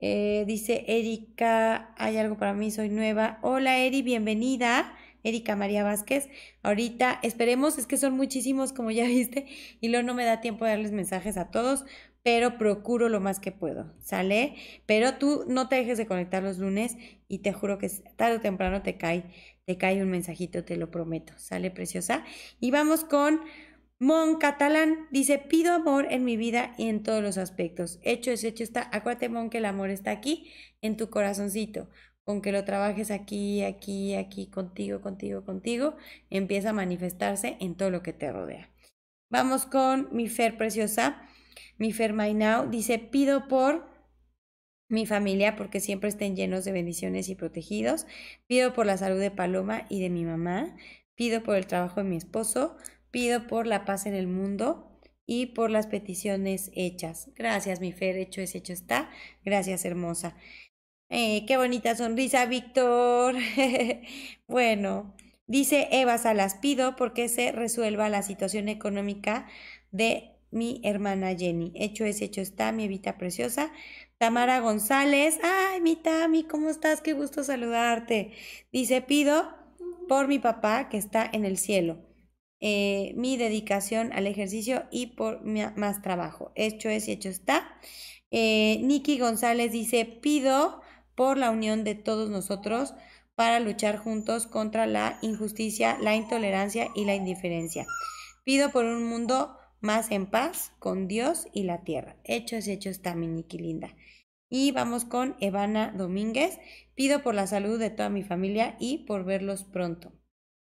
dice 0.00 0.84
Erika, 0.88 1.94
hay 1.96 2.18
algo 2.18 2.36
para 2.38 2.54
mí, 2.54 2.70
soy 2.70 2.90
nueva. 2.90 3.38
Hola, 3.42 3.78
Eri, 3.78 4.02
bienvenida. 4.02 4.94
Erika 5.22 5.56
María 5.56 5.84
Vázquez. 5.84 6.28
Ahorita 6.62 7.18
esperemos, 7.22 7.78
es 7.78 7.86
que 7.86 7.96
son 7.96 8.14
muchísimos 8.14 8.72
como 8.72 8.90
ya 8.90 9.04
viste 9.06 9.46
y 9.80 9.88
luego 9.88 10.06
no 10.06 10.14
me 10.14 10.24
da 10.24 10.40
tiempo 10.40 10.64
de 10.64 10.72
darles 10.72 10.92
mensajes 10.92 11.36
a 11.36 11.50
todos, 11.50 11.84
pero 12.22 12.58
procuro 12.58 13.08
lo 13.08 13.20
más 13.20 13.38
que 13.38 13.52
puedo, 13.52 13.94
¿sale? 14.00 14.56
Pero 14.86 15.14
tú 15.14 15.44
no 15.46 15.68
te 15.68 15.76
dejes 15.76 15.96
de 15.96 16.06
conectar 16.06 16.42
los 16.42 16.58
lunes 16.58 16.96
y 17.28 17.38
te 17.38 17.52
juro 17.52 17.78
que 17.78 17.88
tarde 18.16 18.38
o 18.38 18.40
temprano 18.40 18.82
te 18.82 18.96
cae, 18.96 19.24
te 19.64 19.78
cae 19.78 20.02
un 20.02 20.10
mensajito, 20.10 20.64
te 20.64 20.76
lo 20.76 20.90
prometo, 20.90 21.34
¿sale 21.36 21.70
preciosa? 21.70 22.24
Y 22.58 22.72
vamos 22.72 23.04
con 23.04 23.42
Mon 23.98 24.38
Catalán, 24.38 25.06
dice, 25.10 25.38
pido 25.38 25.72
amor 25.72 26.08
en 26.10 26.24
mi 26.24 26.36
vida 26.36 26.74
y 26.76 26.88
en 26.88 27.02
todos 27.02 27.22
los 27.22 27.38
aspectos. 27.38 27.98
Hecho 28.02 28.30
es 28.30 28.44
hecho 28.44 28.62
está. 28.64 28.90
Acuérdate, 28.92 29.28
Mon, 29.28 29.48
que 29.48 29.58
el 29.58 29.64
amor 29.64 29.90
está 29.90 30.10
aquí 30.10 30.52
en 30.82 30.96
tu 30.96 31.08
corazoncito 31.08 31.88
con 32.26 32.42
que 32.42 32.50
lo 32.50 32.64
trabajes 32.64 33.12
aquí, 33.12 33.62
aquí, 33.62 34.16
aquí, 34.16 34.48
contigo, 34.48 35.00
contigo, 35.00 35.44
contigo, 35.44 35.94
empieza 36.28 36.70
a 36.70 36.72
manifestarse 36.72 37.56
en 37.60 37.76
todo 37.76 37.90
lo 37.90 38.02
que 38.02 38.12
te 38.12 38.32
rodea. 38.32 38.68
Vamos 39.30 39.64
con 39.64 40.08
mi 40.10 40.28
Fer 40.28 40.58
preciosa. 40.58 41.22
Mi 41.78 41.92
Fer 41.92 42.14
Now 42.14 42.68
dice, 42.68 42.98
pido 42.98 43.46
por 43.46 43.88
mi 44.88 45.06
familia 45.06 45.54
porque 45.54 45.78
siempre 45.78 46.08
estén 46.08 46.34
llenos 46.34 46.64
de 46.64 46.72
bendiciones 46.72 47.28
y 47.28 47.36
protegidos. 47.36 48.08
Pido 48.48 48.72
por 48.72 48.86
la 48.86 48.96
salud 48.96 49.20
de 49.20 49.30
Paloma 49.30 49.86
y 49.88 50.00
de 50.00 50.10
mi 50.10 50.24
mamá. 50.24 50.76
Pido 51.14 51.44
por 51.44 51.54
el 51.54 51.68
trabajo 51.68 52.02
de 52.02 52.08
mi 52.08 52.16
esposo. 52.16 52.76
Pido 53.12 53.46
por 53.46 53.68
la 53.68 53.84
paz 53.84 54.04
en 54.04 54.14
el 54.14 54.26
mundo 54.26 55.00
y 55.26 55.46
por 55.46 55.70
las 55.70 55.86
peticiones 55.86 56.72
hechas. 56.74 57.30
Gracias, 57.36 57.80
mi 57.80 57.92
Fer, 57.92 58.16
hecho 58.16 58.40
es, 58.40 58.54
hecho 58.56 58.72
está. 58.72 59.10
Gracias, 59.44 59.84
hermosa. 59.84 60.36
Eh, 61.08 61.44
qué 61.46 61.56
bonita 61.56 61.94
sonrisa, 61.94 62.46
Víctor. 62.46 63.36
bueno, 64.48 65.14
dice 65.46 65.88
Eva 65.92 66.18
Salas, 66.18 66.56
pido 66.56 66.96
porque 66.96 67.28
se 67.28 67.52
resuelva 67.52 68.08
la 68.08 68.22
situación 68.22 68.68
económica 68.68 69.46
de 69.92 70.32
mi 70.50 70.80
hermana 70.84 71.36
Jenny. 71.36 71.72
Hecho 71.76 72.04
es, 72.04 72.20
hecho 72.22 72.40
está, 72.40 72.72
mi 72.72 72.84
Evita 72.84 73.18
preciosa. 73.18 73.72
Tamara 74.18 74.60
González, 74.60 75.38
ay, 75.42 75.80
mi 75.80 75.94
Tami, 75.94 76.44
¿cómo 76.44 76.70
estás? 76.70 77.02
Qué 77.02 77.12
gusto 77.12 77.44
saludarte. 77.44 78.32
Dice, 78.72 79.00
pido 79.02 79.54
por 80.08 80.26
mi 80.26 80.38
papá 80.38 80.88
que 80.88 80.96
está 80.96 81.28
en 81.32 81.44
el 81.44 81.58
cielo. 81.58 81.98
Eh, 82.60 83.12
mi 83.16 83.36
dedicación 83.36 84.12
al 84.12 84.26
ejercicio 84.26 84.84
y 84.90 85.08
por 85.08 85.44
más 85.44 86.02
trabajo. 86.02 86.52
Hecho 86.56 86.88
es, 86.88 87.06
hecho 87.06 87.28
está. 87.28 87.78
Eh, 88.30 88.80
Nikki 88.82 89.18
González 89.18 89.70
dice, 89.70 90.04
pido 90.04 90.80
por 91.16 91.38
la 91.38 91.50
unión 91.50 91.82
de 91.82 91.96
todos 91.96 92.30
nosotros 92.30 92.94
para 93.34 93.60
luchar 93.60 93.98
juntos 93.98 94.46
contra 94.46 94.86
la 94.86 95.18
injusticia, 95.22 95.98
la 96.00 96.14
intolerancia 96.14 96.88
y 96.94 97.04
la 97.04 97.14
indiferencia. 97.14 97.86
Pido 98.44 98.70
por 98.70 98.84
un 98.84 99.04
mundo 99.04 99.56
más 99.80 100.10
en 100.10 100.26
paz 100.26 100.72
con 100.78 101.08
Dios 101.08 101.48
y 101.52 101.64
la 101.64 101.82
tierra. 101.82 102.16
Hecho 102.24 102.56
es 102.56 102.68
hecho 102.68 102.90
está, 102.90 103.14
mi 103.14 103.26
Niki 103.26 103.58
linda. 103.58 103.94
Y 104.48 104.72
vamos 104.72 105.04
con 105.04 105.36
Evana 105.40 105.92
Domínguez. 105.96 106.58
Pido 106.94 107.22
por 107.22 107.34
la 107.34 107.46
salud 107.46 107.78
de 107.78 107.90
toda 107.90 108.08
mi 108.08 108.22
familia 108.22 108.76
y 108.78 108.98
por 108.98 109.24
verlos 109.24 109.64
pronto. 109.64 110.12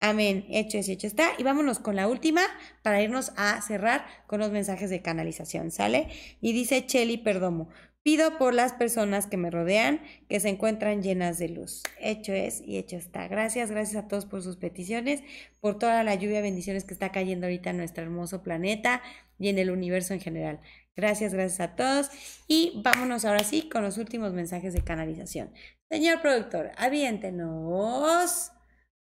Amén. 0.00 0.46
Hecho 0.48 0.78
es 0.78 0.88
hecho 0.88 1.06
está. 1.06 1.30
Y 1.38 1.42
vámonos 1.42 1.78
con 1.78 1.96
la 1.96 2.08
última 2.08 2.42
para 2.82 3.02
irnos 3.02 3.32
a 3.36 3.60
cerrar 3.62 4.06
con 4.26 4.40
los 4.40 4.50
mensajes 4.50 4.90
de 4.90 5.02
canalización. 5.02 5.70
¿Sale? 5.70 6.08
Y 6.40 6.52
dice 6.52 6.86
Cheli 6.86 7.18
Perdomo. 7.18 7.68
Pido 8.04 8.38
por 8.38 8.54
las 8.54 8.72
personas 8.72 9.26
que 9.26 9.36
me 9.36 9.50
rodean, 9.50 10.00
que 10.28 10.40
se 10.40 10.48
encuentran 10.48 11.02
llenas 11.02 11.38
de 11.38 11.48
luz. 11.48 11.82
Hecho 12.00 12.32
es 12.32 12.62
y 12.62 12.78
hecho 12.78 12.96
está. 12.96 13.28
Gracias, 13.28 13.70
gracias 13.70 14.04
a 14.04 14.08
todos 14.08 14.24
por 14.24 14.42
sus 14.42 14.56
peticiones, 14.56 15.22
por 15.60 15.78
toda 15.78 16.02
la 16.04 16.14
lluvia 16.14 16.36
de 16.36 16.42
bendiciones 16.42 16.84
que 16.84 16.94
está 16.94 17.12
cayendo 17.12 17.46
ahorita 17.46 17.70
en 17.70 17.76
nuestro 17.76 18.04
hermoso 18.04 18.42
planeta 18.42 19.02
y 19.38 19.48
en 19.48 19.58
el 19.58 19.70
universo 19.70 20.14
en 20.14 20.20
general. 20.20 20.60
Gracias, 20.96 21.34
gracias 21.34 21.60
a 21.60 21.76
todos. 21.76 22.10
Y 22.46 22.80
vámonos 22.82 23.24
ahora 23.24 23.44
sí 23.44 23.68
con 23.68 23.82
los 23.82 23.98
últimos 23.98 24.32
mensajes 24.32 24.72
de 24.74 24.82
canalización. 24.82 25.52
Señor 25.90 26.20
productor, 26.20 26.72
aviéntenos 26.76 28.52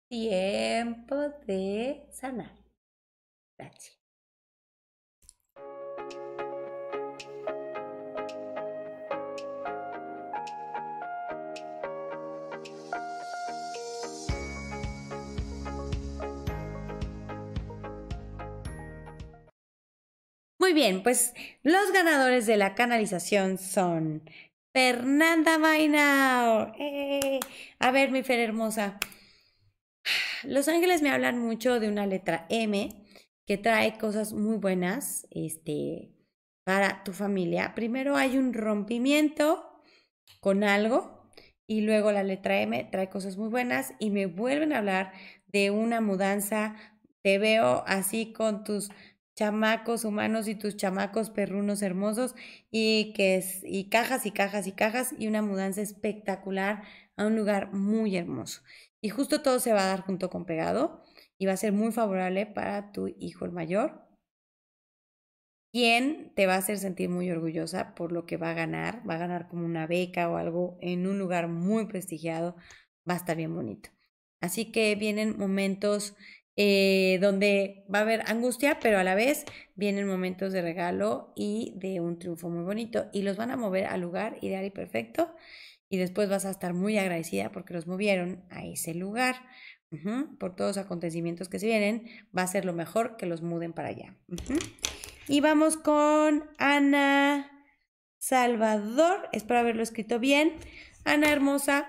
tiempo 0.09 1.17
de 1.47 2.07
sanar. 2.11 2.53
Gracias. 3.59 4.00
Muy 20.71 20.81
bien, 20.81 21.03
pues 21.03 21.35
los 21.65 21.91
ganadores 21.93 22.47
de 22.47 22.57
la 22.57 22.77
canalización 22.77 23.59
son 23.59 24.23
Fernanda 24.73 25.59
Mainao. 25.59 26.73
¡Eh! 26.79 27.41
A 27.81 27.91
ver, 27.91 28.13
mi 28.13 28.23
Fer 28.23 28.39
hermosa. 28.39 29.01
Los 30.45 30.69
ángeles 30.69 31.03
me 31.03 31.11
hablan 31.11 31.41
mucho 31.41 31.81
de 31.81 31.89
una 31.89 32.07
letra 32.07 32.47
M 32.51 32.89
que 33.49 33.59
trae 33.59 33.99
cosas 33.99 34.33
muy 34.33 34.59
buenas 34.59 35.27
este, 35.33 36.13
para 36.63 37.03
tu 37.03 37.13
familia. 37.15 37.75
Primero 37.75 38.15
hay 38.15 38.39
un 38.39 38.55
rompimiento 38.55 39.83
con 40.39 40.63
algo 40.63 41.33
y 41.67 41.81
luego 41.81 42.13
la 42.13 42.23
letra 42.23 42.61
M 42.61 42.89
trae 42.93 43.09
cosas 43.09 43.37
muy 43.37 43.49
buenas 43.49 43.95
y 43.99 44.11
me 44.11 44.27
vuelven 44.27 44.73
a 44.73 44.79
hablar 44.79 45.13
de 45.49 45.73
una 45.73 46.01
mudanza. 46.01 46.77
Te 47.23 47.39
veo 47.39 47.83
así 47.89 48.33
con 48.33 48.63
tus 48.63 48.91
chamacos 49.35 50.05
humanos 50.05 50.49
y 50.49 50.55
tus 50.55 50.77
chamacos 50.77 51.31
perrunos 51.31 51.83
hermosos 51.83 52.35
y 52.71 53.13
que 53.15 53.37
es 53.37 53.63
y 53.65 53.89
cajas 53.89 54.27
y 54.27 54.33
cajas 54.33 54.67
y 54.67 54.73
cajas 54.73 55.15
y 55.19 55.29
una 55.29 55.43
mudanza 55.43 55.81
espectacular 55.81 56.83
a 57.17 57.27
un 57.27 57.37
lugar 57.37 57.73
muy 57.73 58.17
hermoso. 58.17 58.63
Y 59.01 59.09
justo 59.09 59.43
todo 59.43 59.61
se 59.61 59.73
va 59.73 59.85
a 59.85 59.87
dar 59.87 60.03
junto 60.03 60.31
con 60.31 60.45
pegado 60.45 61.03
y 61.39 61.47
va 61.47 61.53
a 61.53 61.57
ser 61.57 61.73
muy 61.73 61.93
favorable 61.93 62.47
para 62.47 62.93
tu 62.93 63.09
hijo 63.19 63.45
el 63.47 63.53
mayor, 63.53 64.07
quien 65.73 66.33
te 66.35 66.47
va 66.47 66.55
a 66.55 66.59
hacer 66.59 66.79
sentir 66.79 67.09
muy 67.09 67.31
orgullosa 67.31 67.95
por 67.95 68.13
lo 68.13 68.27
que 68.27 68.37
va 68.37 68.51
a 68.51 68.55
ganar, 68.55 69.09
va 69.09 69.15
a 69.15 69.19
ganar 69.19 69.49
como 69.49 69.65
una 69.65 69.87
beca 69.87 70.29
o 70.29 70.37
algo 70.37 70.77
en 70.81 71.07
un 71.07 71.19
lugar 71.19 71.49
muy 71.49 71.87
prestigiado, 71.87 72.57
va 73.09 73.15
a 73.15 73.19
estar 73.19 73.37
bien 73.37 73.55
bonito. 73.55 73.91
Así 74.41 74.73
que 74.73 74.95
vienen 74.97 75.39
momentos 75.39 76.17
eh, 76.57 77.19
donde 77.21 77.85
va 77.93 78.01
a 78.01 78.03
haber 78.03 78.23
angustia, 78.27 78.79
pero 78.81 78.99
a 78.99 79.05
la 79.05 79.15
vez 79.15 79.45
vienen 79.75 80.07
momentos 80.07 80.53
de 80.53 80.63
regalo 80.63 81.33
y 81.37 81.75
de 81.77 82.01
un 82.01 82.19
triunfo 82.19 82.49
muy 82.49 82.65
bonito 82.65 83.07
y 83.13 83.23
los 83.23 83.37
van 83.37 83.51
a 83.51 83.57
mover 83.57 83.87
al 83.87 84.01
lugar 84.01 84.37
ideal 84.43 84.65
y 84.65 84.71
perfecto 84.71 85.35
y 85.91 85.99
después 85.99 86.29
vas 86.31 86.45
a 86.47 86.51
estar 86.51 86.73
muy 86.73 86.97
agradecida 86.97 87.51
porque 87.51 87.75
los 87.75 87.87
movieron 87.87 88.45
a 88.49 88.65
ese 88.65 88.95
lugar. 88.95 89.37
por 90.39 90.55
todos 90.55 90.77
los 90.77 90.85
acontecimientos 90.85 91.49
que 91.49 91.59
se 91.59 91.67
vienen, 91.67 92.07
va 92.37 92.43
a 92.43 92.47
ser 92.47 92.65
lo 92.65 92.73
mejor 92.73 93.17
que 93.17 93.27
los 93.27 93.43
muden 93.43 93.73
para 93.73 93.89
allá. 93.89 94.17
Y 95.27 95.41
vamos 95.41 95.77
con 95.77 96.49
Ana 96.59 97.51
Salvador, 98.19 99.29
espero 99.33 99.59
haberlo 99.59 99.83
escrito 99.83 100.21
bien. 100.21 100.53
Ana 101.05 101.33
hermosa, 101.33 101.89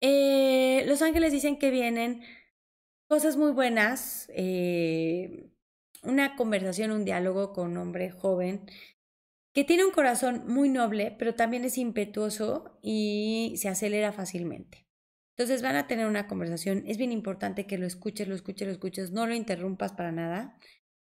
eh, 0.00 0.82
los 0.86 1.02
ángeles 1.02 1.30
dicen 1.32 1.56
que 1.56 1.70
vienen 1.70 2.22
cosas 3.08 3.36
muy 3.36 3.52
buenas, 3.52 4.28
eh, 4.34 5.50
una 6.02 6.36
conversación, 6.36 6.90
un 6.90 7.04
diálogo 7.04 7.52
con 7.52 7.72
un 7.72 7.76
hombre 7.78 8.10
joven 8.10 8.66
que 9.52 9.64
tiene 9.64 9.84
un 9.84 9.92
corazón 9.92 10.44
muy 10.46 10.68
noble, 10.68 11.14
pero 11.18 11.34
también 11.34 11.64
es 11.64 11.78
impetuoso 11.78 12.78
y 12.82 13.54
se 13.56 13.68
acelera 13.68 14.12
fácilmente. 14.12 14.88
Entonces 15.36 15.62
van 15.62 15.76
a 15.76 15.86
tener 15.86 16.06
una 16.06 16.26
conversación, 16.26 16.84
es 16.86 16.96
bien 16.96 17.12
importante 17.12 17.66
que 17.66 17.78
lo 17.78 17.86
escuches, 17.86 18.28
lo 18.28 18.34
escuches, 18.34 18.66
lo 18.66 18.72
escuches, 18.72 19.10
no 19.12 19.26
lo 19.26 19.34
interrumpas 19.34 19.92
para 19.92 20.12
nada. 20.12 20.58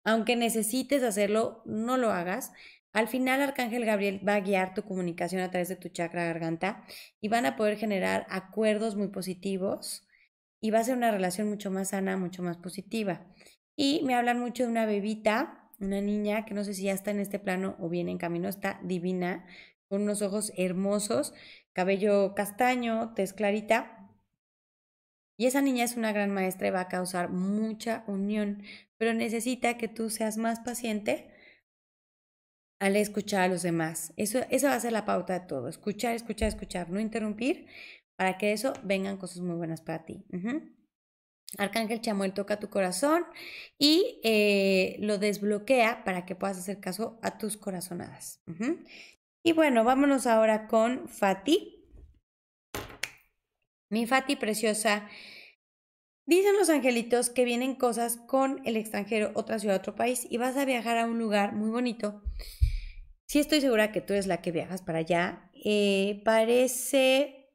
Aunque 0.04 0.36
necesites 0.36 1.02
hacerlo, 1.02 1.62
no 1.66 1.96
lo 1.96 2.12
hagas. 2.12 2.52
Al 2.92 3.08
final, 3.08 3.42
Arcángel 3.42 3.84
Gabriel 3.84 4.26
va 4.26 4.34
a 4.34 4.40
guiar 4.40 4.72
tu 4.74 4.84
comunicación 4.84 5.42
a 5.42 5.50
través 5.50 5.68
de 5.68 5.76
tu 5.76 5.88
chakra 5.88 6.24
garganta 6.24 6.84
y 7.20 7.28
van 7.28 7.44
a 7.44 7.56
poder 7.56 7.76
generar 7.76 8.26
acuerdos 8.30 8.96
muy 8.96 9.08
positivos 9.08 10.05
y 10.60 10.70
va 10.70 10.80
a 10.80 10.84
ser 10.84 10.96
una 10.96 11.10
relación 11.10 11.48
mucho 11.48 11.70
más 11.70 11.90
sana, 11.90 12.16
mucho 12.16 12.42
más 12.42 12.56
positiva. 12.56 13.26
Y 13.76 14.02
me 14.04 14.14
hablan 14.14 14.40
mucho 14.40 14.64
de 14.64 14.70
una 14.70 14.86
bebita, 14.86 15.70
una 15.78 16.00
niña 16.00 16.44
que 16.44 16.54
no 16.54 16.64
sé 16.64 16.74
si 16.74 16.84
ya 16.84 16.92
está 16.92 17.10
en 17.10 17.20
este 17.20 17.38
plano 17.38 17.76
o 17.78 17.88
viene 17.88 18.10
en 18.10 18.18
camino, 18.18 18.48
está 18.48 18.80
divina, 18.82 19.46
con 19.88 20.02
unos 20.02 20.22
ojos 20.22 20.52
hermosos, 20.56 21.34
cabello 21.72 22.34
castaño, 22.34 23.12
tez 23.14 23.32
clarita. 23.32 24.10
Y 25.38 25.46
esa 25.46 25.60
niña 25.60 25.84
es 25.84 25.96
una 25.96 26.12
gran 26.12 26.30
maestra 26.30 26.68
y 26.68 26.70
va 26.70 26.80
a 26.80 26.88
causar 26.88 27.28
mucha 27.30 28.04
unión, 28.06 28.62
pero 28.96 29.12
necesita 29.12 29.76
que 29.76 29.88
tú 29.88 30.08
seas 30.08 30.38
más 30.38 30.60
paciente 30.60 31.30
al 32.80 32.96
escuchar 32.96 33.42
a 33.42 33.48
los 33.48 33.62
demás. 33.62 34.14
Eso, 34.16 34.40
esa 34.50 34.70
va 34.70 34.74
a 34.76 34.80
ser 34.80 34.92
la 34.92 35.04
pauta 35.04 35.38
de 35.38 35.46
todo. 35.46 35.68
Escuchar, 35.68 36.14
escuchar, 36.14 36.48
escuchar, 36.48 36.90
no 36.90 37.00
interrumpir 37.00 37.66
para 38.16 38.38
que 38.38 38.52
eso 38.52 38.72
vengan 38.82 39.18
cosas 39.18 39.40
muy 39.40 39.56
buenas 39.56 39.80
para 39.80 40.04
ti. 40.04 40.24
Arcángel 41.58 42.00
Chamuel 42.00 42.32
toca 42.32 42.58
tu 42.58 42.68
corazón 42.68 43.24
y 43.78 44.20
eh, 44.24 44.96
lo 45.00 45.18
desbloquea 45.18 46.04
para 46.04 46.26
que 46.26 46.34
puedas 46.34 46.58
hacer 46.58 46.80
caso 46.80 47.18
a 47.22 47.38
tus 47.38 47.56
corazonadas. 47.56 48.42
Y 49.42 49.52
bueno, 49.52 49.84
vámonos 49.84 50.26
ahora 50.26 50.66
con 50.66 51.08
Fati. 51.08 51.84
Mi 53.88 54.06
Fati 54.06 54.36
preciosa. 54.36 55.08
Dicen 56.28 56.56
los 56.56 56.70
angelitos 56.70 57.30
que 57.30 57.44
vienen 57.44 57.76
cosas 57.76 58.16
con 58.16 58.60
el 58.66 58.76
extranjero, 58.76 59.30
otra 59.34 59.60
ciudad, 59.60 59.76
otro 59.76 59.94
país, 59.94 60.26
y 60.28 60.38
vas 60.38 60.56
a 60.56 60.64
viajar 60.64 60.98
a 60.98 61.06
un 61.06 61.20
lugar 61.20 61.54
muy 61.54 61.70
bonito. 61.70 62.20
Sí 63.28 63.38
estoy 63.38 63.60
segura 63.60 63.92
que 63.92 64.00
tú 64.00 64.12
eres 64.12 64.26
la 64.26 64.42
que 64.42 64.50
viajas 64.50 64.82
para 64.82 64.98
allá. 64.98 65.52
Eh, 65.64 66.22
parece 66.24 67.45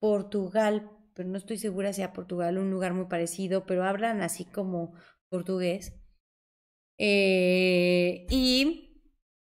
Portugal, 0.00 0.90
pero 1.14 1.28
no 1.28 1.38
estoy 1.38 1.58
segura 1.58 1.92
si 1.92 2.02
a 2.02 2.12
Portugal 2.12 2.58
un 2.58 2.70
lugar 2.70 2.94
muy 2.94 3.06
parecido, 3.06 3.66
pero 3.66 3.84
hablan 3.84 4.22
así 4.22 4.44
como 4.44 4.94
portugués. 5.28 5.94
Eh, 6.98 8.26
y, 8.30 9.02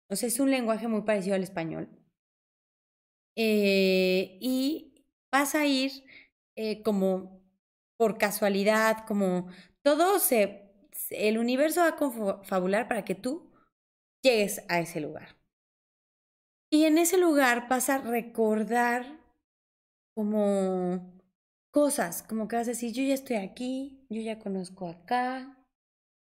o 0.09 0.15
sea, 0.15 0.27
es 0.27 0.39
un 0.39 0.51
lenguaje 0.51 0.87
muy 0.87 1.01
parecido 1.01 1.35
al 1.35 1.43
español. 1.43 1.89
Eh, 3.35 4.37
y 4.41 5.05
vas 5.31 5.55
a 5.55 5.65
ir 5.65 5.91
eh, 6.55 6.83
como 6.83 7.41
por 7.97 8.17
casualidad, 8.17 9.05
como 9.07 9.47
todo 9.81 10.19
se, 10.19 10.71
el 11.09 11.37
universo 11.37 11.81
va 11.81 11.89
a 11.89 11.95
confabular 11.95 12.87
para 12.87 13.05
que 13.05 13.15
tú 13.15 13.51
llegues 14.23 14.63
a 14.69 14.79
ese 14.79 14.99
lugar. 15.01 15.37
Y 16.71 16.85
en 16.85 16.97
ese 16.97 17.17
lugar 17.17 17.67
vas 17.69 17.89
a 17.89 17.99
recordar 17.99 19.22
como 20.13 21.21
cosas, 21.71 22.23
como 22.23 22.47
que 22.47 22.55
vas 22.55 22.67
a 22.67 22.71
decir, 22.71 22.93
yo 22.93 23.03
ya 23.03 23.13
estoy 23.13 23.37
aquí, 23.37 24.05
yo 24.09 24.21
ya 24.21 24.39
conozco 24.39 24.87
acá, 24.87 25.57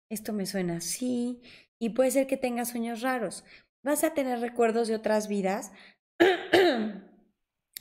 esto 0.08 0.32
me 0.32 0.46
suena 0.46 0.76
así, 0.76 1.40
y 1.78 1.90
puede 1.90 2.10
ser 2.10 2.26
que 2.26 2.36
tengas 2.36 2.70
sueños 2.70 3.00
raros. 3.02 3.44
Vas 3.82 4.04
a 4.04 4.14
tener 4.14 4.40
recuerdos 4.40 4.88
de 4.88 4.94
otras 4.94 5.28
vidas 5.28 5.72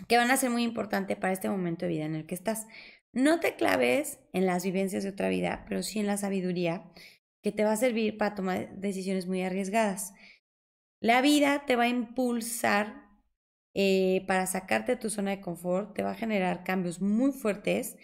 que 0.07 0.17
van 0.17 0.31
a 0.31 0.37
ser 0.37 0.49
muy 0.49 0.63
importantes 0.63 1.17
para 1.17 1.33
este 1.33 1.49
momento 1.49 1.85
de 1.85 1.91
vida 1.91 2.05
en 2.05 2.15
el 2.15 2.25
que 2.25 2.35
estás. 2.35 2.67
No 3.11 3.39
te 3.39 3.55
claves 3.55 4.19
en 4.33 4.45
las 4.45 4.63
vivencias 4.63 5.03
de 5.03 5.09
otra 5.09 5.29
vida, 5.29 5.65
pero 5.67 5.83
sí 5.83 5.99
en 5.99 6.07
la 6.07 6.17
sabiduría 6.17 6.91
que 7.43 7.51
te 7.51 7.63
va 7.63 7.73
a 7.73 7.77
servir 7.77 8.17
para 8.17 8.35
tomar 8.35 8.75
decisiones 8.77 9.27
muy 9.27 9.41
arriesgadas. 9.41 10.13
La 11.01 11.21
vida 11.21 11.65
te 11.65 11.75
va 11.75 11.83
a 11.83 11.89
impulsar 11.89 13.08
eh, 13.73 14.23
para 14.27 14.47
sacarte 14.47 14.93
de 14.93 15.01
tu 15.01 15.09
zona 15.09 15.31
de 15.31 15.41
confort, 15.41 15.93
te 15.95 16.03
va 16.03 16.11
a 16.11 16.15
generar 16.15 16.63
cambios 16.63 17.01
muy 17.01 17.31
fuertes 17.31 17.97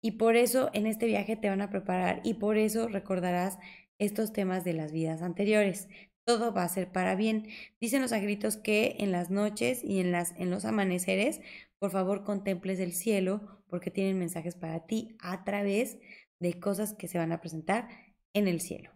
y 0.00 0.12
por 0.12 0.36
eso 0.36 0.70
en 0.74 0.86
este 0.86 1.06
viaje 1.06 1.36
te 1.36 1.48
van 1.48 1.60
a 1.60 1.70
preparar 1.70 2.20
y 2.24 2.34
por 2.34 2.56
eso 2.56 2.88
recordarás 2.88 3.58
estos 3.98 4.32
temas 4.32 4.64
de 4.64 4.74
las 4.74 4.92
vidas 4.92 5.22
anteriores. 5.22 5.88
Todo 6.24 6.52
va 6.52 6.62
a 6.62 6.68
ser 6.68 6.92
para 6.92 7.14
bien. 7.14 7.48
Dicen 7.80 8.02
los 8.02 8.12
angelitos 8.12 8.56
que 8.56 8.96
en 8.98 9.12
las 9.12 9.30
noches 9.30 9.82
y 9.82 9.98
en, 10.00 10.12
las, 10.12 10.34
en 10.36 10.50
los 10.50 10.64
amaneceres, 10.64 11.40
por 11.78 11.90
favor 11.90 12.22
contemples 12.22 12.78
el 12.80 12.92
cielo 12.92 13.62
porque 13.68 13.90
tienen 13.90 14.18
mensajes 14.18 14.54
para 14.54 14.86
ti 14.86 15.16
a 15.20 15.44
través 15.44 15.98
de 16.38 16.60
cosas 16.60 16.94
que 16.94 17.08
se 17.08 17.18
van 17.18 17.32
a 17.32 17.40
presentar 17.40 17.88
en 18.34 18.48
el 18.48 18.60
cielo. 18.60 18.90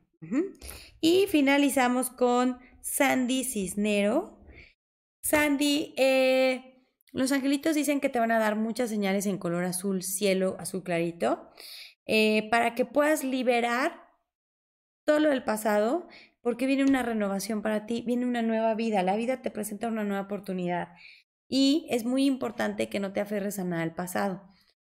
Y 1.00 1.26
finalizamos 1.28 2.10
con 2.10 2.58
Sandy 2.80 3.44
Cisnero. 3.44 4.38
Sandy, 5.22 5.94
eh, 5.96 6.84
los 7.12 7.30
angelitos 7.30 7.74
dicen 7.74 8.00
que 8.00 8.08
te 8.08 8.18
van 8.18 8.32
a 8.32 8.38
dar 8.38 8.56
muchas 8.56 8.90
señales 8.90 9.26
en 9.26 9.38
color 9.38 9.64
azul, 9.64 10.02
cielo, 10.02 10.56
azul 10.58 10.82
clarito, 10.82 11.48
eh, 12.06 12.48
para 12.50 12.74
que 12.74 12.84
puedas 12.84 13.22
liberar 13.22 14.08
todo 15.04 15.20
lo 15.20 15.30
del 15.30 15.44
pasado, 15.44 16.08
porque 16.40 16.66
viene 16.66 16.84
una 16.84 17.02
renovación 17.04 17.62
para 17.62 17.86
ti, 17.86 18.02
viene 18.04 18.26
una 18.26 18.42
nueva 18.42 18.74
vida, 18.74 19.02
la 19.02 19.16
vida 19.16 19.42
te 19.42 19.50
presenta 19.50 19.88
una 19.88 20.04
nueva 20.04 20.22
oportunidad. 20.22 20.88
Y 21.48 21.86
es 21.90 22.04
muy 22.04 22.24
importante 22.26 22.88
que 22.88 22.98
no 22.98 23.12
te 23.12 23.20
aferres 23.20 23.58
a 23.58 23.64
nada 23.64 23.82
del 23.82 23.94
pasado, 23.94 24.42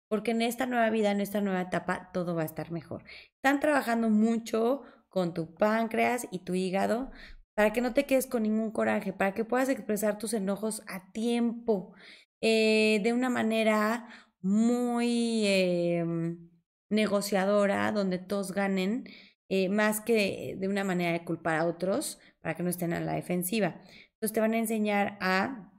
porque 0.09 0.31
en 0.31 0.41
esta 0.41 0.65
nueva 0.65 0.89
vida, 0.89 1.11
en 1.11 1.21
esta 1.21 1.39
nueva 1.39 1.61
etapa, 1.61 2.09
todo 2.13 2.35
va 2.35 2.41
a 2.41 2.45
estar 2.45 2.71
mejor. 2.71 3.03
Están 3.35 3.61
trabajando 3.61 4.09
mucho 4.09 4.81
con 5.09 5.33
tu 5.33 5.55
páncreas 5.55 6.27
y 6.31 6.39
tu 6.39 6.55
hígado 6.55 7.11
para 7.55 7.73
que 7.73 7.81
no 7.81 7.93
te 7.93 8.05
quedes 8.05 8.27
con 8.27 8.43
ningún 8.43 8.71
coraje, 8.71 9.13
para 9.13 9.33
que 9.33 9.45
puedas 9.45 9.69
expresar 9.69 10.17
tus 10.17 10.33
enojos 10.33 10.83
a 10.87 11.11
tiempo, 11.11 11.93
eh, 12.41 12.99
de 13.03 13.13
una 13.13 13.29
manera 13.29 14.07
muy 14.41 15.43
em, 15.47 16.49
negociadora, 16.89 17.91
donde 17.91 18.19
todos 18.19 18.51
ganen, 18.51 19.05
eh, 19.49 19.69
más 19.69 20.01
que 20.01 20.55
de 20.59 20.67
una 20.67 20.83
manera 20.83 21.13
de 21.13 21.23
culpar 21.25 21.55
a 21.57 21.65
otros 21.65 22.19
para 22.41 22.55
que 22.55 22.63
no 22.63 22.69
estén 22.69 22.93
a 22.93 22.99
la 22.99 23.13
defensiva. 23.13 23.81
Entonces 24.13 24.33
te 24.33 24.39
van 24.39 24.53
a 24.53 24.59
enseñar 24.59 25.17
a 25.21 25.71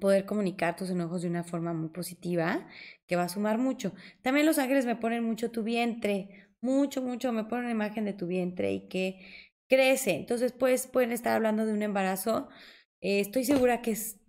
poder 0.00 0.26
comunicar 0.26 0.76
tus 0.76 0.90
enojos 0.90 1.22
de 1.22 1.28
una 1.28 1.44
forma 1.44 1.72
muy 1.72 1.90
positiva 1.90 2.66
que 3.06 3.16
va 3.16 3.24
a 3.24 3.28
sumar 3.28 3.58
mucho. 3.58 3.92
También 4.22 4.46
los 4.46 4.58
ángeles 4.58 4.86
me 4.86 4.96
ponen 4.96 5.24
mucho 5.24 5.50
tu 5.50 5.62
vientre, 5.62 6.48
mucho, 6.60 7.02
mucho, 7.02 7.32
me 7.32 7.44
ponen 7.44 7.66
una 7.66 7.72
imagen 7.72 8.04
de 8.04 8.12
tu 8.12 8.26
vientre 8.26 8.72
y 8.72 8.88
que 8.88 9.20
crece. 9.68 10.12
Entonces, 10.12 10.52
pues 10.52 10.86
pueden 10.86 11.12
estar 11.12 11.34
hablando 11.34 11.66
de 11.66 11.72
un 11.72 11.82
embarazo. 11.82 12.48
Eh, 13.00 13.20
estoy 13.20 13.44
segura 13.44 13.82
que 13.82 13.92
es 13.92 14.20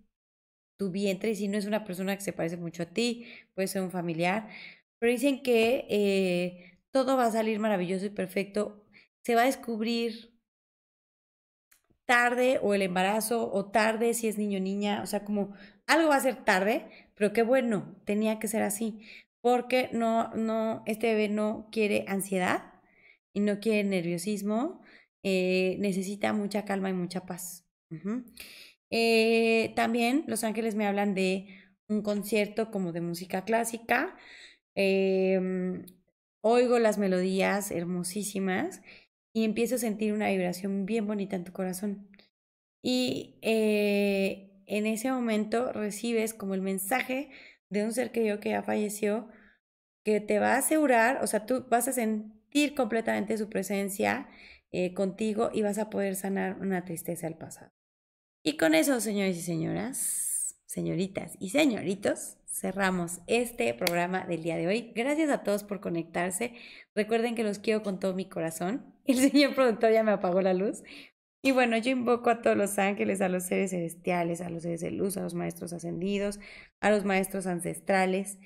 tu 0.78 0.90
vientre 0.90 1.30
y 1.30 1.34
si 1.36 1.48
no 1.48 1.58
es 1.58 1.66
una 1.66 1.84
persona 1.84 2.16
que 2.16 2.22
se 2.22 2.32
parece 2.32 2.56
mucho 2.56 2.84
a 2.84 2.86
ti, 2.86 3.26
puede 3.54 3.68
ser 3.68 3.82
un 3.82 3.90
familiar. 3.90 4.48
Pero 4.98 5.12
dicen 5.12 5.42
que 5.42 5.86
eh, 5.90 6.80
todo 6.90 7.16
va 7.16 7.26
a 7.26 7.32
salir 7.32 7.58
maravilloso 7.60 8.06
y 8.06 8.10
perfecto. 8.10 8.84
Se 9.24 9.34
va 9.34 9.42
a 9.42 9.46
descubrir 9.46 10.38
tarde 12.06 12.58
o 12.62 12.74
el 12.74 12.82
embarazo 12.82 13.52
o 13.52 13.70
tarde 13.70 14.14
si 14.14 14.28
es 14.28 14.38
niño 14.38 14.58
o 14.58 14.62
niña. 14.62 15.02
O 15.02 15.06
sea, 15.06 15.24
como 15.24 15.54
algo 15.86 16.08
va 16.08 16.16
a 16.16 16.20
ser 16.20 16.44
tarde, 16.44 16.86
pero 17.14 17.32
qué 17.32 17.42
bueno, 17.42 17.96
tenía 18.04 18.38
que 18.38 18.48
ser 18.48 18.62
así 18.62 19.02
porque 19.40 19.88
no, 19.92 20.28
no, 20.34 20.82
este 20.86 21.08
bebé 21.14 21.28
no 21.28 21.68
quiere 21.70 22.04
ansiedad 22.08 22.72
y 23.32 23.40
no 23.40 23.60
quiere 23.60 23.84
nerviosismo, 23.84 24.82
eh, 25.30 25.76
necesita 25.78 26.32
mucha 26.32 26.64
calma 26.64 26.88
y 26.88 26.94
mucha 26.94 27.26
paz. 27.26 27.66
Eh, 28.90 29.72
también 29.76 30.24
los 30.26 30.42
ángeles 30.42 30.74
me 30.74 30.86
hablan 30.86 31.14
de 31.14 31.48
un 31.88 32.02
concierto 32.02 32.70
como 32.70 32.92
de 32.92 33.02
música 33.02 33.44
clásica. 33.44 34.16
Em, 34.74 35.84
oigo 36.40 36.78
las 36.78 36.96
melodías 36.96 37.70
hermosísimas 37.70 38.80
y 39.34 39.44
empiezo 39.44 39.74
a 39.74 39.78
sentir 39.78 40.14
una 40.14 40.28
vibración 40.30 40.86
bien 40.86 41.06
bonita 41.06 41.36
en 41.36 41.44
tu 41.44 41.52
corazón. 41.52 42.08
Y 42.82 43.38
eh, 43.42 44.62
en 44.66 44.86
ese 44.86 45.10
momento 45.12 45.72
recibes 45.72 46.32
como 46.32 46.54
el 46.54 46.62
mensaje 46.62 47.30
de 47.70 47.84
un 47.84 47.92
ser 47.92 48.12
querido 48.12 48.40
que 48.40 48.50
ya 48.50 48.62
falleció, 48.62 49.28
que 50.04 50.20
te 50.20 50.38
va 50.38 50.54
a 50.54 50.58
asegurar, 50.58 51.22
o 51.22 51.26
sea, 51.26 51.44
tú 51.46 51.66
vas 51.68 51.88
a 51.88 51.92
sentir 51.92 52.74
completamente 52.74 53.36
su 53.36 53.50
presencia 53.50 54.28
eh, 54.70 54.92
contigo 54.94 55.50
y 55.52 55.62
vas 55.62 55.78
a 55.78 55.90
poder 55.90 56.14
sanar 56.14 56.58
una 56.60 56.84
tristeza 56.84 57.26
del 57.26 57.36
pasado. 57.36 57.72
Y 58.42 58.56
con 58.56 58.74
eso, 58.74 59.00
señores 59.00 59.36
y 59.36 59.42
señoras, 59.42 60.56
señoritas 60.66 61.36
y 61.40 61.50
señoritos, 61.50 62.36
cerramos 62.46 63.20
este 63.26 63.72
programa 63.74 64.26
del 64.26 64.42
día 64.42 64.56
de 64.56 64.66
hoy. 64.66 64.92
Gracias 64.94 65.30
a 65.30 65.42
todos 65.42 65.64
por 65.64 65.80
conectarse. 65.80 66.54
Recuerden 66.94 67.34
que 67.34 67.44
los 67.44 67.58
quiero 67.58 67.82
con 67.82 67.98
todo 67.98 68.14
mi 68.14 68.28
corazón. 68.28 68.94
El 69.06 69.16
señor 69.16 69.54
productor 69.54 69.92
ya 69.92 70.02
me 70.02 70.12
apagó 70.12 70.42
la 70.42 70.54
luz. 70.54 70.82
Y 71.42 71.52
bueno, 71.52 71.78
yo 71.78 71.90
invoco 71.90 72.30
a 72.30 72.42
todos 72.42 72.56
los 72.56 72.78
ángeles, 72.78 73.20
a 73.20 73.28
los 73.28 73.44
seres 73.44 73.70
celestiales, 73.70 74.40
a 74.40 74.50
los 74.50 74.64
seres 74.64 74.80
de 74.80 74.90
luz, 74.90 75.16
a 75.16 75.22
los 75.22 75.34
maestros 75.34 75.72
ascendidos, 75.72 76.40
a 76.80 76.90
los 76.90 77.04
maestros 77.04 77.46
ancestrales, 77.46 78.38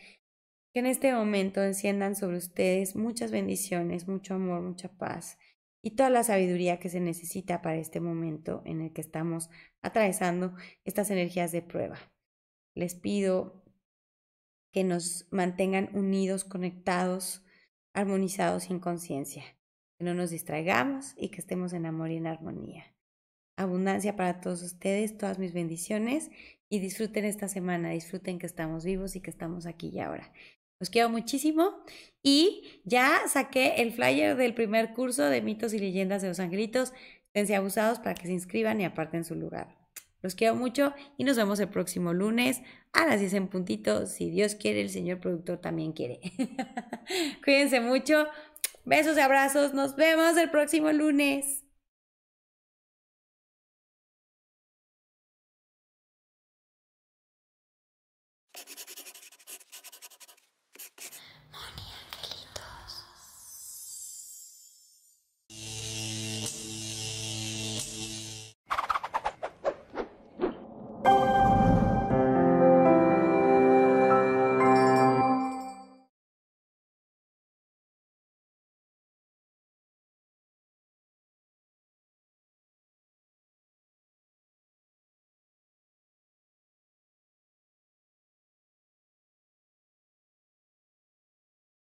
que 0.75 0.81
en 0.81 0.87
este 0.87 1.13
momento 1.15 1.63
enciendan 1.63 2.15
sobre 2.17 2.37
ustedes 2.37 2.95
muchas 2.95 3.31
bendiciones, 3.31 4.07
mucho 4.07 4.35
amor, 4.35 4.61
mucha 4.61 4.89
paz 4.89 5.39
y 5.83 5.93
toda 5.93 6.11
la 6.11 6.23
sabiduría 6.23 6.79
que 6.79 6.89
se 6.89 7.01
necesita 7.01 7.61
para 7.61 7.77
este 7.77 8.01
momento 8.01 8.63
en 8.65 8.81
el 8.81 8.93
que 8.93 9.01
estamos 9.01 9.51
atravesando 9.83 10.55
estas 10.85 11.11
energías 11.11 11.51
de 11.53 11.61
prueba. 11.61 11.99
Les 12.75 12.95
pido 12.95 13.65
que 14.73 14.85
nos 14.85 15.27
mantengan 15.31 15.91
unidos, 15.93 16.45
conectados, 16.45 17.45
armonizados 17.93 18.65
sin 18.65 18.79
conciencia 18.79 19.45
que 19.99 20.05
no 20.05 20.15
nos 20.15 20.31
distraigamos 20.31 21.15
y 21.17 21.29
que 21.29 21.41
estemos 21.41 21.73
en 21.73 21.87
amor 21.87 22.11
y 22.11 22.17
en 22.17 22.27
armonía. 22.27 22.85
Abundancia 23.57 24.17
para 24.17 24.41
todos 24.41 24.63
ustedes, 24.63 25.19
todas 25.19 25.39
mis 25.39 25.53
bendiciones 25.53 26.31
y 26.71 26.79
disfruten 26.79 27.25
esta 27.25 27.49
semana, 27.49 27.91
disfruten 27.91 28.39
que 28.39 28.47
estamos 28.47 28.85
vivos 28.85 29.15
y 29.15 29.21
que 29.21 29.31
estamos 29.31 29.67
aquí 29.67 29.89
y 29.89 30.01
ahora. 30.01 30.33
Los 30.83 30.91
quiero 30.91 31.09
muchísimo 31.09 31.85
y 32.25 32.81
ya 32.83 33.21
saqué 33.29 33.75
el 33.83 33.93
flyer 33.93 34.37
del 34.37 34.53
primer 34.53 34.95
curso 34.95 35.23
de 35.23 35.41
mitos 35.41 35.73
y 35.75 35.79
leyendas 35.79 36.23
de 36.23 36.29
los 36.29 36.41
angelitos. 36.41 36.93
Esténse 37.27 37.55
abusados 37.55 38.01
para 38.01 38.15
que 38.15 38.27
se 38.27 38.33
inscriban 38.33 38.81
y 38.81 38.85
aparten 38.85 39.23
su 39.23 39.37
lugar. 39.37 39.79
Los 40.23 40.35
quiero 40.35 40.57
mucho 40.57 40.93
y 41.17 41.23
nos 41.23 41.37
vemos 41.37 41.61
el 41.61 41.69
próximo 41.69 42.13
lunes 42.13 42.63
a 42.93 43.07
las 43.07 43.21
10 43.21 43.35
en 43.35 43.47
puntito. 43.47 44.07
Si 44.07 44.29
Dios 44.29 44.57
quiere, 44.57 44.81
el 44.81 44.91
señor 44.91 45.21
productor 45.21 45.59
también 45.59 45.93
quiere. 45.93 46.19
Cuídense 47.45 47.81
mucho. 47.81 48.27
Besos 48.85 49.17
y 49.17 49.21
abrazos. 49.21 49.75
Nos 49.75 49.95
vemos 49.95 50.37
el 50.37 50.51
próximo 50.51 50.91
lunes. 50.91 51.62